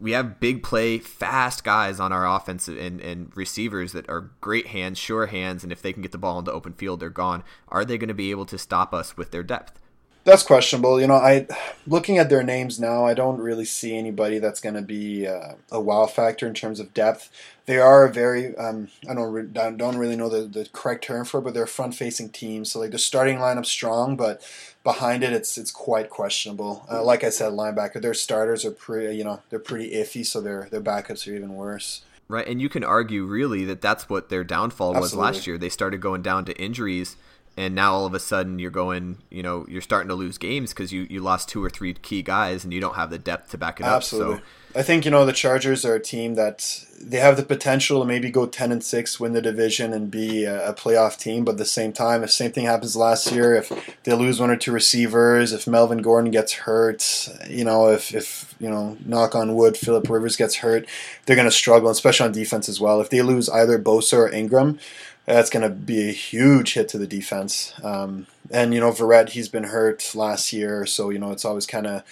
we 0.00 0.12
have 0.12 0.40
big 0.40 0.62
play, 0.62 0.98
fast 0.98 1.64
guys 1.64 2.00
on 2.00 2.12
our 2.12 2.26
offense 2.26 2.68
and, 2.68 3.00
and 3.00 3.34
receivers 3.36 3.92
that 3.92 4.08
are 4.08 4.32
great 4.40 4.66
hands, 4.66 4.98
sure 4.98 5.26
hands, 5.26 5.62
and 5.62 5.72
if 5.72 5.80
they 5.80 5.92
can 5.92 6.02
get 6.02 6.12
the 6.12 6.18
ball 6.18 6.38
into 6.38 6.52
open 6.52 6.72
field, 6.72 7.00
they're 7.00 7.10
gone. 7.10 7.44
Are 7.68 7.84
they 7.84 7.96
going 7.96 8.08
to 8.08 8.14
be 8.14 8.30
able 8.30 8.46
to 8.46 8.58
stop 8.58 8.92
us 8.92 9.16
with 9.16 9.30
their 9.30 9.42
depth? 9.42 9.80
That's 10.24 10.42
questionable. 10.42 11.00
You 11.00 11.06
know, 11.06 11.14
I 11.14 11.46
looking 11.86 12.18
at 12.18 12.30
their 12.30 12.42
names 12.42 12.80
now, 12.80 13.04
I 13.04 13.14
don't 13.14 13.40
really 13.40 13.66
see 13.66 13.96
anybody 13.96 14.38
that's 14.38 14.60
going 14.60 14.74
to 14.74 14.82
be 14.82 15.26
uh, 15.26 15.54
a 15.70 15.80
wow 15.80 16.06
factor 16.06 16.46
in 16.46 16.54
terms 16.54 16.80
of 16.80 16.94
depth. 16.94 17.30
They 17.66 17.78
are 17.78 18.04
a 18.04 18.12
very 18.12 18.56
um, 18.56 18.88
I 19.08 19.14
don't 19.14 19.32
re- 19.32 19.46
don't 19.76 19.98
really 19.98 20.16
know 20.16 20.28
the, 20.28 20.42
the 20.42 20.68
correct 20.72 21.04
term 21.04 21.24
for 21.24 21.38
it, 21.38 21.42
but 21.42 21.54
they're 21.54 21.66
front 21.66 21.94
facing 21.94 22.30
team. 22.30 22.64
So 22.64 22.80
like 22.80 22.90
the 22.90 22.98
starting 22.98 23.38
lineup 23.38 23.66
strong, 23.66 24.16
but 24.16 24.42
behind 24.82 25.22
it, 25.22 25.32
it's 25.32 25.58
it's 25.58 25.70
quite 25.70 26.08
questionable. 26.10 26.86
Uh, 26.90 27.02
like 27.02 27.22
I 27.22 27.30
said, 27.30 27.52
linebacker, 27.52 28.00
their 28.00 28.14
starters 28.14 28.64
are 28.64 28.70
pretty 28.70 29.16
you 29.16 29.24
know 29.24 29.42
they're 29.50 29.58
pretty 29.58 29.90
iffy, 29.92 30.24
so 30.24 30.40
their 30.40 30.68
their 30.70 30.82
backups 30.82 31.28
are 31.28 31.34
even 31.34 31.54
worse. 31.54 32.02
Right, 32.26 32.48
and 32.48 32.60
you 32.60 32.70
can 32.70 32.82
argue 32.82 33.24
really 33.24 33.66
that 33.66 33.82
that's 33.82 34.08
what 34.08 34.30
their 34.30 34.44
downfall 34.44 34.94
was 34.94 35.14
last 35.14 35.46
year. 35.46 35.58
They 35.58 35.68
started 35.68 36.00
going 36.00 36.22
down 36.22 36.46
to 36.46 36.58
injuries 36.58 37.16
and 37.56 37.74
now 37.74 37.92
all 37.94 38.06
of 38.06 38.14
a 38.14 38.20
sudden 38.20 38.58
you're 38.58 38.70
going, 38.70 39.18
you 39.30 39.42
know, 39.42 39.64
you're 39.68 39.82
starting 39.82 40.08
to 40.08 40.14
lose 40.14 40.38
games 40.38 40.70
because 40.70 40.92
you, 40.92 41.06
you 41.08 41.20
lost 41.20 41.48
two 41.48 41.62
or 41.62 41.70
three 41.70 41.94
key 41.94 42.22
guys 42.22 42.64
and 42.64 42.72
you 42.72 42.80
don't 42.80 42.96
have 42.96 43.10
the 43.10 43.18
depth 43.18 43.50
to 43.50 43.58
back 43.58 43.80
it 43.80 43.86
Absolutely. 43.86 44.34
up. 44.34 44.40
So 44.40 44.44
I 44.76 44.82
think 44.82 45.04
you 45.04 45.10
know 45.12 45.24
the 45.24 45.32
Chargers 45.32 45.84
are 45.84 45.94
a 45.94 46.00
team 46.00 46.34
that 46.34 46.84
they 47.00 47.18
have 47.18 47.36
the 47.36 47.44
potential 47.44 48.00
to 48.00 48.06
maybe 48.06 48.28
go 48.28 48.44
ten 48.46 48.72
and 48.72 48.82
six, 48.82 49.20
win 49.20 49.32
the 49.32 49.40
division, 49.40 49.92
and 49.92 50.10
be 50.10 50.44
a, 50.44 50.70
a, 50.70 50.74
playoff 50.74 51.16
team. 51.16 51.44
But 51.44 51.52
at 51.52 51.58
the 51.58 51.64
same 51.64 51.92
time, 51.92 52.24
if 52.24 52.32
same 52.32 52.50
thing 52.50 52.66
happens 52.66 52.96
last 52.96 53.30
year, 53.30 53.54
if 53.54 53.70
they 54.02 54.14
lose 54.14 54.40
one 54.40 54.50
or 54.50 54.56
two 54.56 54.72
receivers, 54.72 55.52
if 55.52 55.68
Melvin 55.68 56.02
Gordon 56.02 56.32
gets 56.32 56.54
hurt, 56.54 57.28
you 57.48 57.64
know, 57.64 57.88
if 57.88 58.12
if 58.12 58.54
you 58.58 58.68
know, 58.68 58.96
knock 59.04 59.36
on 59.36 59.54
wood, 59.54 59.76
Philip 59.76 60.08
Rivers 60.08 60.36
gets 60.36 60.56
hurt, 60.56 60.88
they're 61.26 61.36
going 61.36 61.48
to 61.48 61.52
struggle, 61.52 61.90
especially 61.90 62.26
on 62.26 62.32
defense 62.32 62.68
as 62.68 62.80
well. 62.80 63.00
If 63.00 63.10
they 63.10 63.22
lose 63.22 63.48
either 63.48 63.78
Bosa 63.78 64.14
or 64.14 64.32
Ingram, 64.32 64.80
that's 65.26 65.50
going 65.50 65.62
to 65.62 65.70
be 65.74 66.08
a 66.08 66.12
huge 66.12 66.74
hit 66.74 66.88
to 66.90 66.98
the 66.98 67.06
defense. 67.06 67.72
Um, 67.82 68.26
and 68.50 68.74
you 68.74 68.80
know, 68.80 68.90
Verrett, 68.90 69.30
he's 69.30 69.48
been 69.48 69.64
hurt 69.64 70.14
last 70.14 70.52
year, 70.52 70.86
so 70.86 71.10
you 71.10 71.18
know 71.18 71.32
it's 71.32 71.44
always 71.44 71.66
kind 71.66 71.86
of 71.86 72.02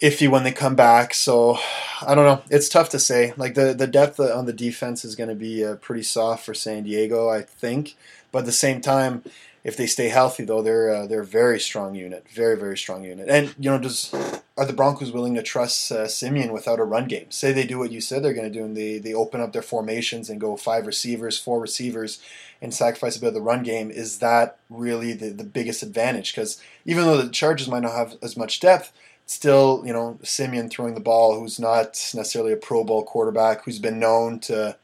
iffy 0.00 0.28
when 0.28 0.44
they 0.44 0.52
come 0.52 0.74
back. 0.74 1.14
So 1.14 1.58
I 2.06 2.14
don't 2.14 2.24
know. 2.24 2.42
It's 2.50 2.68
tough 2.68 2.88
to 2.90 2.98
say. 2.98 3.32
Like 3.36 3.54
the 3.54 3.74
the 3.74 3.86
depth 3.86 4.18
on 4.20 4.46
the 4.46 4.52
defense 4.52 5.04
is 5.04 5.14
going 5.14 5.30
to 5.30 5.36
be 5.36 5.64
uh, 5.64 5.76
pretty 5.76 6.02
soft 6.02 6.44
for 6.44 6.54
San 6.54 6.84
Diego, 6.84 7.28
I 7.28 7.42
think. 7.42 7.96
But 8.30 8.40
at 8.40 8.46
the 8.46 8.52
same 8.52 8.80
time, 8.80 9.22
if 9.64 9.76
they 9.76 9.86
stay 9.86 10.08
healthy, 10.08 10.44
though, 10.44 10.62
they're 10.62 10.90
uh, 10.90 11.06
they're 11.06 11.22
a 11.22 11.26
very 11.26 11.60
strong 11.60 11.94
unit, 11.94 12.26
very 12.28 12.56
very 12.56 12.76
strong 12.76 13.04
unit. 13.04 13.28
And 13.28 13.54
you 13.58 13.70
know, 13.70 13.78
does 13.78 14.12
are 14.56 14.64
the 14.64 14.72
Broncos 14.72 15.12
willing 15.12 15.34
to 15.34 15.42
trust 15.42 15.92
uh, 15.92 16.08
Siemian 16.08 16.52
without 16.52 16.80
a 16.80 16.84
run 16.84 17.06
game? 17.06 17.30
Say 17.30 17.52
they 17.52 17.66
do 17.66 17.78
what 17.78 17.92
you 17.92 18.00
said 18.00 18.22
they're 18.22 18.34
going 18.34 18.50
to 18.50 18.58
do, 18.58 18.64
and 18.64 18.76
they 18.76 18.98
they 18.98 19.14
open 19.14 19.40
up 19.40 19.52
their 19.52 19.62
formations 19.62 20.30
and 20.30 20.40
go 20.40 20.56
five 20.56 20.86
receivers, 20.86 21.38
four 21.38 21.60
receivers, 21.60 22.20
and 22.60 22.72
sacrifice 22.72 23.16
a 23.16 23.20
bit 23.20 23.28
of 23.28 23.34
the 23.34 23.40
run 23.40 23.62
game. 23.62 23.90
Is 23.90 24.18
that 24.18 24.58
really 24.70 25.12
the 25.12 25.30
the 25.30 25.44
biggest 25.44 25.82
advantage? 25.82 26.34
Because 26.34 26.60
even 26.84 27.04
though 27.04 27.20
the 27.20 27.30
Chargers 27.30 27.68
might 27.68 27.82
not 27.82 27.92
have 27.92 28.16
as 28.22 28.36
much 28.36 28.60
depth, 28.60 28.92
still, 29.26 29.82
you 29.84 29.92
know, 29.92 30.18
Siemian 30.22 30.70
throwing 30.70 30.94
the 30.94 31.00
ball, 31.00 31.38
who's 31.38 31.60
not 31.60 31.88
necessarily 32.14 32.52
a 32.52 32.56
Pro 32.56 32.84
Bowl 32.84 33.02
quarterback, 33.04 33.64
who's 33.64 33.78
been 33.78 33.98
known 33.98 34.40
to 34.40 34.76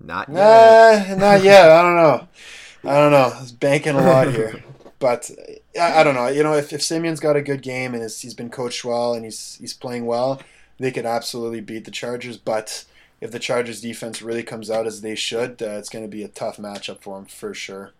not 0.00 0.28
yet. 0.28 1.08
Nah, 1.08 1.14
not 1.14 1.42
yet. 1.42 1.70
I 1.70 1.82
don't 1.82 1.96
know. 1.96 2.28
I 2.88 2.94
don't 2.98 3.12
know. 3.12 3.32
Was 3.40 3.52
banking 3.52 3.94
a 3.94 4.02
lot 4.02 4.32
here, 4.32 4.62
but 4.98 5.30
I, 5.78 6.00
I, 6.00 6.04
don't 6.04 6.14
know. 6.14 6.28
You 6.28 6.42
know, 6.42 6.54
if, 6.54 6.72
if 6.72 6.82
Siemian's 6.82 7.20
got 7.20 7.36
a 7.36 7.42
good 7.42 7.62
game 7.62 7.94
and 7.94 8.02
he's 8.02 8.34
been 8.34 8.50
coached 8.50 8.84
well 8.84 9.14
and 9.14 9.24
he's 9.24 9.56
he's 9.60 9.74
playing 9.74 10.06
well, 10.06 10.40
they 10.78 10.90
could 10.90 11.06
absolutely 11.06 11.60
beat 11.60 11.84
the 11.84 11.90
Chargers. 11.90 12.38
But 12.38 12.84
if 13.20 13.30
the 13.30 13.38
Chargers 13.38 13.80
defense 13.80 14.22
really 14.22 14.42
comes 14.42 14.70
out 14.70 14.86
as 14.86 15.00
they 15.02 15.14
should, 15.14 15.62
uh, 15.62 15.72
it's 15.72 15.88
going 15.88 16.04
to 16.04 16.10
be 16.10 16.22
a 16.22 16.28
tough 16.28 16.56
matchup 16.56 17.00
for 17.00 17.16
them 17.16 17.26
for 17.26 17.52
sure. 17.52 17.92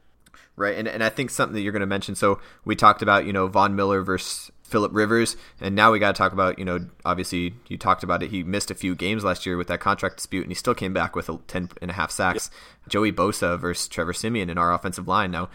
Right, 0.57 0.77
and 0.77 0.89
and 0.89 1.05
I 1.05 1.09
think 1.09 1.31
something 1.31 1.55
that 1.55 1.61
you're 1.61 1.73
going 1.73 1.81
to 1.81 1.87
mention. 1.87 2.15
So 2.15 2.41
we 2.65 2.75
talked 2.75 3.03
about 3.03 3.27
you 3.27 3.33
know 3.33 3.47
Von 3.47 3.77
Miller 3.77 4.03
versus 4.03 4.51
Philip 4.69 4.93
Rivers, 4.95 5.37
and 5.61 5.75
now 5.75 5.93
we 5.93 5.99
got 5.99 6.15
to 6.15 6.19
talk 6.19 6.33
about 6.33 6.59
you 6.59 6.65
know 6.65 6.87
obviously 7.05 7.55
you 7.69 7.77
talked 7.77 8.03
about 8.03 8.23
it. 8.23 8.31
He 8.31 8.43
missed 8.43 8.71
a 8.71 8.75
few 8.75 8.95
games 8.95 9.25
last 9.25 9.47
year 9.47 9.57
with 9.57 9.69
that 9.69 9.81
contract 9.81 10.17
dispute, 10.17 10.43
and 10.43 10.51
he 10.51 10.55
still 10.55 10.75
came 10.75 10.93
back 10.93 11.17
with 11.17 11.29
a 11.29 11.39
ten 11.47 11.71
and 11.81 11.91
a 11.91 11.95
half 11.95 12.11
sacks. 12.11 12.51
Yep. 12.53 12.91
Joey 12.91 13.13
Bosa 13.13 13.59
versus 13.59 13.89
Trevor 13.89 14.13
Siemian 14.13 14.51
in 14.51 14.59
our 14.59 14.73
offensive 14.73 15.09
line. 15.09 15.31
Now, 15.31 15.49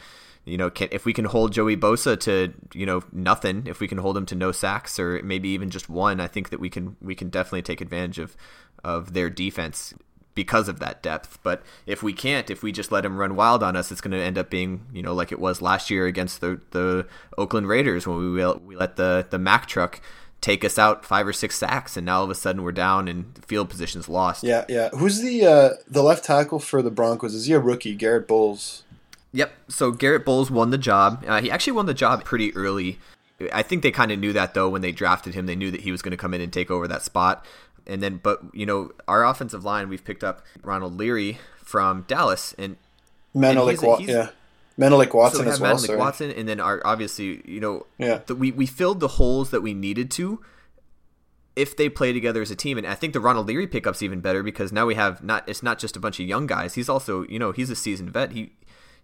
you 0.45 0.57
know, 0.57 0.70
can, 0.70 0.89
if 0.91 1.05
we 1.05 1.14
can 1.14 1.26
hold 1.26 1.53
Joey 1.53 1.78
Bosa 1.78 2.20
to 2.22 2.53
you 2.74 2.86
know 2.86 3.03
nothing, 3.11 3.68
if 3.68 3.80
we 3.80 3.88
can 3.88 3.97
hold 3.97 4.18
him 4.18 4.26
to 4.28 4.36
no 4.36 4.51
sacks 4.51 4.99
or 4.99 5.22
maybe 5.24 5.49
even 5.49 5.70
just 5.70 5.89
one, 5.89 6.20
I 6.20 6.28
think 6.28 6.49
that 6.49 6.59
we 6.59 6.70
can 6.70 6.95
we 7.01 7.16
can 7.16 7.30
definitely 7.30 7.61
take 7.61 7.82
advantage 7.82 8.20
of 8.20 8.36
of 8.84 9.14
their 9.14 9.30
defense 9.30 9.93
because 10.36 10.67
of 10.67 10.79
that 10.79 11.03
depth. 11.03 11.39
But 11.43 11.63
if 11.86 12.01
we 12.03 12.13
can't, 12.13 12.49
if 12.49 12.63
we 12.63 12.71
just 12.71 12.91
let 12.91 13.05
him 13.05 13.17
run 13.17 13.36
wild 13.36 13.63
on 13.63 13.75
us, 13.75 13.91
it's 13.91 14.01
going 14.01 14.11
to 14.11 14.17
end 14.17 14.38
up 14.38 14.49
being, 14.49 14.86
you 14.93 15.01
know, 15.01 15.13
like 15.13 15.31
it 15.31 15.39
was 15.39 15.61
last 15.61 15.89
year 15.89 16.05
against 16.05 16.41
the 16.41 16.59
the 16.71 17.07
Oakland 17.38 17.67
Raiders 17.67 18.07
when 18.07 18.17
we 18.17 18.45
we 18.65 18.75
let 18.75 18.95
the 18.95 19.25
the 19.29 19.39
Mack 19.39 19.67
truck 19.67 20.01
take 20.43 20.65
us 20.65 20.77
out 20.77 21.05
five 21.05 21.25
or 21.25 21.34
six 21.34 21.57
sacks, 21.57 21.95
and 21.95 22.05
now 22.05 22.17
all 22.17 22.25
of 22.25 22.29
a 22.29 22.36
sudden 22.36 22.63
we're 22.63 22.71
down 22.71 23.07
and 23.07 23.39
field 23.45 23.69
position's 23.69 24.09
lost. 24.09 24.43
Yeah, 24.43 24.65
yeah. 24.67 24.89
Who's 24.89 25.21
the 25.21 25.45
uh, 25.45 25.69
the 25.88 26.03
left 26.03 26.25
tackle 26.25 26.59
for 26.59 26.81
the 26.81 26.91
Broncos? 26.91 27.34
Is 27.34 27.45
he 27.45 27.53
a 27.53 27.59
rookie? 27.59 27.95
Garrett 27.95 28.27
Bolles. 28.27 28.84
Yep. 29.31 29.51
So 29.67 29.91
Garrett 29.91 30.25
Bolles 30.25 30.51
won 30.51 30.69
the 30.69 30.77
job. 30.77 31.23
Uh, 31.27 31.41
he 31.41 31.49
actually 31.49 31.73
won 31.73 31.88
the 31.88 31.93
job 31.93 32.23
pretty 32.23 32.55
early. 32.55 32.99
I 33.51 33.63
think 33.63 33.81
they 33.81 33.91
kind 33.91 34.11
of 34.11 34.19
knew 34.19 34.31
that 34.34 34.53
though 34.53 34.69
when 34.69 34.81
they 34.81 34.91
drafted 34.91 35.34
him. 35.34 35.47
They 35.47 35.55
knew 35.55 35.71
that 35.71 35.81
he 35.81 35.91
was 35.91 36.01
going 36.01 36.11
to 36.11 36.17
come 36.17 36.34
in 36.34 36.41
and 36.41 36.53
take 36.53 36.69
over 36.69 36.88
that 36.88 37.01
spot. 37.01 37.45
And 37.86 38.01
then, 38.01 38.19
but 38.21 38.41
you 38.53 38.65
know, 38.65 38.91
our 39.07 39.25
offensive 39.25 39.65
line, 39.65 39.89
we've 39.89 40.03
picked 40.03 40.23
up 40.23 40.45
Ronald 40.61 40.97
Leary 40.97 41.38
from 41.57 42.05
Dallas, 42.07 42.53
and 42.57 42.77
Menelik, 43.34 43.79
yeah, 44.01 44.29
Menelik 44.77 45.13
Watson 45.13 45.45
so 45.45 45.51
as 45.51 45.59
well. 45.59 45.75
Menelik 45.75 45.97
Watson, 45.97 46.31
and 46.31 46.47
then 46.47 46.59
our 46.59 46.81
obviously, 46.86 47.41
you 47.45 47.59
know, 47.59 47.86
yeah, 47.97 48.19
the, 48.25 48.36
we 48.36 48.51
we 48.51 48.65
filled 48.65 48.99
the 48.99 49.07
holes 49.07 49.51
that 49.51 49.61
we 49.61 49.73
needed 49.73 50.11
to. 50.11 50.41
If 51.55 51.77
they 51.77 51.88
play 51.88 52.13
together 52.13 52.41
as 52.41 52.49
a 52.49 52.55
team, 52.55 52.79
and 52.79 52.88
I 52.88 52.95
think 52.95 53.13
the 53.13 53.19
Ronald 53.19 53.47
Leary 53.47 53.67
pickup's 53.67 54.01
even 54.01 54.21
better 54.21 54.41
because 54.41 54.71
now 54.71 54.88
we 54.88 54.95
have 54.95 55.23
not 55.23 55.47
it's 55.47 55.61
not 55.61 55.77
just 55.77 55.95
a 55.95 55.99
bunch 55.99 56.19
of 56.19 56.25
young 56.25 56.47
guys. 56.47 56.73
He's 56.73 56.89
also 56.89 57.23
you 57.27 57.38
know 57.38 57.51
he's 57.51 57.69
a 57.69 57.75
seasoned 57.75 58.11
vet. 58.11 58.31
He 58.31 58.53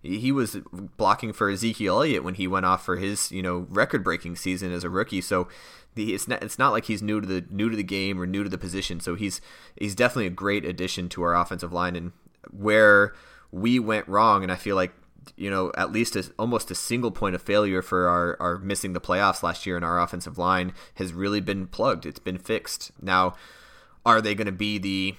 he 0.01 0.31
was 0.31 0.57
blocking 0.97 1.33
for 1.33 1.49
Ezekiel 1.49 1.97
Elliott 1.97 2.23
when 2.23 2.35
he 2.35 2.47
went 2.47 2.65
off 2.65 2.83
for 2.83 2.95
his 2.95 3.31
you 3.31 3.43
know 3.43 3.67
record 3.69 4.03
breaking 4.03 4.35
season 4.35 4.71
as 4.71 4.83
a 4.83 4.89
rookie. 4.89 5.21
So 5.21 5.47
the, 5.95 6.13
it's 6.13 6.27
not 6.27 6.43
it's 6.43 6.59
not 6.59 6.71
like 6.71 6.85
he's 6.85 7.01
new 7.01 7.19
to 7.19 7.27
the 7.27 7.45
new 7.49 7.69
to 7.69 7.75
the 7.75 7.83
game 7.83 8.19
or 8.19 8.25
new 8.25 8.43
to 8.43 8.49
the 8.49 8.57
position. 8.57 8.99
So 8.99 9.15
he's 9.15 9.41
he's 9.75 9.95
definitely 9.95 10.27
a 10.27 10.31
great 10.31 10.65
addition 10.65 11.09
to 11.09 11.23
our 11.23 11.35
offensive 11.35 11.73
line 11.73 11.95
and 11.95 12.11
where 12.51 13.13
we 13.51 13.79
went 13.79 14.07
wrong. 14.07 14.43
And 14.43 14.51
I 14.51 14.55
feel 14.55 14.75
like 14.75 14.93
you 15.35 15.49
know 15.49 15.71
at 15.77 15.91
least 15.91 16.15
a, 16.15 16.31
almost 16.39 16.71
a 16.71 16.75
single 16.75 17.11
point 17.11 17.35
of 17.35 17.41
failure 17.41 17.81
for 17.81 18.07
our, 18.07 18.37
our 18.39 18.57
missing 18.57 18.93
the 18.93 19.01
playoffs 19.01 19.43
last 19.43 19.65
year 19.65 19.77
in 19.77 19.83
our 19.83 19.99
offensive 19.99 20.37
line 20.37 20.73
has 20.95 21.13
really 21.13 21.41
been 21.41 21.67
plugged. 21.67 22.05
It's 22.05 22.19
been 22.19 22.37
fixed. 22.37 22.91
Now, 23.01 23.35
are 24.05 24.21
they 24.21 24.35
going 24.35 24.45
to 24.45 24.51
be 24.51 24.77
the 24.77 25.15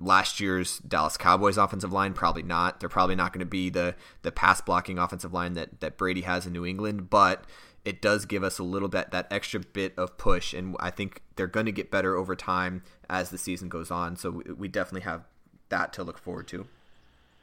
last 0.00 0.40
year's 0.40 0.78
Dallas 0.78 1.16
Cowboys 1.16 1.56
offensive 1.56 1.92
line? 1.92 2.12
Probably 2.12 2.42
not. 2.42 2.80
They're 2.80 2.88
probably 2.88 3.14
not 3.14 3.32
going 3.32 3.40
to 3.40 3.46
be 3.46 3.70
the 3.70 3.94
the 4.22 4.32
pass 4.32 4.60
blocking 4.60 4.98
offensive 4.98 5.32
line 5.32 5.54
that 5.54 5.80
that 5.80 5.96
Brady 5.96 6.22
has 6.22 6.46
in 6.46 6.52
New 6.52 6.66
England, 6.66 7.10
but 7.10 7.44
it 7.84 8.02
does 8.02 8.26
give 8.26 8.42
us 8.42 8.58
a 8.58 8.62
little 8.62 8.88
bit 8.88 9.10
that 9.10 9.26
extra 9.30 9.60
bit 9.60 9.94
of 9.96 10.18
push, 10.18 10.52
and 10.52 10.76
I 10.80 10.90
think 10.90 11.22
they're 11.36 11.46
going 11.46 11.66
to 11.66 11.72
get 11.72 11.90
better 11.90 12.16
over 12.16 12.36
time 12.36 12.82
as 13.08 13.30
the 13.30 13.38
season 13.38 13.68
goes 13.68 13.90
on. 13.90 14.16
So 14.16 14.42
we 14.56 14.68
definitely 14.68 15.02
have 15.02 15.24
that 15.68 15.92
to 15.94 16.02
look 16.02 16.18
forward 16.18 16.48
to. 16.48 16.66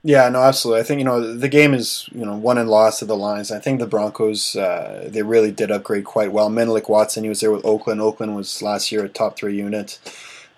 Yeah, 0.03 0.29
no, 0.29 0.41
absolutely. 0.41 0.81
I 0.81 0.83
think 0.83 0.99
you 0.99 1.05
know 1.05 1.35
the 1.35 1.49
game 1.49 1.73
is 1.73 2.07
you 2.13 2.23
know 2.23 2.37
won 2.37 2.57
and 2.57 2.69
lost 2.69 2.99
to 2.99 3.05
the 3.05 3.17
Lions. 3.17 3.51
I 3.51 3.59
think 3.59 3.79
the 3.79 3.87
Broncos 3.87 4.55
uh, 4.55 5.09
they 5.11 5.23
really 5.23 5.51
did 5.51 5.71
upgrade 5.71 6.05
quite 6.05 6.31
well. 6.31 6.49
Menelik 6.49 6.87
Watson, 6.87 7.23
he 7.23 7.29
was 7.29 7.39
there 7.39 7.51
with 7.51 7.65
Oakland. 7.65 7.99
Oakland 7.99 8.35
was 8.35 8.61
last 8.61 8.91
year 8.91 9.03
a 9.03 9.09
top 9.09 9.37
three 9.37 9.57
unit. 9.57 9.99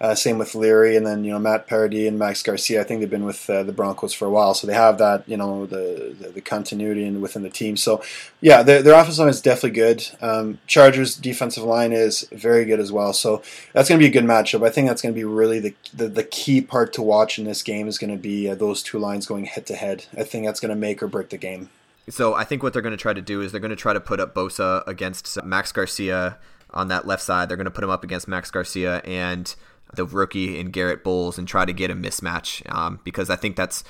Uh, 0.02 0.16
same 0.16 0.38
with 0.38 0.56
Leary, 0.56 0.96
and 0.96 1.06
then 1.06 1.24
you 1.24 1.32
know 1.32 1.40
Matt 1.40 1.68
Paradis 1.68 2.08
and 2.08 2.18
Max 2.18 2.42
Garcia. 2.42 2.80
I 2.80 2.84
think 2.86 3.02
they've 3.02 3.10
been 3.10 3.26
with 3.26 3.50
uh, 3.50 3.64
the 3.64 3.74
Broncos 3.74 4.14
for 4.14 4.26
a 4.26 4.30
while, 4.30 4.54
so 4.54 4.66
they 4.66 4.74
have 4.74 4.98
that 4.98 5.28
you 5.28 5.36
know 5.36 5.66
the 5.66 6.16
the, 6.20 6.30
the 6.30 6.42
continuity 6.42 7.06
in, 7.06 7.20
within 7.20 7.44
the 7.44 7.50
team. 7.50 7.76
So 7.76 8.02
yeah, 8.40 8.64
their, 8.64 8.82
their 8.82 8.94
offensive 8.94 9.20
line 9.20 9.30
is 9.30 9.42
definitely 9.42 9.72
good. 9.72 10.08
Um, 10.22 10.60
Chargers 10.68 11.16
defensive 11.16 11.64
line 11.64 11.92
is 11.92 12.28
very 12.32 12.66
good 12.66 12.80
as 12.80 12.92
well. 12.92 13.12
So 13.14 13.42
that's 13.74 13.90
going 13.90 14.00
to 14.00 14.04
be 14.04 14.10
a 14.10 14.22
good 14.22 14.28
matchup. 14.28 14.66
I 14.66 14.70
think 14.70 14.88
that's 14.88 15.02
going 15.02 15.14
to 15.14 15.20
be 15.20 15.26
really 15.26 15.60
the, 15.60 15.76
the, 15.94 16.08
the 16.08 16.24
key 16.24 16.62
part 16.62 16.94
to 16.94 17.02
watch 17.02 17.38
in 17.38 17.46
this 17.46 17.62
game 17.62 17.88
is 17.88 17.98
going 17.98 18.12
to 18.12 18.22
be 18.22 18.50
uh, 18.50 18.56
those 18.56 18.82
two 18.82 19.00
lines 19.00 19.26
going 19.26 19.46
head 19.46 19.66
to 19.68 19.76
head. 19.76 20.06
I 20.18 20.24
think 20.24 20.46
that's 20.46 20.60
going 20.60 20.70
to 20.70 20.76
make 20.76 21.04
or 21.04 21.08
break 21.08 21.30
the 21.30 21.38
game. 21.38 21.70
So 22.10 22.34
I 22.34 22.44
think 22.44 22.64
what 22.64 22.74
they're 22.74 22.82
going 22.82 22.96
to 22.96 22.98
try 22.98 23.14
to 23.14 23.22
do 23.22 23.42
is 23.42 23.52
they're 23.52 23.62
going 23.62 23.70
to 23.70 23.76
try 23.76 23.94
to 23.94 24.00
put 24.00 24.20
up 24.20 24.34
Bosa 24.34 24.86
against 24.88 25.44
Max 25.44 25.72
Garcia 25.72 26.38
on 26.72 26.88
that 26.88 27.06
left 27.06 27.22
side. 27.22 27.50
They're 27.50 27.58
going 27.58 27.66
to 27.66 27.72
put 27.72 27.84
him 27.84 27.90
up 27.90 28.04
against 28.04 28.28
Max 28.28 28.50
Garcia 28.50 28.98
and 29.00 29.54
the 29.94 30.06
rookie 30.06 30.60
and 30.60 30.72
Garrett 30.72 31.04
Bolles 31.04 31.38
and 31.38 31.48
try 31.48 31.66
to 31.66 31.74
get 31.74 31.90
a 31.92 31.96
mismatch 31.96 32.62
um, 32.74 33.00
because 33.04 33.30
I 33.30 33.36
think 33.36 33.56
that's 33.56 33.84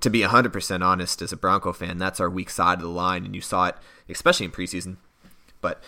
to 0.00 0.10
be 0.10 0.20
100% 0.20 0.84
honest 0.84 1.20
as 1.22 1.32
a 1.32 1.36
Bronco 1.36 1.72
fan, 1.72 1.98
that's 1.98 2.20
our 2.20 2.30
weak 2.30 2.50
side 2.50 2.78
of 2.78 2.82
the 2.82 2.88
line, 2.88 3.24
and 3.24 3.34
you 3.34 3.40
saw 3.40 3.66
it 3.66 3.76
especially 4.08 4.46
in 4.46 4.52
preseason. 4.52 4.96
But 5.60 5.82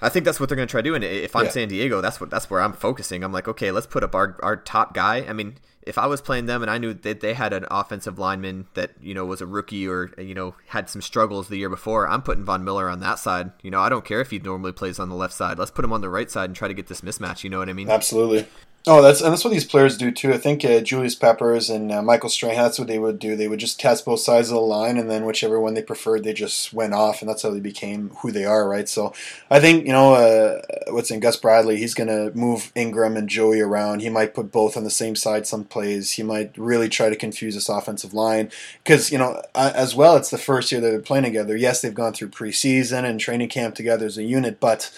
I 0.00 0.08
think 0.08 0.24
that's 0.24 0.38
what 0.38 0.48
they're 0.48 0.56
going 0.56 0.68
to 0.68 0.70
try 0.70 0.82
to 0.82 0.88
do. 0.88 0.94
And 0.94 1.02
if 1.02 1.34
I'm 1.34 1.46
yeah. 1.46 1.50
San 1.50 1.68
Diego, 1.68 2.00
that's 2.00 2.20
what 2.20 2.30
that's 2.30 2.48
where 2.50 2.60
I'm 2.60 2.72
focusing. 2.72 3.24
I'm 3.24 3.32
like, 3.32 3.48
okay, 3.48 3.70
let's 3.70 3.86
put 3.86 4.04
up 4.04 4.14
our 4.14 4.36
our 4.42 4.56
top 4.56 4.94
guy. 4.94 5.24
I 5.26 5.32
mean, 5.32 5.56
if 5.82 5.98
I 5.98 6.06
was 6.06 6.20
playing 6.20 6.46
them 6.46 6.62
and 6.62 6.70
I 6.70 6.78
knew 6.78 6.94
that 6.94 7.20
they 7.20 7.34
had 7.34 7.52
an 7.52 7.64
offensive 7.70 8.18
lineman 8.18 8.66
that 8.74 8.92
you 9.00 9.14
know 9.14 9.24
was 9.24 9.40
a 9.40 9.46
rookie 9.46 9.88
or 9.88 10.12
you 10.18 10.34
know 10.34 10.54
had 10.66 10.88
some 10.88 11.02
struggles 11.02 11.48
the 11.48 11.56
year 11.56 11.70
before, 11.70 12.06
I'm 12.06 12.22
putting 12.22 12.44
Von 12.44 12.62
Miller 12.62 12.88
on 12.88 13.00
that 13.00 13.18
side. 13.18 13.50
You 13.62 13.70
know, 13.70 13.80
I 13.80 13.88
don't 13.88 14.04
care 14.04 14.20
if 14.20 14.30
he 14.30 14.38
normally 14.38 14.72
plays 14.72 14.98
on 14.98 15.08
the 15.08 15.16
left 15.16 15.34
side. 15.34 15.58
Let's 15.58 15.70
put 15.70 15.84
him 15.84 15.92
on 15.92 16.00
the 16.00 16.10
right 16.10 16.30
side 16.30 16.50
and 16.50 16.54
try 16.54 16.68
to 16.68 16.74
get 16.74 16.86
this 16.86 17.00
mismatch. 17.00 17.42
You 17.42 17.50
know 17.50 17.58
what 17.58 17.68
I 17.68 17.72
mean? 17.72 17.90
Absolutely. 17.90 18.46
Oh, 18.86 19.02
that's 19.02 19.20
and 19.20 19.30
that's 19.30 19.44
what 19.44 19.52
these 19.52 19.66
players 19.66 19.98
do 19.98 20.10
too. 20.10 20.32
I 20.32 20.38
think 20.38 20.64
uh, 20.64 20.80
Julius 20.80 21.14
Peppers 21.14 21.68
and 21.68 21.92
uh, 21.92 22.00
Michael 22.00 22.30
Strahan. 22.30 22.56
That's 22.56 22.78
what 22.78 22.88
they 22.88 22.98
would 22.98 23.18
do. 23.18 23.36
They 23.36 23.46
would 23.46 23.58
just 23.58 23.78
test 23.78 24.06
both 24.06 24.20
sides 24.20 24.48
of 24.48 24.54
the 24.54 24.60
line, 24.62 24.96
and 24.96 25.10
then 25.10 25.26
whichever 25.26 25.60
one 25.60 25.74
they 25.74 25.82
preferred, 25.82 26.24
they 26.24 26.32
just 26.32 26.72
went 26.72 26.94
off, 26.94 27.20
and 27.20 27.28
that's 27.28 27.42
how 27.42 27.50
they 27.50 27.60
became 27.60 28.10
who 28.20 28.32
they 28.32 28.46
are, 28.46 28.66
right? 28.66 28.88
So, 28.88 29.12
I 29.50 29.60
think 29.60 29.84
you 29.84 29.92
know 29.92 30.14
uh, 30.14 30.62
what's 30.88 31.10
in 31.10 31.20
Gus 31.20 31.36
Bradley. 31.36 31.76
He's 31.76 31.92
going 31.92 32.08
to 32.08 32.34
move 32.34 32.72
Ingram 32.74 33.18
and 33.18 33.28
Joey 33.28 33.60
around. 33.60 34.00
He 34.00 34.08
might 34.08 34.32
put 34.32 34.52
both 34.52 34.74
on 34.74 34.84
the 34.84 34.90
same 34.90 35.16
side 35.16 35.46
some 35.46 35.64
plays. 35.64 36.12
He 36.12 36.22
might 36.22 36.56
really 36.56 36.88
try 36.88 37.10
to 37.10 37.16
confuse 37.16 37.56
this 37.56 37.68
offensive 37.68 38.14
line 38.14 38.50
because 38.84 39.12
you 39.12 39.18
know 39.18 39.42
as 39.54 39.94
well. 39.94 40.16
It's 40.16 40.30
the 40.30 40.38
first 40.38 40.72
year 40.72 40.80
that 40.80 40.88
they're 40.88 41.00
playing 41.00 41.24
together. 41.24 41.56
Yes, 41.56 41.82
they've 41.82 41.92
gone 41.92 42.14
through 42.14 42.30
preseason 42.30 43.04
and 43.04 43.20
training 43.20 43.50
camp 43.50 43.74
together 43.74 44.06
as 44.06 44.16
a 44.16 44.22
unit, 44.22 44.60
but 44.60 44.90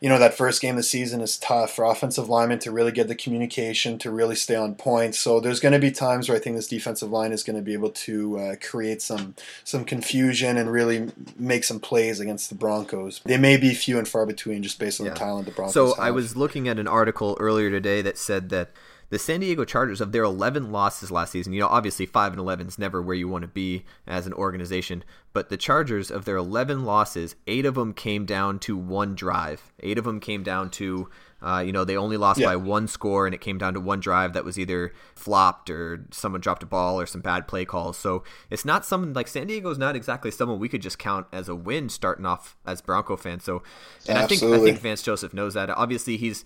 you 0.00 0.08
know 0.08 0.18
that 0.18 0.34
first 0.34 0.62
game 0.62 0.70
of 0.70 0.76
the 0.78 0.82
season 0.82 1.20
is 1.20 1.36
tough 1.36 1.74
for 1.74 1.84
offensive 1.84 2.28
linemen 2.28 2.58
to 2.60 2.70
really 2.70 2.90
get 2.90 3.06
the 3.06 3.14
communication 3.14 3.98
to 3.98 4.10
really 4.10 4.34
stay 4.34 4.56
on 4.56 4.74
point. 4.74 5.14
So 5.14 5.40
there's 5.40 5.60
going 5.60 5.74
to 5.74 5.78
be 5.78 5.90
times 5.90 6.28
where 6.28 6.36
I 6.36 6.40
think 6.40 6.56
this 6.56 6.68
defensive 6.68 7.10
line 7.10 7.32
is 7.32 7.42
going 7.42 7.56
to 7.56 7.62
be 7.62 7.74
able 7.74 7.90
to 7.90 8.38
uh, 8.38 8.54
create 8.62 9.02
some 9.02 9.34
some 9.62 9.84
confusion 9.84 10.56
and 10.56 10.72
really 10.72 11.10
make 11.38 11.64
some 11.64 11.80
plays 11.80 12.18
against 12.18 12.48
the 12.48 12.54
Broncos. 12.54 13.20
They 13.24 13.36
may 13.36 13.58
be 13.58 13.74
few 13.74 13.98
and 13.98 14.08
far 14.08 14.24
between 14.24 14.62
just 14.62 14.78
based 14.78 15.00
on 15.00 15.06
yeah. 15.06 15.12
the 15.12 15.18
talent 15.18 15.46
the 15.46 15.52
Broncos. 15.52 15.74
So 15.74 15.88
have. 15.88 15.98
I 15.98 16.10
was 16.10 16.34
looking 16.34 16.66
at 16.66 16.78
an 16.78 16.88
article 16.88 17.36
earlier 17.38 17.70
today 17.70 18.00
that 18.02 18.16
said 18.16 18.48
that 18.48 18.70
the 19.10 19.18
San 19.18 19.40
Diego 19.40 19.64
Chargers 19.64 20.00
of 20.00 20.12
their 20.12 20.24
11 20.24 20.72
losses 20.72 21.10
last 21.10 21.32
season, 21.32 21.52
you 21.52 21.60
know, 21.60 21.68
obviously 21.68 22.06
5 22.06 22.32
and 22.32 22.40
11 22.40 22.68
is 22.68 22.78
never 22.78 23.02
where 23.02 23.16
you 23.16 23.28
want 23.28 23.42
to 23.42 23.48
be 23.48 23.84
as 24.06 24.26
an 24.26 24.32
organization, 24.32 25.04
but 25.32 25.50
the 25.50 25.56
Chargers 25.56 26.10
of 26.10 26.24
their 26.24 26.36
11 26.36 26.84
losses, 26.84 27.36
8 27.46 27.66
of 27.66 27.74
them 27.74 27.92
came 27.92 28.24
down 28.24 28.58
to 28.60 28.76
one 28.76 29.14
drive. 29.14 29.72
8 29.80 29.98
of 29.98 30.04
them 30.04 30.20
came 30.20 30.42
down 30.42 30.70
to 30.70 31.08
uh, 31.42 31.62
you 31.64 31.72
know, 31.72 31.84
they 31.84 31.96
only 31.96 32.16
lost 32.16 32.38
yeah. 32.38 32.48
by 32.48 32.56
one 32.56 32.86
score, 32.86 33.26
and 33.26 33.34
it 33.34 33.40
came 33.40 33.56
down 33.56 33.74
to 33.74 33.80
one 33.80 34.00
drive 34.00 34.34
that 34.34 34.44
was 34.44 34.58
either 34.58 34.92
flopped 35.14 35.70
or 35.70 36.04
someone 36.10 36.40
dropped 36.40 36.62
a 36.62 36.66
ball 36.66 37.00
or 37.00 37.06
some 37.06 37.20
bad 37.20 37.48
play 37.48 37.64
calls. 37.64 37.96
So 37.96 38.22
it's 38.50 38.64
not 38.64 38.84
something 38.84 39.14
like 39.14 39.26
San 39.26 39.46
Diego's 39.46 39.78
not 39.78 39.96
exactly 39.96 40.30
someone 40.30 40.58
we 40.58 40.68
could 40.68 40.82
just 40.82 40.98
count 40.98 41.26
as 41.32 41.48
a 41.48 41.54
win 41.54 41.88
starting 41.88 42.26
off 42.26 42.56
as 42.66 42.82
Bronco 42.82 43.16
fans. 43.16 43.44
So, 43.44 43.62
and 44.06 44.18
I 44.18 44.26
think 44.26 44.42
I 44.42 44.58
think 44.58 44.80
Vance 44.80 45.02
Joseph 45.02 45.32
knows 45.32 45.54
that. 45.54 45.70
Obviously, 45.70 46.18
he's 46.18 46.44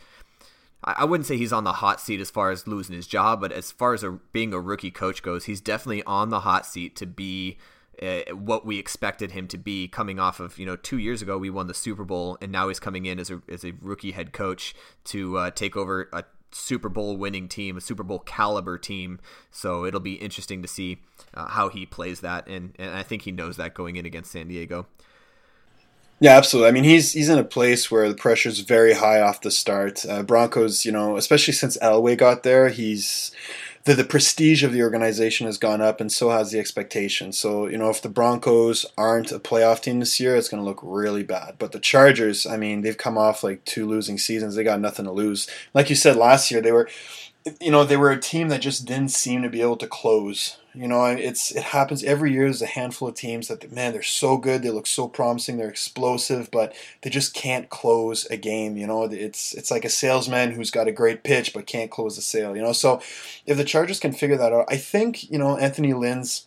I 0.87 1.05
wouldn't 1.05 1.27
say 1.27 1.37
he's 1.37 1.53
on 1.53 1.65
the 1.65 1.73
hot 1.73 2.01
seat 2.01 2.21
as 2.21 2.31
far 2.31 2.51
as 2.51 2.67
losing 2.67 2.95
his 2.95 3.07
job, 3.07 3.41
but 3.41 3.53
as 3.53 3.73
far 3.73 3.95
as 3.95 4.03
a, 4.03 4.19
being 4.33 4.53
a 4.53 4.61
rookie 4.61 4.91
coach 4.91 5.23
goes, 5.23 5.47
he's 5.47 5.61
definitely 5.61 6.03
on 6.05 6.29
the 6.29 6.41
hot 6.41 6.67
seat 6.67 6.95
to 6.97 7.07
be 7.07 7.57
uh, 8.03 8.21
what 8.35 8.67
we 8.67 8.79
expected 8.79 9.31
him 9.31 9.49
to 9.49 9.57
be 9.57 9.89
coming 9.89 10.19
off 10.19 10.41
of 10.41 10.59
you 10.59 10.67
know 10.67 10.77
two 10.77 10.99
years 10.99 11.23
ago 11.23 11.39
we 11.39 11.49
won 11.49 11.69
the 11.69 11.75
Super 11.75 12.05
Bowl 12.05 12.37
and 12.43 12.51
now 12.51 12.69
he's 12.69 12.81
coming 12.81 13.07
in 13.07 13.21
as 13.21 13.31
a 13.31 13.41
as 13.49 13.65
a 13.65 13.73
rookie 13.81 14.11
head 14.11 14.33
coach 14.33 14.75
to 15.05 15.39
uh, 15.39 15.51
take 15.51 15.77
over 15.77 16.09
a 16.13 16.25
Super 16.51 16.89
Bowl 16.89 17.17
winning 17.17 17.49
team, 17.49 17.77
a 17.77 17.81
Super 17.81 18.03
Bowl 18.03 18.21
caliber 18.21 18.79
team. 18.79 19.21
So 19.51 19.85
it'll 19.85 20.01
be 20.01 20.15
interesting 20.15 20.63
to 20.63 20.69
see 20.69 21.03
uh, 21.35 21.49
how 21.49 21.69
he 21.69 21.87
plays 21.87 22.21
that, 22.21 22.47
and 22.49 22.75
and 22.79 22.91
I 22.91 23.03
think 23.03 23.23
he 23.23 23.33
knows 23.33 23.57
that 23.57 23.75
going 23.75 23.97
in 23.97 24.07
against 24.07 24.33
San 24.33 24.49
Diego. 24.49 24.87
Yeah, 26.21 26.37
absolutely. 26.37 26.69
I 26.69 26.73
mean, 26.73 26.85
he's 26.85 27.13
he's 27.13 27.29
in 27.29 27.39
a 27.39 27.45
place 27.45 27.91
where 27.91 28.09
the 28.09 28.15
pressure 28.15 28.49
is 28.49 28.61
very 28.61 28.95
high 28.95 29.21
off 29.21 29.41
the 29.41 29.51
start. 29.51 30.07
Uh, 30.09 30.23
Broncos, 30.23 30.85
you 30.85 30.93
know, 30.93 31.17
especially 31.17 31.53
since 31.53 31.77
Elway 31.79 32.17
got 32.17 32.45
there, 32.45 32.69
he's 32.69 33.33
the 33.85 33.95
the 33.95 34.05
prestige 34.05 34.63
of 34.63 34.73
the 34.73 34.83
organization 34.83 35.47
has 35.47 35.59
gone 35.59 35.83
up, 35.83 36.01
and 36.01 36.11
so 36.11 36.31
has 36.31 36.51
the 36.53 36.59
expectation. 36.59 37.33
So, 37.33 37.67
you 37.67 37.77
know, 37.77 37.91
if 37.91 38.01
the 38.01 38.09
Broncos 38.09 38.87
aren't 38.97 39.33
a 39.33 39.39
playoff 39.41 39.83
team 39.83 40.01
this 40.01 40.19
year, 40.21 40.37
it's 40.37 40.49
going 40.49 40.63
to 40.63 40.69
look 40.69 40.81
really 40.83 41.25
bad. 41.25 41.57
But 41.59 41.73
the 41.73 41.81
Chargers, 41.81 42.47
I 42.47 42.57
mean, 42.57 42.81
they've 42.83 42.97
come 42.97 43.19
off 43.19 43.45
like 43.45 43.65
two 43.65 43.87
losing 43.87 44.17
seasons; 44.17 44.55
they 44.55 44.65
got 44.65 44.81
nothing 44.81 45.05
to 45.07 45.13
lose. 45.13 45.49
Like 45.75 45.91
you 45.91 45.97
said 45.97 46.17
last 46.17 46.51
year, 46.51 46.63
they 46.63 46.73
were 46.73 46.89
you 47.61 47.71
know 47.71 47.85
they 47.85 47.97
were 47.97 48.11
a 48.11 48.21
team 48.21 48.49
that 48.49 48.61
just 48.61 48.87
didn't 48.87 49.11
seem 49.11 49.43
to 49.43 49.49
be 49.49 49.61
able 49.61 49.77
to 49.77 49.87
close. 49.87 50.59
You 50.75 50.89
know 50.89 51.05
it's 51.05 51.51
it 51.55 51.63
happens 51.63 52.03
every 52.03 52.33
year. 52.33 52.45
There's 52.45 52.63
a 52.63 52.67
handful 52.67 53.09
of 53.09 53.15
teams 53.15 53.49
that 53.49 53.71
man 53.71 53.93
they're 53.93 54.03
so 54.03 54.37
good. 54.37 54.63
They 54.63 54.71
look 54.71 54.87
so 54.87 55.09
promising. 55.09 55.57
They're 55.57 55.69
explosive 55.69 56.51
but 56.51 56.75
they 57.03 57.11
just 57.11 57.35
can't 57.35 57.69
close 57.69 58.25
a 58.27 58.37
game 58.37 58.77
you 58.77 58.87
know? 58.87 59.05
It's 59.05 59.55
it's 59.55 59.71
like 59.71 59.85
a 59.85 59.91
salesman 59.91 60.53
who's 60.53 60.71
got 60.71 60.89
a 60.89 60.93
great 60.93 61.23
pitch 61.23 61.53
but 61.53 61.67
can't 61.67 61.91
close 61.91 62.17
the 62.17 62.23
sale 62.23 62.57
you 62.57 62.63
know? 62.63 62.73
So 62.73 63.01
if 63.47 63.57
the 63.57 63.65
chargers 63.65 64.01
can 64.01 64.13
figure 64.13 64.37
that 64.37 64.53
out 64.53 64.67
i 64.69 64.77
think 64.77 65.31
you 65.31 65.39
know 65.39 65.57
anthony 65.59 65.93
lynn's 65.93 66.47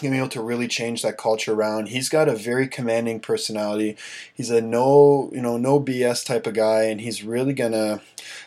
going 0.00 0.10
to 0.10 0.16
be 0.16 0.18
able 0.18 0.28
to 0.28 0.42
really 0.42 0.66
change 0.66 1.02
that 1.02 1.16
culture 1.16 1.52
around. 1.52 1.86
He's 1.86 2.08
got 2.08 2.28
a 2.28 2.34
very 2.34 2.66
commanding 2.66 3.20
personality. 3.20 3.96
He's 4.34 4.50
a 4.50 4.60
no, 4.60 5.30
you 5.32 5.40
know, 5.40 5.56
no 5.56 5.78
BS 5.78 6.26
type 6.26 6.48
of 6.48 6.54
guy, 6.54 6.84
and 6.84 7.00
he's 7.00 7.22
really 7.22 7.52
going 7.52 7.70
to, 7.70 8.00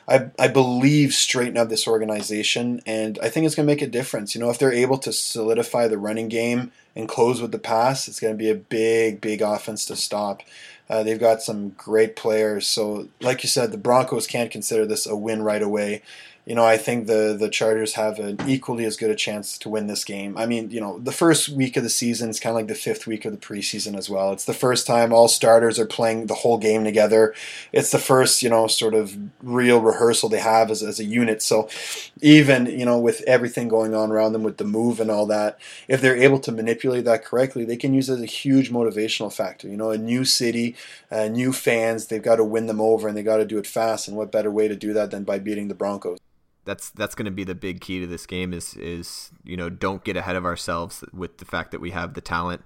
I, 0.10 0.30
I 0.38 0.50
believe, 0.50 1.14
straighten 1.14 1.56
up 1.56 1.70
this 1.70 1.88
organization. 1.88 2.82
And 2.86 3.18
I 3.24 3.30
think 3.30 3.46
it's 3.46 3.56
going 3.56 3.66
to 3.66 3.72
make 3.72 3.82
a 3.82 3.88
difference. 3.88 4.36
You 4.36 4.42
know, 4.42 4.50
if 4.50 4.60
they're 4.60 4.74
able 4.74 4.98
to 4.98 5.14
solidify 5.14 5.88
the 5.88 5.98
running 5.98 6.28
game 6.28 6.74
and 6.98 7.08
close 7.08 7.42
with 7.42 7.54
the 7.54 7.60
pass, 7.60 8.10
it's 8.10 8.20
going 8.20 8.34
to 8.34 8.38
be 8.38 8.50
a 8.50 8.56
big, 8.56 9.22
big 9.22 9.42
offense 9.42 9.86
to 9.86 9.96
stop. 9.96 10.44
Uh, 10.90 11.02
they've 11.04 11.20
got 11.20 11.42
some 11.42 11.70
great 11.70 12.18
players. 12.18 12.68
So, 12.68 13.08
like 13.22 13.42
you 13.44 13.48
said, 13.48 13.72
the 13.72 13.78
Broncos 13.78 14.28
can't 14.28 14.52
consider 14.52 14.86
this 14.86 15.08
a 15.08 15.16
win 15.16 15.42
right 15.44 15.62
away. 15.62 16.02
You 16.48 16.56
know, 16.56 16.64
I 16.64 16.78
think 16.78 17.08
the 17.08 17.36
the 17.38 17.50
Chargers 17.50 17.96
have 17.96 18.20
an 18.20 18.40
equally 18.48 18.86
as 18.86 18.96
good 18.96 19.12
a 19.12 19.16
chance 19.16 19.58
to 19.58 19.68
win 19.68 19.88
this 19.88 20.06
game. 20.06 20.38
I 20.38 20.46
mean, 20.46 20.72
you 20.72 20.80
know, 20.80 20.98
the 20.98 21.12
first 21.12 21.50
week 21.50 21.76
of 21.76 21.84
the 21.84 21.90
season 21.90 22.30
is 22.30 22.40
kind 22.40 22.52
of 22.52 22.56
like 22.56 22.68
the 22.68 22.74
fifth 22.74 23.06
week 23.06 23.26
of 23.26 23.34
the 23.34 23.38
preseason 23.38 23.98
as 23.98 24.10
well. 24.10 24.32
It's 24.32 24.46
the 24.46 24.54
first 24.54 24.88
time 24.88 25.12
all 25.12 25.28
starters 25.28 25.78
are 25.78 25.86
playing 25.86 26.28
the 26.28 26.36
whole 26.36 26.58
game 26.58 26.86
together. 26.86 27.36
It's 27.74 27.92
the 27.92 28.00
first, 28.00 28.42
you 28.42 28.50
know, 28.50 28.68
sort 28.68 28.94
of 28.94 29.18
real 29.44 29.82
rehearsal 29.82 30.30
they 30.30 30.40
have 30.40 30.72
as, 30.72 30.82
as 30.82 31.02
a 31.02 31.04
unit. 31.04 31.42
So 31.42 31.68
even, 32.22 32.66
you 32.68 32.86
know, 32.86 32.98
with 32.98 33.24
everything 33.28 33.68
going 33.68 33.94
on 33.94 34.10
around 34.10 34.32
them 34.32 34.44
with 34.44 34.56
the 34.56 34.64
move 34.64 35.02
and 35.02 35.12
all 35.12 35.26
that, 35.26 35.60
if 35.90 36.00
they're 36.00 36.16
able 36.16 36.40
to 36.40 36.54
manipulate 36.54 37.04
that 37.04 37.26
correctly, 37.26 37.66
they 37.66 37.76
can 37.76 37.94
use 37.94 38.10
it 38.10 38.14
as 38.14 38.22
a 38.22 38.26
huge 38.26 38.72
motivational 38.72 39.34
factor. 39.34 39.68
You 39.68 39.76
know, 39.76 39.92
a 39.92 39.98
new 39.98 40.24
city, 40.24 40.78
uh, 41.12 41.28
new 41.28 41.52
fans, 41.52 42.06
they've 42.08 42.24
got 42.24 42.38
to 42.38 42.46
win 42.46 42.68
them 42.68 42.80
over 42.80 43.10
and 43.10 43.18
they 43.18 43.24
got 43.24 43.38
to 43.38 43.46
do 43.46 43.58
it 43.58 43.68
fast. 43.68 44.08
And 44.08 44.16
what 44.16 44.32
better 44.32 44.50
way 44.50 44.70
to 44.70 44.78
do 44.78 44.94
that 44.94 45.12
than 45.12 45.26
by 45.26 45.40
beating 45.40 45.68
the 45.68 45.76
Broncos? 45.76 46.18
That's 46.68 46.92
that's 46.92 47.16
going 47.16 47.26
to 47.26 47.32
be 47.32 47.44
the 47.44 47.56
big 47.56 47.82
key 47.82 48.00
to 48.02 48.08
this 48.08 48.28
game 48.28 48.54
is 48.54 48.76
is 48.76 49.32
you 49.44 49.58
know 49.58 49.70
don't 49.70 50.04
get 50.04 50.16
ahead 50.16 50.36
of 50.36 50.46
ourselves 50.46 51.04
with 51.14 51.38
the 51.38 51.46
fact 51.46 51.72
that 51.72 51.82
we 51.82 51.92
have 51.92 52.14
the 52.14 52.22
talent 52.22 52.62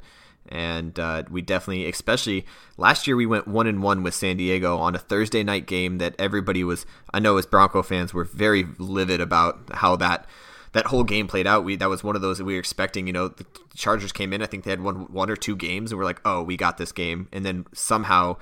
and 0.49 0.99
uh, 0.99 1.24
we 1.30 1.41
definitely 1.41 1.88
especially 1.88 2.45
last 2.76 3.06
year 3.06 3.16
we 3.16 3.28
went 3.28 3.47
one 3.47 3.68
and 3.68 3.84
one 3.84 4.02
with 4.02 4.16
San 4.16 4.38
Diego 4.38 4.78
on 4.78 4.95
a 4.95 4.99
Thursday 4.99 5.43
night 5.43 5.68
game 5.68 5.99
that 5.99 6.16
everybody 6.18 6.64
was 6.64 6.86
I 7.14 7.20
know 7.20 7.38
as 7.38 7.45
Bronco 7.45 7.84
fans 7.84 8.14
were 8.14 8.26
very 8.26 8.66
livid 8.80 9.22
about 9.22 9.60
how 9.72 9.95
that 9.97 10.28
that 10.74 10.86
whole 10.88 11.04
game 11.04 11.28
played 11.28 11.47
out. 11.47 11.64
We 11.64 11.76
that 11.76 11.89
was 11.89 12.04
one 12.04 12.16
of 12.16 12.22
those 12.22 12.38
that 12.38 12.45
we 12.45 12.54
were 12.54 12.60
expecting. 12.60 13.08
You 13.08 13.14
know, 13.14 13.28
the 13.28 13.45
Chargers 13.76 14.12
came 14.12 14.34
in. 14.34 14.41
I 14.41 14.45
think 14.45 14.64
they 14.64 14.72
had 14.72 14.82
one 14.82 15.12
one 15.12 15.30
or 15.30 15.36
two 15.36 15.56
games, 15.56 15.91
and 15.91 15.99
we're 15.99 16.06
like, 16.06 16.22
oh, 16.26 16.41
we 16.41 16.58
got 16.58 16.78
this 16.78 16.91
game. 16.91 17.28
And 17.32 17.45
then 17.45 17.66
somehow 17.74 18.38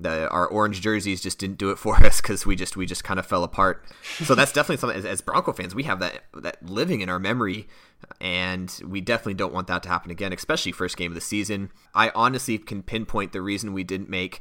the, 0.00 0.28
our 0.28 0.46
orange 0.46 0.80
jerseys 0.80 1.20
just 1.20 1.38
didn't 1.38 1.58
do 1.58 1.70
it 1.70 1.78
for 1.78 1.96
us 2.04 2.20
because 2.20 2.46
we 2.46 2.56
just 2.56 2.76
we 2.76 2.86
just 2.86 3.04
kind 3.04 3.18
of 3.18 3.26
fell 3.26 3.44
apart. 3.44 3.84
So 4.22 4.34
that's 4.34 4.52
definitely 4.54 4.78
something 4.78 4.98
as, 4.98 5.04
as, 5.04 5.20
Bronco 5.20 5.52
fans 5.52 5.74
we 5.74 5.84
have 5.84 6.00
that 6.00 6.24
that 6.34 6.64
living 6.64 7.00
in 7.00 7.08
our 7.08 7.18
memory, 7.18 7.68
and 8.20 8.72
we 8.86 9.00
definitely 9.00 9.34
don't 9.34 9.52
want 9.52 9.66
that 9.68 9.82
to 9.84 9.88
happen 9.88 10.10
again, 10.10 10.32
especially 10.32 10.72
first 10.72 10.96
game 10.96 11.10
of 11.10 11.14
the 11.14 11.20
season. 11.20 11.70
I 11.94 12.10
honestly 12.14 12.58
can 12.58 12.82
pinpoint 12.82 13.32
the 13.32 13.42
reason 13.42 13.72
we 13.72 13.84
didn't 13.84 14.08
make 14.08 14.40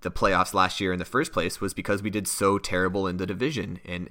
the 0.00 0.10
playoffs 0.10 0.54
last 0.54 0.80
year 0.80 0.92
in 0.92 0.98
the 0.98 1.04
first 1.04 1.32
place 1.32 1.60
was 1.60 1.74
because 1.74 2.02
we 2.02 2.10
did 2.10 2.28
so 2.28 2.58
terrible 2.58 3.06
in 3.06 3.16
the 3.16 3.26
division, 3.26 3.80
and 3.84 4.10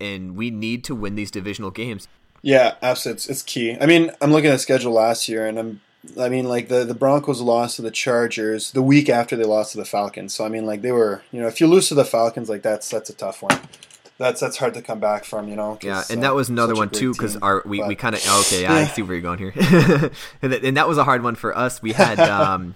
and 0.00 0.36
we 0.36 0.50
need 0.50 0.84
to 0.84 0.94
win 0.94 1.14
these 1.14 1.30
divisional 1.30 1.70
games. 1.70 2.08
Yeah, 2.42 2.74
absolutely, 2.82 3.16
it's, 3.16 3.28
it's 3.28 3.42
key. 3.42 3.76
I 3.80 3.86
mean, 3.86 4.12
I'm 4.20 4.30
looking 4.30 4.50
at 4.50 4.52
the 4.52 4.58
schedule 4.58 4.92
last 4.92 5.28
year, 5.28 5.46
and 5.46 5.58
I'm 5.58 5.80
I 6.20 6.28
mean, 6.28 6.48
like 6.48 6.68
the 6.68 6.84
the 6.84 6.94
Broncos 6.94 7.40
lost 7.40 7.76
to 7.76 7.82
the 7.82 7.90
Chargers 7.90 8.72
the 8.72 8.82
week 8.82 9.08
after 9.08 9.36
they 9.36 9.44
lost 9.44 9.72
to 9.72 9.78
the 9.78 9.84
Falcons. 9.84 10.34
So 10.34 10.44
I 10.44 10.48
mean, 10.48 10.66
like 10.66 10.82
they 10.82 10.92
were, 10.92 11.22
you 11.32 11.40
know, 11.40 11.46
if 11.46 11.60
you 11.60 11.66
lose 11.66 11.88
to 11.88 11.94
the 11.94 12.04
Falcons, 12.04 12.48
like 12.48 12.62
that's 12.62 12.88
that's 12.88 13.10
a 13.10 13.14
tough 13.14 13.42
one. 13.42 13.58
That's 14.18 14.40
that's 14.40 14.56
hard 14.56 14.74
to 14.74 14.82
come 14.82 14.98
back 14.98 15.24
from, 15.24 15.48
you 15.48 15.56
know. 15.56 15.78
Yeah, 15.82 16.02
and 16.08 16.22
that 16.22 16.34
was 16.34 16.48
another 16.48 16.74
one 16.74 16.88
too 16.88 17.12
because 17.12 17.36
our 17.36 17.62
we, 17.66 17.82
we 17.82 17.94
kind 17.94 18.14
of 18.14 18.26
okay. 18.26 18.62
Yeah, 18.62 18.72
yeah, 18.72 18.78
I 18.78 18.84
see 18.86 19.02
where 19.02 19.14
you're 19.14 19.22
going 19.22 19.38
here, 19.38 19.52
and, 20.42 20.52
that, 20.52 20.64
and 20.64 20.76
that 20.76 20.88
was 20.88 20.96
a 20.96 21.04
hard 21.04 21.22
one 21.22 21.34
for 21.34 21.56
us. 21.56 21.82
We 21.82 21.92
had 21.92 22.18
um, 22.30 22.74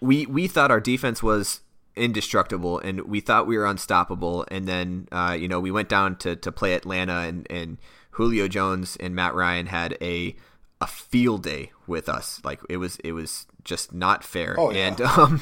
we 0.00 0.26
we 0.26 0.46
thought 0.46 0.70
our 0.70 0.80
defense 0.80 1.22
was 1.22 1.60
indestructible 1.96 2.78
and 2.78 3.00
we 3.02 3.18
thought 3.18 3.46
we 3.46 3.58
were 3.58 3.66
unstoppable 3.66 4.46
and 4.52 4.68
then 4.68 5.08
uh, 5.10 5.36
you 5.38 5.48
know 5.48 5.58
we 5.58 5.70
went 5.70 5.88
down 5.88 6.14
to, 6.16 6.36
to 6.36 6.52
play 6.52 6.74
Atlanta 6.74 7.20
and, 7.20 7.44
and 7.50 7.76
Julio 8.12 8.48
Jones 8.48 8.96
and 9.00 9.14
Matt 9.14 9.34
Ryan 9.34 9.66
had 9.66 9.96
a 10.00 10.36
a 10.80 10.86
field 10.86 11.42
day 11.42 11.72
with 11.86 12.08
us. 12.08 12.40
Like 12.44 12.60
it 12.68 12.76
was 12.76 12.96
it 13.04 13.12
was 13.12 13.46
just 13.64 13.92
not 13.92 14.24
fair. 14.24 14.56
Oh, 14.58 14.70
yeah. 14.70 14.88
And 14.88 15.00
um, 15.18 15.40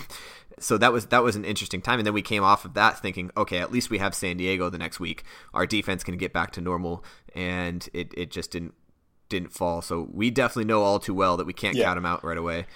so 0.58 0.78
that 0.78 0.92
was 0.92 1.06
that 1.06 1.22
was 1.22 1.36
an 1.36 1.44
interesting 1.44 1.82
time. 1.82 1.98
And 1.98 2.06
then 2.06 2.14
we 2.14 2.22
came 2.22 2.42
off 2.42 2.64
of 2.64 2.74
that 2.74 2.98
thinking, 3.00 3.30
okay, 3.36 3.58
at 3.58 3.72
least 3.72 3.90
we 3.90 3.98
have 3.98 4.14
San 4.14 4.36
Diego 4.36 4.70
the 4.70 4.78
next 4.78 5.00
week. 5.00 5.24
Our 5.54 5.66
defense 5.66 6.04
can 6.04 6.16
get 6.16 6.32
back 6.32 6.52
to 6.52 6.60
normal, 6.60 7.04
and 7.34 7.88
it, 7.92 8.12
it 8.16 8.30
just 8.30 8.50
didn't 8.50 8.74
didn't 9.28 9.52
fall. 9.52 9.82
So 9.82 10.08
we 10.12 10.30
definitely 10.30 10.66
know 10.66 10.82
all 10.82 10.98
too 10.98 11.14
well 11.14 11.36
that 11.36 11.46
we 11.46 11.52
can't 11.52 11.76
yeah. 11.76 11.84
count 11.84 11.96
them 11.96 12.06
out 12.06 12.24
right 12.24 12.38
away. 12.38 12.66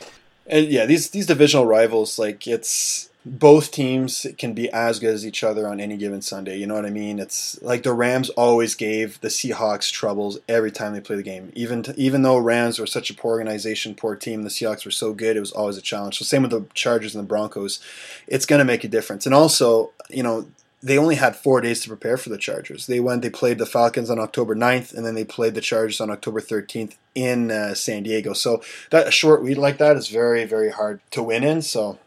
And 0.47 0.67
yeah, 0.67 0.87
these 0.87 1.11
these 1.11 1.27
divisional 1.27 1.67
rivals, 1.67 2.19
like 2.19 2.47
it's 2.47 3.10
both 3.25 3.71
teams 3.71 4.27
can 4.39 4.55
be 4.55 4.71
as 4.71 4.99
good 4.99 5.13
as 5.13 5.27
each 5.27 5.45
other 5.45 5.69
on 5.69 5.79
any 5.79 5.97
given 5.99 6.23
Sunday. 6.23 6.57
You 6.57 6.67
know 6.67 6.75
what 6.75 6.87
I 6.87 6.91
mean? 6.91 7.19
It's 7.19 7.61
like 7.61 7.83
the 7.83 7.93
Rams 7.93 8.31
always 8.31 8.75
gave 8.75 9.21
the 9.21 9.29
Seahawks 9.29 9.93
troubles 9.93 10.39
every 10.49 10.73
time 10.73 10.95
they 10.95 11.01
play 11.01 11.17
the 11.17 11.23
game. 11.23 11.53
Even 11.55 11.83
to, 11.83 11.95
even 11.99 12.23
though 12.23 12.39
Rams 12.39 12.79
were 12.79 12.87
such 12.87 13.11
a 13.11 13.15
poor 13.15 13.33
organization, 13.33 13.95
poor 13.95 14.17
team, 14.17 14.43
the 14.43 14.49
Seahawks 14.49 14.87
were 14.87 14.91
so 14.91 15.13
good, 15.13 15.37
it 15.37 15.41
was 15.41 15.53
always 15.53 15.77
a 15.77 15.83
challenge. 15.83 16.17
So 16.19 16.25
same 16.25 16.43
with 16.43 16.51
the 16.51 16.65
Chargers 16.73 17.15
and 17.15 17.23
the 17.23 17.29
Broncos. 17.29 17.79
It's 18.27 18.47
going 18.47 18.61
to 18.61 18.65
make 18.65 18.85
a 18.85 18.89
difference. 18.89 19.27
And 19.27 19.35
also, 19.35 19.93
you 20.09 20.23
know, 20.23 20.47
they 20.83 20.97
only 20.97 21.17
had 21.17 21.37
four 21.37 21.61
days 21.61 21.83
to 21.83 21.89
prepare 21.89 22.17
for 22.17 22.31
the 22.31 22.39
Chargers. 22.39 22.87
They 22.87 23.01
went, 23.01 23.21
they 23.21 23.29
played 23.29 23.59
the 23.59 23.67
Falcons 23.67 24.09
on 24.09 24.19
October 24.19 24.57
9th, 24.57 24.95
and 24.95 25.05
then 25.05 25.15
they 25.15 25.25
played 25.25 25.55
the 25.55 25.61
Chargers 25.61 26.01
on 26.01 26.11
October 26.11 26.41
13th 26.41 26.95
in 27.15 27.51
uh, 27.51 27.75
San 27.75 28.05
Diego. 28.05 28.33
So 28.33 28.63
that 28.89 29.09
a 29.09 29.11
short 29.11 29.43
week 29.43 29.59
like 29.59 29.77
that 29.77 29.99
is 29.99 30.09
very, 30.09 30.47
very 30.47 30.71
hard 30.71 31.01
to 31.11 31.23
win 31.23 31.45
in. 31.45 31.61
So 31.61 31.99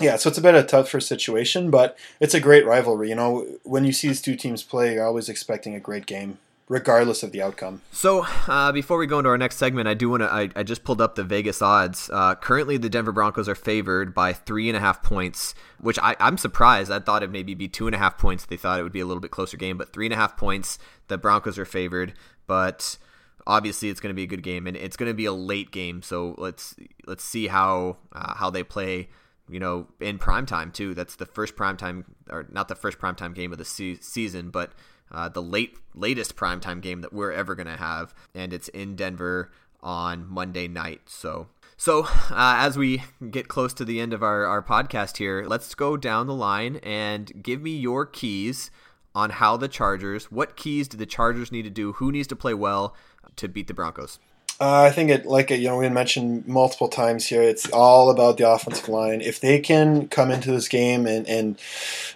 yeah, 0.00 0.16
so 0.16 0.28
it's 0.28 0.38
a 0.38 0.42
bit 0.42 0.54
of 0.54 0.64
a 0.64 0.66
tougher 0.66 1.00
situation, 1.00 1.70
but 1.70 1.96
it's 2.20 2.34
a 2.34 2.40
great 2.40 2.66
rivalry. 2.66 3.08
You 3.08 3.14
know, 3.14 3.46
when 3.62 3.84
you 3.84 3.92
see 3.92 4.08
these 4.08 4.20
two 4.20 4.36
teams 4.36 4.62
play, 4.62 4.94
you're 4.94 5.06
always 5.06 5.28
expecting 5.28 5.74
a 5.74 5.80
great 5.80 6.04
game, 6.04 6.38
regardless 6.68 7.22
of 7.22 7.32
the 7.32 7.40
outcome. 7.40 7.80
So, 7.90 8.26
uh, 8.46 8.72
before 8.72 8.98
we 8.98 9.06
go 9.06 9.18
into 9.18 9.30
our 9.30 9.38
next 9.38 9.56
segment, 9.56 9.88
I 9.88 9.94
do 9.94 10.10
want 10.10 10.22
to. 10.22 10.30
I, 10.30 10.50
I, 10.54 10.62
just 10.64 10.84
pulled 10.84 11.00
up 11.00 11.14
the 11.14 11.24
Vegas 11.24 11.62
odds. 11.62 12.10
Uh, 12.12 12.34
currently, 12.34 12.76
the 12.76 12.90
Denver 12.90 13.12
Broncos 13.12 13.48
are 13.48 13.54
favored 13.54 14.14
by 14.14 14.34
three 14.34 14.68
and 14.68 14.76
a 14.76 14.80
half 14.80 15.02
points, 15.02 15.54
which 15.78 15.98
I, 15.98 16.14
I'm 16.20 16.36
surprised. 16.36 16.92
I 16.92 16.98
thought 17.00 17.22
it 17.22 17.30
maybe 17.30 17.54
be 17.54 17.68
two 17.68 17.86
and 17.86 17.94
a 17.94 17.98
half 17.98 18.18
points. 18.18 18.44
They 18.44 18.58
thought 18.58 18.78
it 18.78 18.82
would 18.82 18.92
be 18.92 19.00
a 19.00 19.06
little 19.06 19.22
bit 19.22 19.30
closer 19.30 19.56
game, 19.56 19.78
but 19.78 19.94
three 19.94 20.06
and 20.06 20.12
a 20.12 20.18
half 20.18 20.36
points. 20.36 20.78
The 21.08 21.16
Broncos 21.16 21.58
are 21.58 21.64
favored, 21.64 22.12
but 22.46 22.98
obviously 23.46 23.88
it's 23.88 24.00
going 24.00 24.10
to 24.10 24.16
be 24.16 24.24
a 24.24 24.28
good 24.28 24.42
game, 24.42 24.66
and 24.66 24.76
it's 24.76 24.98
going 24.98 25.10
to 25.10 25.14
be 25.14 25.24
a 25.24 25.32
late 25.32 25.70
game. 25.70 26.02
So 26.02 26.34
let's 26.36 26.76
let's 27.06 27.24
see 27.24 27.46
how 27.46 27.96
uh, 28.12 28.34
how 28.34 28.50
they 28.50 28.62
play 28.62 29.08
you 29.50 29.60
know, 29.60 29.88
in 30.00 30.18
primetime 30.18 30.72
too. 30.72 30.94
That's 30.94 31.16
the 31.16 31.26
first 31.26 31.56
primetime, 31.56 32.04
or 32.28 32.46
not 32.50 32.68
the 32.68 32.74
first 32.74 32.98
primetime 32.98 33.34
game 33.34 33.52
of 33.52 33.58
the 33.58 33.64
se- 33.64 33.98
season, 34.00 34.50
but 34.50 34.72
uh, 35.10 35.28
the 35.28 35.42
late 35.42 35.76
latest 35.94 36.36
primetime 36.36 36.80
game 36.80 37.00
that 37.00 37.12
we're 37.12 37.32
ever 37.32 37.54
gonna 37.54 37.76
have, 37.76 38.14
and 38.34 38.52
it's 38.52 38.68
in 38.68 38.96
Denver 38.96 39.50
on 39.82 40.28
Monday 40.28 40.68
night. 40.68 41.02
So, 41.06 41.48
so 41.76 42.04
uh, 42.30 42.56
as 42.58 42.76
we 42.76 43.02
get 43.30 43.48
close 43.48 43.72
to 43.74 43.84
the 43.84 44.00
end 44.00 44.12
of 44.12 44.22
our 44.22 44.44
our 44.44 44.62
podcast 44.62 45.16
here, 45.16 45.44
let's 45.46 45.74
go 45.74 45.96
down 45.96 46.26
the 46.26 46.34
line 46.34 46.76
and 46.82 47.42
give 47.42 47.60
me 47.60 47.72
your 47.72 48.06
keys 48.06 48.70
on 49.14 49.30
how 49.30 49.56
the 49.56 49.68
Chargers. 49.68 50.30
What 50.30 50.56
keys 50.56 50.88
do 50.88 50.96
the 50.96 51.06
Chargers 51.06 51.50
need 51.50 51.62
to 51.62 51.70
do? 51.70 51.94
Who 51.94 52.12
needs 52.12 52.28
to 52.28 52.36
play 52.36 52.54
well 52.54 52.94
to 53.36 53.48
beat 53.48 53.66
the 53.66 53.74
Broncos? 53.74 54.18
Uh, 54.60 54.82
I 54.82 54.90
think 54.90 55.08
it, 55.08 55.24
like 55.24 55.48
you 55.48 55.68
know, 55.68 55.78
we 55.78 55.88
mentioned 55.88 56.46
multiple 56.46 56.88
times 56.88 57.24
here. 57.24 57.40
It's 57.40 57.70
all 57.70 58.10
about 58.10 58.36
the 58.36 58.46
offensive 58.46 58.90
line. 58.90 59.22
If 59.22 59.40
they 59.40 59.58
can 59.58 60.06
come 60.08 60.30
into 60.30 60.52
this 60.52 60.68
game 60.68 61.06
and 61.06 61.26
and 61.26 61.58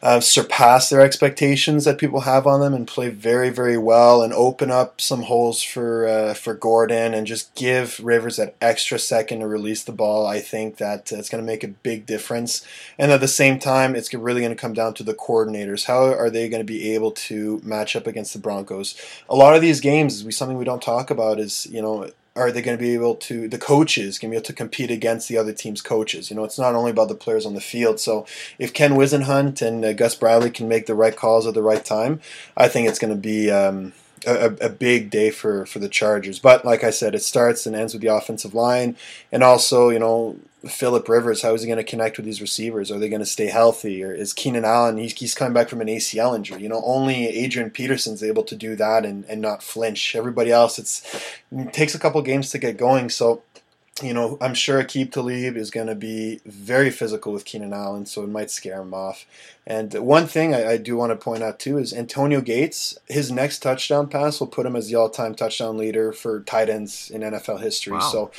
uh, 0.03 0.20
surpass 0.20 0.90
their 0.90 1.01
expectations 1.01 1.86
that 1.86 1.97
people 1.97 2.20
have 2.20 2.47
on 2.47 2.61
them 2.61 2.74
and 2.74 2.86
play 2.86 3.09
very 3.09 3.49
very 3.49 3.78
well 3.78 4.22
and 4.22 4.34
open 4.34 4.70
up 4.70 5.01
some 5.01 5.22
holes 5.22 5.62
for 5.62 6.07
uh, 6.07 6.34
for 6.34 6.53
Gordon 6.53 7.14
and 7.14 7.26
just 7.26 7.55
give 7.55 7.99
Rivers 8.01 8.36
that 8.36 8.57
extra 8.61 8.99
second 8.99 9.40
to 9.40 9.47
release 9.47 9.82
the 9.82 9.92
ball, 9.92 10.26
I 10.26 10.40
think 10.40 10.76
that 10.76 11.11
it's 11.12 11.30
going 11.30 11.42
to 11.42 11.51
make 11.51 11.64
a 11.64 11.68
big 11.68 12.05
difference. 12.05 12.66
And 12.99 13.11
at 13.11 13.22
the 13.22 13.28
same 13.28 13.59
time, 13.59 13.97
it's 13.97 14.12
really 14.12 14.42
going 14.42 14.55
to 14.55 14.61
come 14.61 14.74
down 14.74 14.92
to 14.95 15.03
the 15.03 15.14
coordinators. 15.14 15.86
How 15.86 16.12
are 16.12 16.28
they 16.28 16.51
going 16.51 16.61
to 16.61 16.64
be 16.64 16.95
able 16.95 17.12
to 17.12 17.62
match 17.64 17.97
up 17.97 18.07
against 18.07 18.34
the 18.34 18.38
Broncos? 18.38 19.01
A 19.30 19.34
lot 19.34 19.55
of 19.55 19.62
these 19.62 19.80
games, 19.80 20.36
something 20.36 20.59
we 20.59 20.66
don't 20.66 20.82
talk 20.82 21.11
about 21.11 21.40
is 21.40 21.66
you 21.70 21.80
know 21.80 22.11
are 22.37 22.51
they 22.51 22.62
going 22.62 22.76
to 22.76 22.82
be 22.82 22.95
able 22.95 23.14
to 23.14 23.49
the 23.49 23.59
coaches 23.59 24.18
going 24.18 24.30
to 24.30 24.35
be 24.35 24.37
able 24.37 24.47
to 24.47 24.53
compete 24.53 24.91
against 24.91 25.28
the 25.28 25.39
other 25.39 25.53
team's 25.53 25.82
coaches? 25.82 26.30
You 26.30 26.37
know 26.37 26.45
it's 26.45 26.59
not 26.59 26.74
only 26.74 26.91
about 26.91 27.09
the 27.09 27.14
players 27.14 27.47
on 27.47 27.55
the 27.55 27.61
field. 27.61 28.01
So 28.01 28.26
if 28.59 28.72
ken 28.72 28.93
whisenhunt 28.93 29.62
and 29.62 29.85
uh, 29.85 29.93
gus 29.93 30.14
bradley 30.14 30.51
can 30.51 30.68
make 30.68 30.87
the 30.87 30.95
right 30.95 31.16
calls 31.16 31.47
at 31.47 31.55
the 31.55 31.62
right 31.62 31.85
time 31.85 32.20
i 32.57 32.68
think 32.68 32.89
it's 32.89 32.99
going 32.99 33.12
to 33.12 33.20
be 33.20 33.51
um, 33.51 33.93
a, 34.26 34.47
a, 34.61 34.68
big 34.68 35.11
day 35.11 35.30
for, 35.30 35.66
for 35.66 35.78
the 35.78 35.89
chargers. 35.89 36.39
But 36.39 36.64
like 36.64 36.82
i 36.82 36.91
said 36.91 37.14
it 37.14 37.22
starts 37.22 37.66
and 37.66 37.76
ends 37.76 37.93
with 37.93 38.03
the 38.03 38.14
offensive 38.14 38.55
line. 38.55 38.97
And 39.30 39.43
also 39.43 39.91
you 39.91 39.99
know 39.99 40.37
Philip 40.69 41.09
Rivers, 41.09 41.43
how 41.43 41.55
is 41.55 41.62
he 41.62 41.67
going 41.67 41.79
to 41.79 41.85
connect 41.85 42.17
with 42.17 42.27
these 42.27 42.41
receivers? 42.41 42.91
Are 42.91 42.99
they 42.99 43.09
going 43.09 43.21
to 43.21 43.27
stay 43.27 43.47
healthy? 43.47 44.03
Or 44.03 44.12
is 44.12 44.33
Keenan 44.33 44.65
Allen, 44.65 44.97
he's, 44.97 45.12
he's 45.12 45.35
coming 45.35 45.53
back 45.53 45.69
from 45.69 45.81
an 45.81 45.89
ACL 45.89 46.35
injury. 46.35 46.62
You 46.62 46.69
know, 46.69 46.83
only 46.85 47.27
Adrian 47.27 47.71
Peterson's 47.71 48.23
able 48.23 48.43
to 48.45 48.57
do 48.57 48.77
that 48.77 49.05
and, 49.05 49.25
and 49.27 49.41
not 49.41 49.62
flinch. 49.62 50.15
Everybody 50.17 50.51
else, 50.51 50.79
it's 50.79 51.03
it 51.51 51.73
takes 51.73 51.95
a 51.95 51.99
couple 51.99 52.21
games 52.23 52.51
to 52.51 52.59
get 52.59 52.77
going. 52.77 53.11
So 53.11 53.43
you 54.03 54.12
know, 54.12 54.36
I'm 54.40 54.55
sure 54.55 54.82
Aqib 54.82 55.12
Talib 55.12 55.57
is 55.57 55.70
going 55.70 55.86
to 55.86 55.95
be 55.95 56.40
very 56.45 56.90
physical 56.90 57.32
with 57.32 57.45
Keenan 57.45 57.72
Allen, 57.72 58.07
so 58.07 58.24
it 58.24 58.28
might 58.28 58.51
scare 58.51 58.80
him 58.80 58.92
off. 58.92 59.24
And 59.66 59.95
one 59.95 60.26
thing 60.26 60.53
I, 60.53 60.72
I, 60.72 60.76
do 60.78 60.97
want 60.97 61.12
to 61.12 61.16
point 61.16 61.45
out 61.45 61.61
too 61.61 61.78
is 61.78 61.92
Antonio 61.92 62.40
Gates. 62.40 62.99
His 63.07 63.30
next 63.30 63.61
touchdown 63.61 64.09
pass 64.09 64.40
will 64.40 64.49
put 64.49 64.66
him 64.66 64.74
as 64.74 64.88
the 64.88 64.97
all-time 64.97 65.36
touchdown 65.36 65.78
leader 65.78 66.12
for 66.12 66.40
tight 66.40 66.68
ends 66.68 67.09
in 67.09 67.20
NFL 67.20 67.62
history. 67.62 67.92
Wow. 67.92 68.01
So, 68.01 68.30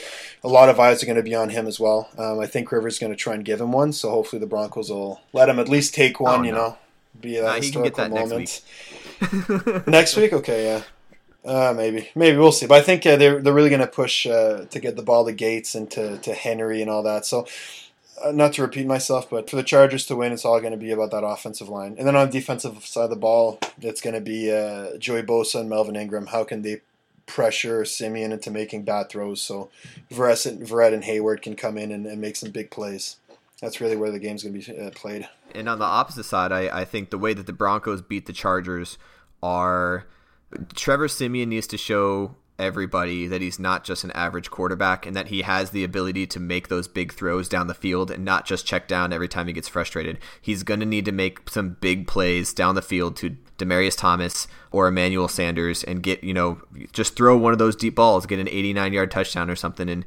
a 0.44 0.50
lot 0.50 0.68
of 0.68 0.80
eyes 0.80 1.02
are 1.02 1.06
going 1.06 1.16
to 1.16 1.24
be 1.24 1.36
on 1.36 1.50
him 1.50 1.68
as 1.68 1.80
well. 1.80 2.10
Um, 2.18 2.40
I 2.40 2.48
think 2.48 2.72
Rivers 2.72 2.96
is 2.96 3.00
going 3.00 3.14
to 3.14 3.18
try 3.18 3.34
and 3.34 3.46
give 3.46 3.62
him 3.62 3.72
one. 3.72 3.94
So 3.94 4.10
hopefully 4.10 4.42
the 4.42 4.48
Broncos 4.48 4.90
will 4.90 5.22
let 5.32 5.48
him 5.48 5.60
at 5.60 5.70
least 5.70 5.96
take 5.96 6.20
one. 6.20 6.42
Oh, 6.42 6.44
you 6.44 6.52
know, 6.52 6.78
be 7.20 7.38
a 7.38 7.54
historical 7.54 8.10
moment. 8.10 8.62
Next 9.88 10.18
week, 10.18 10.34
okay, 10.34 10.66
yeah. 10.66 10.82
Uh, 11.46 11.74
maybe, 11.76 12.10
maybe 12.16 12.38
we'll 12.38 12.52
see. 12.52 12.66
But 12.66 12.80
I 12.80 12.82
think 12.82 13.06
uh, 13.06 13.18
they're 13.18 13.40
they're 13.40 13.54
really 13.54 13.70
going 13.70 13.82
to 13.82 13.88
push 13.88 14.26
uh, 14.26 14.66
to 14.66 14.80
get 14.80 14.96
the 14.96 15.04
ball 15.04 15.26
to 15.26 15.32
Gates 15.32 15.76
and 15.76 15.90
to, 15.92 16.18
to 16.20 16.34
Henry 16.34 16.82
and 16.82 16.90
all 16.90 17.04
that. 17.04 17.26
So, 17.26 17.46
uh, 18.24 18.32
not 18.32 18.54
to 18.54 18.64
repeat 18.64 18.88
myself, 18.88 19.30
but 19.30 19.50
for 19.50 19.56
the 19.56 19.64
Chargers 19.64 20.06
to 20.08 20.16
win, 20.16 20.32
it's 20.32 20.46
all 20.46 20.60
going 20.60 20.72
to 20.72 20.78
be 20.78 20.92
about 20.92 21.12
that 21.12 21.24
offensive 21.24 21.70
line. 21.70 21.96
And 22.00 22.08
then 22.08 22.16
on 22.16 22.28
the 22.28 22.32
defensive 22.32 22.84
side 22.86 23.06
of 23.06 23.10
the 23.12 23.16
ball, 23.16 23.60
it's 23.80 24.02
going 24.02 24.16
to 24.16 24.22
be 24.22 24.52
uh, 24.52 24.98
Joey 24.98 25.22
Bosa 25.22 25.60
and 25.60 25.70
Melvin 25.70 25.96
Ingram. 25.96 26.28
How 26.28 26.44
can 26.44 26.64
they 26.64 26.82
pressure 27.28 27.86
Siemian 27.86 28.32
into 28.32 28.52
making 28.52 28.84
bad 28.84 29.10
throws 29.10 29.42
so 29.42 29.70
Verrett 30.12 30.94
and 30.94 31.04
Hayward 31.04 31.42
can 31.42 31.56
come 31.56 31.78
in 31.78 31.92
and, 31.92 32.06
and 32.08 32.20
make 32.20 32.38
some 32.38 32.52
big 32.52 32.72
plays? 32.72 33.18
That's 33.62 33.80
really 33.80 33.96
where 33.96 34.12
the 34.12 34.20
game's 34.20 34.44
going 34.44 34.60
to 34.60 34.74
be 34.74 34.80
uh, 34.80 34.92
played. 34.92 35.30
And 35.54 35.70
on 35.70 35.80
the 35.80 35.86
opposite 35.86 36.26
side, 36.26 36.52
I, 36.52 36.82
I 36.82 36.86
think 36.86 37.10
the 37.10 37.18
way 37.18 37.34
that 37.34 37.46
the 37.46 37.54
Broncos 37.54 38.02
beat 38.02 38.26
the 38.26 38.34
Chargers 38.34 38.98
are 39.42 40.06
Trevor 40.76 41.08
Siemian 41.08 41.50
needs 41.50 41.68
to 41.68 41.78
show 41.78 42.36
everybody 42.58 43.28
that 43.28 43.42
he's 43.42 43.60
not 43.60 43.84
just 43.84 44.04
an 44.04 44.12
average 44.12 44.50
quarterback 44.50 45.06
and 45.06 45.16
that 45.16 45.28
he 45.28 45.42
has 45.42 45.72
the 45.72 45.84
ability 45.84 46.26
to 46.26 46.40
make 46.40 46.68
those 46.68 46.88
big 46.88 47.12
throws 47.12 47.50
down 47.50 47.68
the 47.68 47.74
field 47.74 48.10
and 48.10 48.24
not 48.24 48.46
just 48.46 48.66
check 48.66 48.88
down 48.88 49.12
every 49.12 49.28
time 49.28 49.48
he 49.48 49.54
gets 49.54 49.68
frustrated. 49.68 50.18
He's 50.42 50.64
going 50.64 50.80
to 50.80 50.86
need 50.86 51.06
to 51.06 51.12
make 51.12 51.50
some 51.50 51.76
big 51.82 52.08
plays 52.08 52.54
down 52.54 52.76
the 52.76 52.82
field 52.82 53.18
to 53.18 53.36
Demaryius 53.58 53.98
Thomas 53.98 54.48
or 54.72 54.88
Emmanuel 54.88 55.28
Sanders 55.28 55.84
and 55.84 56.02
get, 56.02 56.24
you 56.24 56.34
know, 56.34 56.62
just 56.94 57.16
throw 57.16 57.38
one 57.38 57.54
of 57.54 57.60
those 57.60 57.76
deep 57.76 57.96
balls, 57.96 58.26
get 58.26 58.40
an 58.40 58.48
89 58.48 58.94
yard 58.94 59.12
touchdown 59.12 59.50
or 59.50 59.56
something 59.56 59.90
and 59.90 60.06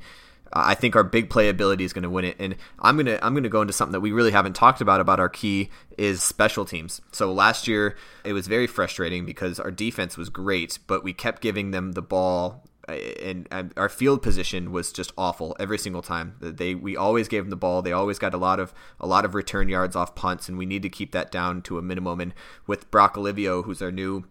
I 0.53 0.75
think 0.75 0.97
our 0.97 1.05
big 1.05 1.29
playability 1.29 1.83
is 1.83 1.93
going 1.93 2.05
to 2.05 2.11
win 2.11 2.25
it, 2.25 2.37
and 2.39 2.57
I'm 2.79 2.97
gonna 2.97 3.19
I'm 3.23 3.35
gonna 3.35 3.49
go 3.49 3.61
into 3.61 3.73
something 3.73 3.93
that 3.93 4.01
we 4.01 4.13
really 4.13 4.31
haven't 4.31 4.55
talked 4.55 4.81
about 4.81 5.01
about 5.01 5.21
our 5.21 5.29
key 5.29 5.71
is 5.97 6.23
special 6.23 6.65
teams. 6.65 7.01
So 7.13 7.33
last 7.33 7.69
year 7.69 7.97
it 8.25 8.33
was 8.33 8.47
very 8.47 8.67
frustrating 8.67 9.27
because 9.27 9.61
our 9.61 9.71
defense 9.71 10.17
was 10.17 10.29
great, 10.29 10.79
but 10.87 11.05
we 11.05 11.13
kept 11.13 11.43
giving 11.43 11.71
them 11.71 11.93
the 11.93 12.03
ball, 12.03 12.65
and, 12.89 13.47
and 13.51 13.73
our 13.77 13.89
field 13.89 14.23
position 14.23 14.73
was 14.73 14.93
just 14.93 15.13
awful 15.19 15.55
every 15.61 15.79
single 15.79 16.03
time. 16.03 16.37
They 16.41 16.75
we 16.75 16.97
always 16.97 17.29
gave 17.29 17.45
them 17.45 17.51
the 17.51 17.57
ball. 17.57 17.83
They 17.83 17.93
always 17.93 18.19
got 18.19 18.35
a 18.35 18.39
lot 18.39 18.59
of 18.59 18.73
a 18.99 19.07
lot 19.07 19.25
of 19.25 19.35
return 19.35 19.69
yards 19.69 19.97
off 19.97 20.15
punts, 20.15 20.49
and 20.49 20.57
we 20.57 20.67
need 20.67 20.83
to 20.83 20.89
keep 20.89 21.13
that 21.13 21.31
down 21.31 21.63
to 21.63 21.79
a 21.79 21.83
minimum. 21.83 22.21
And 22.21 22.35
with 22.67 22.91
Brock 22.91 23.19
Olivo 23.19 23.63
who's 23.63 23.83
our 23.83 23.93
new 23.93 24.25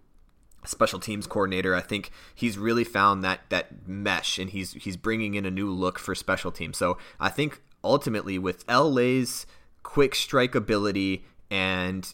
special 0.68 0.99
teams 0.99 1.28
coordinator. 1.28 1.76
I 1.76 1.82
think 1.82 2.11
he's 2.34 2.57
really 2.57 2.84
found 2.84 3.24
that 3.24 3.41
that 3.49 3.88
mesh, 3.88 4.38
and 4.38 4.49
he's 4.49 4.74
he's 4.74 4.97
bringing 4.97 5.36
in 5.36 5.45
a 5.45 5.51
new 5.51 5.70
look 5.70 5.99
for 5.99 6.15
special 6.15 6.51
teams. 6.51 6.78
So 6.78 6.97
I 7.20 7.30
think 7.30 7.61
ultimately 7.84 8.38
with 8.38 8.63
LA's 8.70 9.45
quick 9.84 10.15
strike 10.15 10.55
ability 10.55 11.24
and 11.49 12.13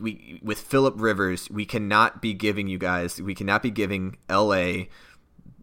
we 0.00 0.40
with 0.42 0.58
Philip 0.58 0.94
Rivers, 0.96 1.50
we 1.50 1.64
cannot 1.64 2.22
be 2.22 2.34
giving 2.34 2.68
you 2.68 2.78
guys, 2.78 3.20
we 3.20 3.34
cannot 3.34 3.62
be 3.62 3.70
giving 3.70 4.16
LA 4.28 4.84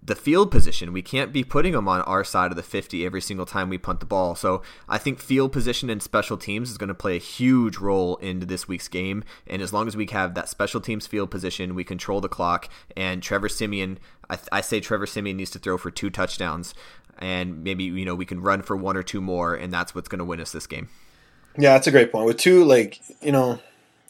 the 0.09 0.15
field 0.15 0.49
position. 0.49 0.91
We 0.91 1.03
can't 1.03 1.31
be 1.31 1.43
putting 1.43 1.73
them 1.73 1.87
on 1.87 2.01
our 2.01 2.23
side 2.23 2.51
of 2.51 2.57
the 2.57 2.63
50 2.63 3.05
every 3.05 3.21
single 3.21 3.45
time 3.45 3.69
we 3.69 3.77
punt 3.77 3.99
the 3.99 4.07
ball. 4.07 4.33
So 4.33 4.63
I 4.89 4.97
think 4.97 5.19
field 5.19 5.51
position 5.51 5.87
and 5.87 6.01
special 6.01 6.35
teams 6.35 6.71
is 6.71 6.79
going 6.79 6.87
to 6.87 6.95
play 6.95 7.15
a 7.15 7.19
huge 7.19 7.77
role 7.77 8.15
into 8.17 8.47
this 8.47 8.67
week's 8.67 8.87
game. 8.87 9.23
And 9.45 9.61
as 9.61 9.71
long 9.71 9.87
as 9.87 9.95
we 9.95 10.07
have 10.07 10.33
that 10.33 10.49
special 10.49 10.81
teams 10.81 11.05
field 11.05 11.29
position, 11.29 11.75
we 11.75 11.83
control 11.83 12.21
the 12.21 12.27
clock. 12.27 12.69
And 12.97 13.21
Trevor 13.21 13.49
Siemian, 13.49 13.99
I, 14.31 14.35
th- 14.35 14.49
I 14.51 14.61
say 14.61 14.79
Trevor 14.79 15.05
Siemian 15.05 15.37
needs 15.37 15.51
to 15.51 15.59
throw 15.59 15.77
for 15.77 15.91
two 15.91 16.09
touchdowns. 16.09 16.73
And 17.19 17.63
maybe, 17.63 17.83
you 17.83 18.03
know, 18.03 18.15
we 18.15 18.25
can 18.25 18.41
run 18.41 18.63
for 18.63 18.75
one 18.75 18.97
or 18.97 19.03
two 19.03 19.21
more. 19.21 19.53
And 19.53 19.71
that's 19.71 19.93
what's 19.93 20.09
going 20.09 20.19
to 20.19 20.25
win 20.25 20.41
us 20.41 20.51
this 20.51 20.65
game. 20.65 20.89
Yeah, 21.55 21.73
that's 21.73 21.85
a 21.85 21.91
great 21.91 22.11
point. 22.11 22.25
With 22.25 22.37
two, 22.37 22.65
like, 22.65 22.99
you 23.21 23.31
know, 23.31 23.59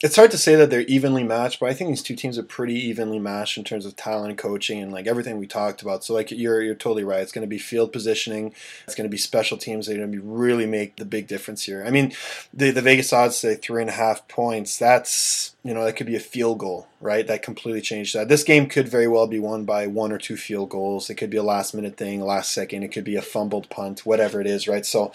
it's 0.01 0.15
hard 0.15 0.31
to 0.31 0.37
say 0.37 0.55
that 0.55 0.69
they're 0.69 0.81
evenly 0.81 1.25
matched, 1.25 1.59
but 1.59 1.67
I 1.67 1.73
think 1.73 1.89
these 1.89 2.01
two 2.01 2.15
teams 2.15 2.37
are 2.37 2.43
pretty 2.43 2.75
evenly 2.75 3.19
matched 3.19 3.57
in 3.57 3.65
terms 3.65 3.85
of 3.85 3.97
talent, 3.97 4.37
coaching, 4.37 4.81
and 4.81 4.93
like 4.93 5.07
everything 5.07 5.37
we 5.37 5.45
talked 5.45 5.81
about. 5.81 6.05
So 6.05 6.13
like 6.13 6.31
you're 6.31 6.61
you're 6.61 6.73
totally 6.73 7.03
right. 7.03 7.21
It's 7.21 7.33
going 7.33 7.43
to 7.43 7.49
be 7.49 7.57
field 7.57 7.91
positioning. 7.91 8.53
It's 8.85 8.95
going 8.95 9.09
to 9.09 9.11
be 9.11 9.17
special 9.17 9.57
teams 9.57 9.87
that 9.87 9.95
are 9.95 9.97
going 9.97 10.11
to 10.11 10.17
be 10.17 10.25
really 10.25 10.65
make 10.65 10.95
the 10.95 11.03
big 11.03 11.27
difference 11.27 11.65
here. 11.65 11.83
I 11.85 11.89
mean, 11.89 12.13
the 12.53 12.71
the 12.71 12.81
Vegas 12.81 13.11
odds 13.11 13.35
say 13.35 13.55
three 13.55 13.81
and 13.81 13.89
a 13.89 13.93
half 13.93 14.25
points. 14.29 14.79
That's 14.79 15.53
you 15.63 15.73
know 15.73 15.83
that 15.83 15.97
could 15.97 16.07
be 16.07 16.15
a 16.15 16.21
field 16.21 16.59
goal, 16.59 16.87
right? 17.01 17.27
That 17.27 17.43
completely 17.43 17.81
changed 17.81 18.15
that. 18.15 18.29
This 18.29 18.45
game 18.45 18.67
could 18.67 18.87
very 18.87 19.07
well 19.09 19.27
be 19.27 19.39
won 19.39 19.65
by 19.65 19.87
one 19.87 20.13
or 20.13 20.17
two 20.17 20.37
field 20.37 20.69
goals. 20.69 21.09
It 21.09 21.15
could 21.15 21.29
be 21.29 21.37
a 21.37 21.43
last 21.43 21.73
minute 21.73 21.97
thing, 21.97 22.21
last 22.21 22.53
second. 22.53 22.83
It 22.83 22.93
could 22.93 23.03
be 23.03 23.17
a 23.17 23.21
fumbled 23.21 23.69
punt, 23.69 24.05
whatever 24.05 24.39
it 24.39 24.47
is, 24.47 24.65
right? 24.65 24.85
So 24.85 25.11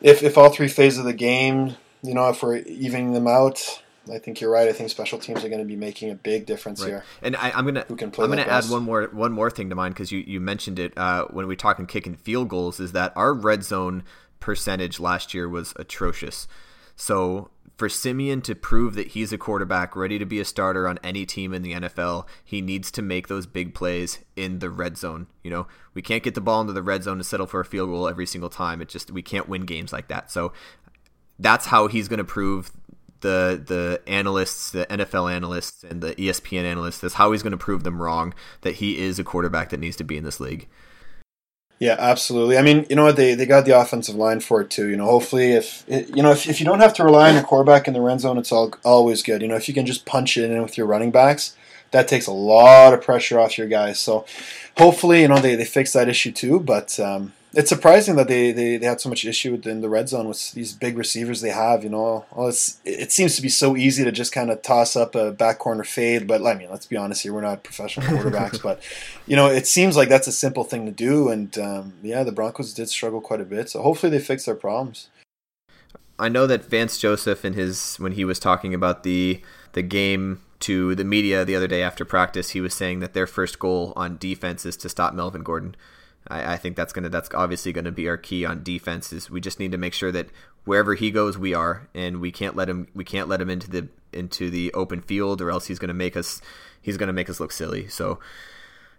if 0.00 0.24
if 0.24 0.36
all 0.36 0.50
three 0.50 0.66
phases 0.66 0.98
of 0.98 1.04
the 1.04 1.12
game, 1.12 1.76
you 2.02 2.14
know, 2.14 2.30
if 2.30 2.42
we're 2.42 2.56
evening 2.56 3.12
them 3.12 3.28
out 3.28 3.80
I 4.12 4.18
think 4.18 4.40
you're 4.40 4.50
right. 4.50 4.68
I 4.68 4.72
think 4.72 4.90
special 4.90 5.18
teams 5.18 5.44
are 5.44 5.48
going 5.48 5.60
to 5.60 5.66
be 5.66 5.76
making 5.76 6.10
a 6.10 6.14
big 6.14 6.46
difference 6.46 6.80
right. 6.80 6.88
here. 6.88 7.04
And 7.22 7.36
I, 7.36 7.58
am 7.58 7.64
gonna 7.64 7.86
I'm 7.88 7.96
gonna 7.98 8.42
add 8.42 8.64
one 8.68 8.82
more 8.82 9.04
one 9.12 9.32
more 9.32 9.50
thing 9.50 9.70
to 9.70 9.74
mind 9.74 9.94
because 9.94 10.12
you 10.12 10.18
you 10.20 10.40
mentioned 10.40 10.78
it 10.78 10.96
uh, 10.96 11.26
when 11.26 11.46
we 11.46 11.56
talking 11.56 11.88
and 12.06 12.20
field 12.20 12.48
goals 12.48 12.80
is 12.80 12.92
that 12.92 13.12
our 13.16 13.32
red 13.32 13.64
zone 13.64 14.02
percentage 14.40 15.00
last 15.00 15.32
year 15.32 15.48
was 15.48 15.72
atrocious. 15.76 16.46
So 16.96 17.50
for 17.76 17.88
Siemian 17.88 18.40
to 18.42 18.54
prove 18.54 18.94
that 18.94 19.08
he's 19.08 19.32
a 19.32 19.38
quarterback 19.38 19.96
ready 19.96 20.18
to 20.18 20.26
be 20.26 20.38
a 20.38 20.44
starter 20.44 20.86
on 20.86 20.98
any 21.02 21.26
team 21.26 21.52
in 21.52 21.62
the 21.62 21.72
NFL, 21.72 22.26
he 22.44 22.60
needs 22.60 22.90
to 22.92 23.02
make 23.02 23.28
those 23.28 23.46
big 23.46 23.74
plays 23.74 24.20
in 24.36 24.60
the 24.60 24.70
red 24.70 24.96
zone. 24.96 25.26
You 25.42 25.50
know, 25.50 25.66
we 25.92 26.02
can't 26.02 26.22
get 26.22 26.34
the 26.34 26.40
ball 26.40 26.60
into 26.60 26.72
the 26.72 26.82
red 26.82 27.02
zone 27.02 27.18
to 27.18 27.24
settle 27.24 27.46
for 27.46 27.60
a 27.60 27.64
field 27.64 27.90
goal 27.90 28.08
every 28.08 28.26
single 28.26 28.50
time. 28.50 28.80
It 28.80 28.88
just 28.88 29.10
we 29.10 29.22
can't 29.22 29.48
win 29.48 29.62
games 29.62 29.92
like 29.92 30.08
that. 30.08 30.30
So 30.30 30.52
that's 31.38 31.66
how 31.66 31.88
he's 31.88 32.06
going 32.06 32.18
to 32.18 32.24
prove 32.24 32.70
the 33.24 33.60
the 33.66 34.00
analysts, 34.06 34.70
the 34.70 34.86
NFL 34.86 35.32
analysts, 35.32 35.82
and 35.82 36.00
the 36.02 36.14
ESPN 36.14 36.64
analysts. 36.64 36.98
That's 36.98 37.14
how 37.14 37.32
he's 37.32 37.42
going 37.42 37.52
to 37.52 37.56
prove 37.56 37.82
them 37.82 38.00
wrong 38.00 38.34
that 38.60 38.76
he 38.76 38.98
is 38.98 39.18
a 39.18 39.24
quarterback 39.24 39.70
that 39.70 39.80
needs 39.80 39.96
to 39.96 40.04
be 40.04 40.16
in 40.16 40.24
this 40.24 40.38
league. 40.38 40.68
Yeah, 41.80 41.96
absolutely. 41.98 42.56
I 42.56 42.62
mean, 42.62 42.86
you 42.88 42.94
know 42.94 43.04
what? 43.04 43.16
They 43.16 43.34
they 43.34 43.46
got 43.46 43.64
the 43.64 43.78
offensive 43.78 44.14
line 44.14 44.40
for 44.40 44.60
it 44.60 44.70
too. 44.70 44.88
You 44.88 44.96
know, 44.96 45.06
hopefully, 45.06 45.52
if 45.52 45.84
you 45.88 46.22
know 46.22 46.30
if, 46.30 46.48
if 46.48 46.60
you 46.60 46.66
don't 46.66 46.80
have 46.80 46.94
to 46.94 47.04
rely 47.04 47.28
on 47.28 47.34
your 47.34 47.42
quarterback 47.42 47.88
in 47.88 47.94
the 47.94 48.00
red 48.02 48.20
zone, 48.20 48.38
it's 48.38 48.52
all 48.52 48.74
always 48.84 49.22
good. 49.22 49.42
You 49.42 49.48
know, 49.48 49.56
if 49.56 49.66
you 49.66 49.74
can 49.74 49.86
just 49.86 50.04
punch 50.04 50.36
it 50.36 50.50
in 50.50 50.62
with 50.62 50.76
your 50.78 50.86
running 50.86 51.10
backs, 51.10 51.56
that 51.90 52.06
takes 52.06 52.26
a 52.26 52.32
lot 52.32 52.92
of 52.92 53.02
pressure 53.02 53.40
off 53.40 53.58
your 53.58 53.66
guys. 53.66 53.98
So, 53.98 54.26
hopefully, 54.76 55.22
you 55.22 55.28
know 55.28 55.38
they 55.38 55.56
they 55.56 55.64
fix 55.64 55.94
that 55.94 56.08
issue 56.08 56.30
too. 56.30 56.60
But 56.60 57.00
um, 57.00 57.32
it's 57.56 57.68
surprising 57.68 58.16
that 58.16 58.28
they, 58.28 58.52
they, 58.52 58.76
they 58.76 58.86
had 58.86 59.00
so 59.00 59.08
much 59.08 59.24
issue 59.24 59.60
in 59.64 59.80
the 59.80 59.88
red 59.88 60.08
zone 60.08 60.28
with 60.28 60.52
these 60.52 60.72
big 60.72 60.98
receivers 60.98 61.40
they 61.40 61.50
have. 61.50 61.84
You 61.84 61.90
know, 61.90 62.24
well, 62.34 62.48
it 62.48 63.12
seems 63.12 63.36
to 63.36 63.42
be 63.42 63.48
so 63.48 63.76
easy 63.76 64.04
to 64.04 64.12
just 64.12 64.32
kind 64.32 64.50
of 64.50 64.62
toss 64.62 64.96
up 64.96 65.14
a 65.14 65.32
back 65.32 65.58
corner 65.58 65.84
fade. 65.84 66.26
But 66.26 66.44
I 66.44 66.54
mean, 66.54 66.70
let's 66.70 66.86
be 66.86 66.96
honest 66.96 67.22
here, 67.22 67.32
we're 67.32 67.40
not 67.40 67.64
professional 67.64 68.06
quarterbacks. 68.18 68.62
but 68.62 68.82
you 69.26 69.36
know, 69.36 69.46
it 69.46 69.66
seems 69.66 69.96
like 69.96 70.08
that's 70.08 70.26
a 70.26 70.32
simple 70.32 70.64
thing 70.64 70.86
to 70.86 70.92
do. 70.92 71.28
And 71.28 71.56
um, 71.58 71.94
yeah, 72.02 72.24
the 72.24 72.32
Broncos 72.32 72.74
did 72.74 72.88
struggle 72.88 73.20
quite 73.20 73.40
a 73.40 73.44
bit. 73.44 73.70
So 73.70 73.82
hopefully 73.82 74.10
they 74.10 74.20
fix 74.20 74.44
their 74.44 74.54
problems. 74.54 75.08
I 76.18 76.28
know 76.28 76.46
that 76.46 76.64
Vance 76.64 76.98
Joseph 76.98 77.44
in 77.44 77.54
his 77.54 77.96
when 77.96 78.12
he 78.12 78.24
was 78.24 78.38
talking 78.38 78.74
about 78.74 79.02
the 79.02 79.40
the 79.72 79.82
game 79.82 80.40
to 80.60 80.94
the 80.94 81.04
media 81.04 81.44
the 81.44 81.56
other 81.56 81.66
day 81.66 81.82
after 81.82 82.04
practice, 82.04 82.50
he 82.50 82.60
was 82.60 82.74
saying 82.74 83.00
that 83.00 83.12
their 83.12 83.26
first 83.26 83.58
goal 83.58 83.92
on 83.96 84.16
defense 84.16 84.64
is 84.64 84.76
to 84.78 84.88
stop 84.88 85.12
Melvin 85.12 85.42
Gordon. 85.42 85.76
I, 86.28 86.54
I 86.54 86.56
think 86.56 86.76
that's 86.76 86.92
gonna 86.92 87.08
that's 87.08 87.30
obviously 87.34 87.72
gonna 87.72 87.92
be 87.92 88.08
our 88.08 88.16
key 88.16 88.44
on 88.44 88.62
defense. 88.62 89.12
Is 89.12 89.30
we 89.30 89.40
just 89.40 89.58
need 89.58 89.72
to 89.72 89.78
make 89.78 89.94
sure 89.94 90.12
that 90.12 90.28
wherever 90.64 90.94
he 90.94 91.10
goes, 91.10 91.36
we 91.36 91.54
are, 91.54 91.88
and 91.94 92.20
we 92.20 92.32
can't 92.32 92.56
let 92.56 92.68
him 92.68 92.88
we 92.94 93.04
can't 93.04 93.28
let 93.28 93.40
him 93.40 93.50
into 93.50 93.70
the 93.70 93.88
into 94.12 94.50
the 94.50 94.72
open 94.72 95.00
field, 95.00 95.40
or 95.40 95.50
else 95.50 95.66
he's 95.66 95.78
gonna 95.78 95.94
make 95.94 96.16
us 96.16 96.40
he's 96.80 96.96
gonna 96.96 97.12
make 97.12 97.30
us 97.30 97.40
look 97.40 97.52
silly. 97.52 97.88
So 97.88 98.18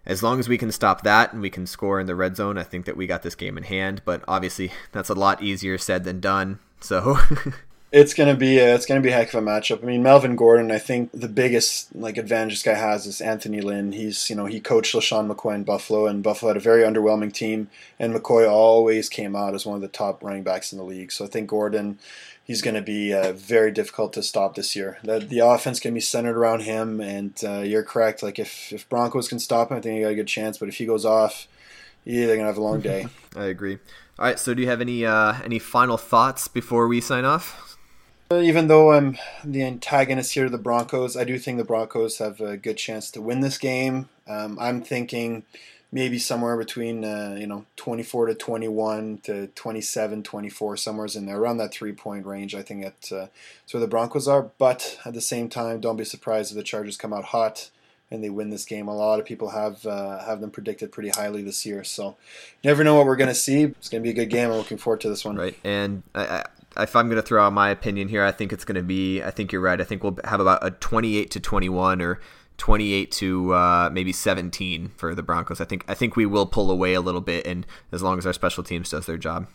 as 0.04 0.22
long 0.22 0.38
as 0.38 0.48
we 0.48 0.56
can 0.56 0.70
stop 0.70 1.02
that 1.02 1.32
and 1.32 1.42
we 1.42 1.50
can 1.50 1.66
score 1.66 1.98
in 1.98 2.06
the 2.06 2.14
red 2.14 2.36
zone, 2.36 2.56
I 2.56 2.62
think 2.62 2.86
that 2.86 2.96
we 2.96 3.08
got 3.08 3.22
this 3.22 3.34
game 3.34 3.58
in 3.58 3.64
hand. 3.64 4.02
But 4.04 4.22
obviously, 4.28 4.70
that's 4.92 5.08
a 5.08 5.14
lot 5.14 5.42
easier 5.42 5.78
said 5.78 6.04
than 6.04 6.20
done. 6.20 6.60
So 6.80 7.18
It's 7.98 8.12
gonna 8.12 8.36
be 8.36 8.58
a, 8.58 8.74
it's 8.74 8.84
gonna 8.84 9.00
be 9.00 9.08
a 9.08 9.14
heck 9.14 9.32
of 9.32 9.42
a 9.42 9.46
matchup. 9.46 9.82
I 9.82 9.86
mean, 9.86 10.02
Melvin 10.02 10.36
Gordon. 10.36 10.70
I 10.70 10.76
think 10.76 11.12
the 11.12 11.28
biggest 11.28 11.96
like 11.96 12.18
advantage 12.18 12.52
this 12.52 12.62
guy 12.62 12.74
has 12.74 13.06
is 13.06 13.22
Anthony 13.22 13.62
Lynn. 13.62 13.92
He's 13.92 14.28
you 14.28 14.36
know 14.36 14.44
he 14.44 14.60
coached 14.60 14.94
LeSean 14.94 15.32
McCoy 15.32 15.54
in 15.54 15.64
Buffalo, 15.64 16.06
and 16.06 16.22
Buffalo 16.22 16.50
had 16.50 16.58
a 16.58 16.60
very 16.60 16.82
underwhelming 16.82 17.32
team, 17.32 17.70
and 17.98 18.14
McCoy 18.14 18.46
always 18.46 19.08
came 19.08 19.34
out 19.34 19.54
as 19.54 19.64
one 19.64 19.76
of 19.76 19.80
the 19.80 19.88
top 19.88 20.22
running 20.22 20.42
backs 20.42 20.72
in 20.72 20.78
the 20.78 20.84
league. 20.84 21.10
So 21.10 21.24
I 21.24 21.28
think 21.28 21.48
Gordon, 21.48 21.98
he's 22.44 22.60
going 22.60 22.74
to 22.74 22.82
be 22.82 23.14
uh, 23.14 23.32
very 23.32 23.70
difficult 23.70 24.12
to 24.12 24.22
stop 24.22 24.56
this 24.56 24.76
year. 24.76 24.98
The, 25.02 25.20
the 25.20 25.38
offense 25.38 25.80
can 25.80 25.94
be 25.94 26.00
centered 26.00 26.36
around 26.36 26.64
him, 26.64 27.00
and 27.00 27.32
uh, 27.42 27.60
you're 27.60 27.82
correct. 27.82 28.22
Like 28.22 28.38
if 28.38 28.74
if 28.74 28.86
Broncos 28.90 29.26
can 29.26 29.38
stop 29.38 29.70
him, 29.70 29.78
I 29.78 29.80
think 29.80 29.96
you 29.96 30.04
got 30.04 30.12
a 30.12 30.16
good 30.16 30.28
chance. 30.28 30.58
But 30.58 30.68
if 30.68 30.74
he 30.74 30.84
goes 30.84 31.06
off, 31.06 31.48
yeah, 32.04 32.26
they're 32.26 32.36
gonna 32.36 32.48
have 32.48 32.58
a 32.58 32.62
long 32.62 32.82
day. 32.82 33.06
I 33.34 33.46
agree. 33.46 33.78
All 34.18 34.26
right. 34.26 34.38
So, 34.38 34.52
do 34.52 34.60
you 34.60 34.68
have 34.68 34.82
any 34.82 35.06
uh, 35.06 35.36
any 35.46 35.58
final 35.58 35.96
thoughts 35.96 36.46
before 36.46 36.88
we 36.88 37.00
sign 37.00 37.24
off? 37.24 37.75
Even 38.32 38.66
though 38.66 38.92
I'm 38.92 39.18
the 39.44 39.62
antagonist 39.62 40.34
here 40.34 40.44
to 40.44 40.50
the 40.50 40.58
Broncos, 40.58 41.16
I 41.16 41.24
do 41.24 41.38
think 41.38 41.58
the 41.58 41.64
Broncos 41.64 42.18
have 42.18 42.40
a 42.40 42.56
good 42.56 42.76
chance 42.76 43.10
to 43.12 43.22
win 43.22 43.40
this 43.40 43.56
game. 43.56 44.08
Um, 44.26 44.58
I'm 44.60 44.82
thinking 44.82 45.44
maybe 45.92 46.18
somewhere 46.18 46.56
between 46.56 47.04
uh, 47.04 47.36
you 47.38 47.46
know 47.46 47.64
24 47.76 48.26
to 48.26 48.34
21 48.34 49.18
to 49.22 49.46
27 49.48 50.22
24 50.24 50.76
somewhere's 50.76 51.14
in 51.14 51.26
there 51.26 51.38
around 51.38 51.58
that 51.58 51.72
three 51.72 51.92
point 51.92 52.26
range 52.26 52.56
i 52.56 52.60
think 52.60 52.82
that's 52.82 53.12
uh, 53.12 53.28
where 53.70 53.80
the 53.80 53.86
broncos 53.86 54.26
are. 54.26 54.50
But 54.58 54.98
at 55.04 55.14
the 55.14 55.20
same 55.20 55.48
time 55.48 55.80
don't 55.80 55.96
be 55.96 56.04
surprised 56.04 56.50
if 56.50 56.56
the 56.56 56.64
chargers 56.64 56.96
come 56.96 57.12
out 57.12 57.26
hot 57.26 57.70
and 58.10 58.22
they 58.22 58.30
win 58.30 58.50
this 58.50 58.64
game. 58.64 58.88
A 58.88 58.94
lot 58.94 59.18
of 59.18 59.26
people 59.26 59.50
have 59.50 59.84
uh, 59.86 60.24
have 60.24 60.40
them 60.40 60.50
predicted 60.50 60.92
pretty 60.92 61.10
highly 61.10 61.42
this 61.42 61.66
year. 61.66 61.82
So 61.84 62.16
never 62.62 62.84
know 62.84 62.94
what 62.94 63.06
we're 63.06 63.16
going 63.16 63.28
to 63.28 63.34
see. 63.34 63.62
It's 63.62 63.88
going 63.88 64.02
to 64.02 64.06
be 64.06 64.10
a 64.10 64.24
good 64.24 64.30
game. 64.30 64.50
I'm 64.50 64.56
looking 64.56 64.78
forward 64.78 65.00
to 65.02 65.08
this 65.08 65.24
one. 65.24 65.36
Right. 65.36 65.58
And 65.64 66.02
I, 66.14 66.26
I, 66.26 66.44
if 66.78 66.96
i'm 66.96 67.08
going 67.08 67.20
to 67.20 67.26
throw 67.26 67.44
out 67.44 67.52
my 67.52 67.70
opinion 67.70 68.08
here 68.08 68.24
i 68.24 68.32
think 68.32 68.52
it's 68.52 68.64
going 68.64 68.76
to 68.76 68.82
be 68.82 69.22
i 69.22 69.30
think 69.30 69.52
you're 69.52 69.60
right 69.60 69.80
i 69.80 69.84
think 69.84 70.02
we'll 70.02 70.18
have 70.24 70.40
about 70.40 70.64
a 70.64 70.70
28 70.70 71.30
to 71.30 71.40
21 71.40 72.02
or 72.02 72.20
28 72.58 73.10
to 73.12 73.52
uh, 73.54 73.90
maybe 73.92 74.12
17 74.12 74.92
for 74.96 75.14
the 75.14 75.22
Broncos. 75.22 75.60
I 75.60 75.64
think 75.64 75.84
I 75.88 75.94
think 75.94 76.16
we 76.16 76.26
will 76.26 76.46
pull 76.46 76.70
away 76.70 76.94
a 76.94 77.00
little 77.00 77.20
bit, 77.20 77.46
and 77.46 77.66
as 77.92 78.02
long 78.02 78.18
as 78.18 78.26
our 78.26 78.32
special 78.32 78.64
teams 78.64 78.90
does 78.90 79.06
their 79.06 79.18
job. 79.18 79.46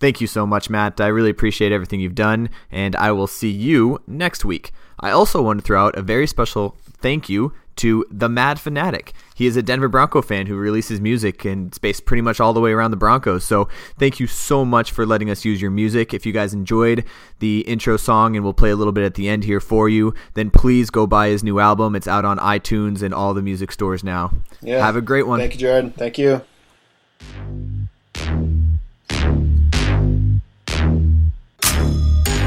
Thank 0.00 0.20
you 0.20 0.26
so 0.26 0.46
much, 0.46 0.70
Matt. 0.70 1.00
I 1.00 1.08
really 1.08 1.30
appreciate 1.30 1.72
everything 1.72 2.00
you've 2.00 2.14
done, 2.14 2.48
and 2.72 2.96
I 2.96 3.12
will 3.12 3.26
see 3.26 3.50
you 3.50 4.00
next 4.06 4.44
week. 4.44 4.72
I 4.98 5.10
also 5.10 5.42
want 5.42 5.60
to 5.60 5.64
throw 5.64 5.86
out 5.86 5.96
a 5.96 6.02
very 6.02 6.26
special 6.26 6.76
thank 7.00 7.28
you 7.28 7.52
to 7.76 8.04
The 8.10 8.28
Mad 8.28 8.60
Fanatic. 8.60 9.14
He 9.34 9.46
is 9.46 9.56
a 9.56 9.62
Denver 9.62 9.88
Bronco 9.88 10.20
fan 10.20 10.46
who 10.46 10.56
releases 10.56 11.00
music 11.00 11.46
and 11.46 11.68
it's 11.68 11.78
based 11.78 12.04
pretty 12.04 12.20
much 12.20 12.38
all 12.38 12.52
the 12.52 12.60
way 12.60 12.72
around 12.72 12.90
the 12.90 12.98
Broncos. 12.98 13.42
So 13.42 13.70
thank 13.98 14.20
you 14.20 14.26
so 14.26 14.66
much 14.66 14.92
for 14.92 15.06
letting 15.06 15.30
us 15.30 15.46
use 15.46 15.62
your 15.62 15.70
music. 15.70 16.12
If 16.12 16.26
you 16.26 16.32
guys 16.32 16.52
enjoyed 16.52 17.06
the 17.38 17.60
intro 17.60 17.96
song 17.96 18.36
and 18.36 18.44
we'll 18.44 18.52
play 18.52 18.68
a 18.68 18.76
little 18.76 18.92
bit 18.92 19.04
at 19.04 19.14
the 19.14 19.30
end 19.30 19.44
here 19.44 19.60
for 19.60 19.88
you, 19.88 20.12
then 20.34 20.50
please 20.50 20.90
go 20.90 21.06
buy 21.06 21.28
his 21.28 21.42
new 21.42 21.58
album. 21.58 21.96
It's 21.96 22.08
out 22.08 22.26
on 22.26 22.36
iTunes 22.36 23.00
and 23.00 23.14
all 23.14 23.32
the 23.32 23.40
music 23.40 23.72
stores 23.72 24.04
now. 24.04 24.30
Yeah. 24.60 24.84
Have 24.84 24.96
a 24.96 25.00
great 25.00 25.26
one. 25.26 25.40
Thank 25.40 25.54
you, 25.54 25.60
Jared. 25.60 25.96
Thank 25.96 26.18
you. 26.18 26.42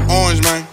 Orange 0.08 0.42
man. 0.42 0.63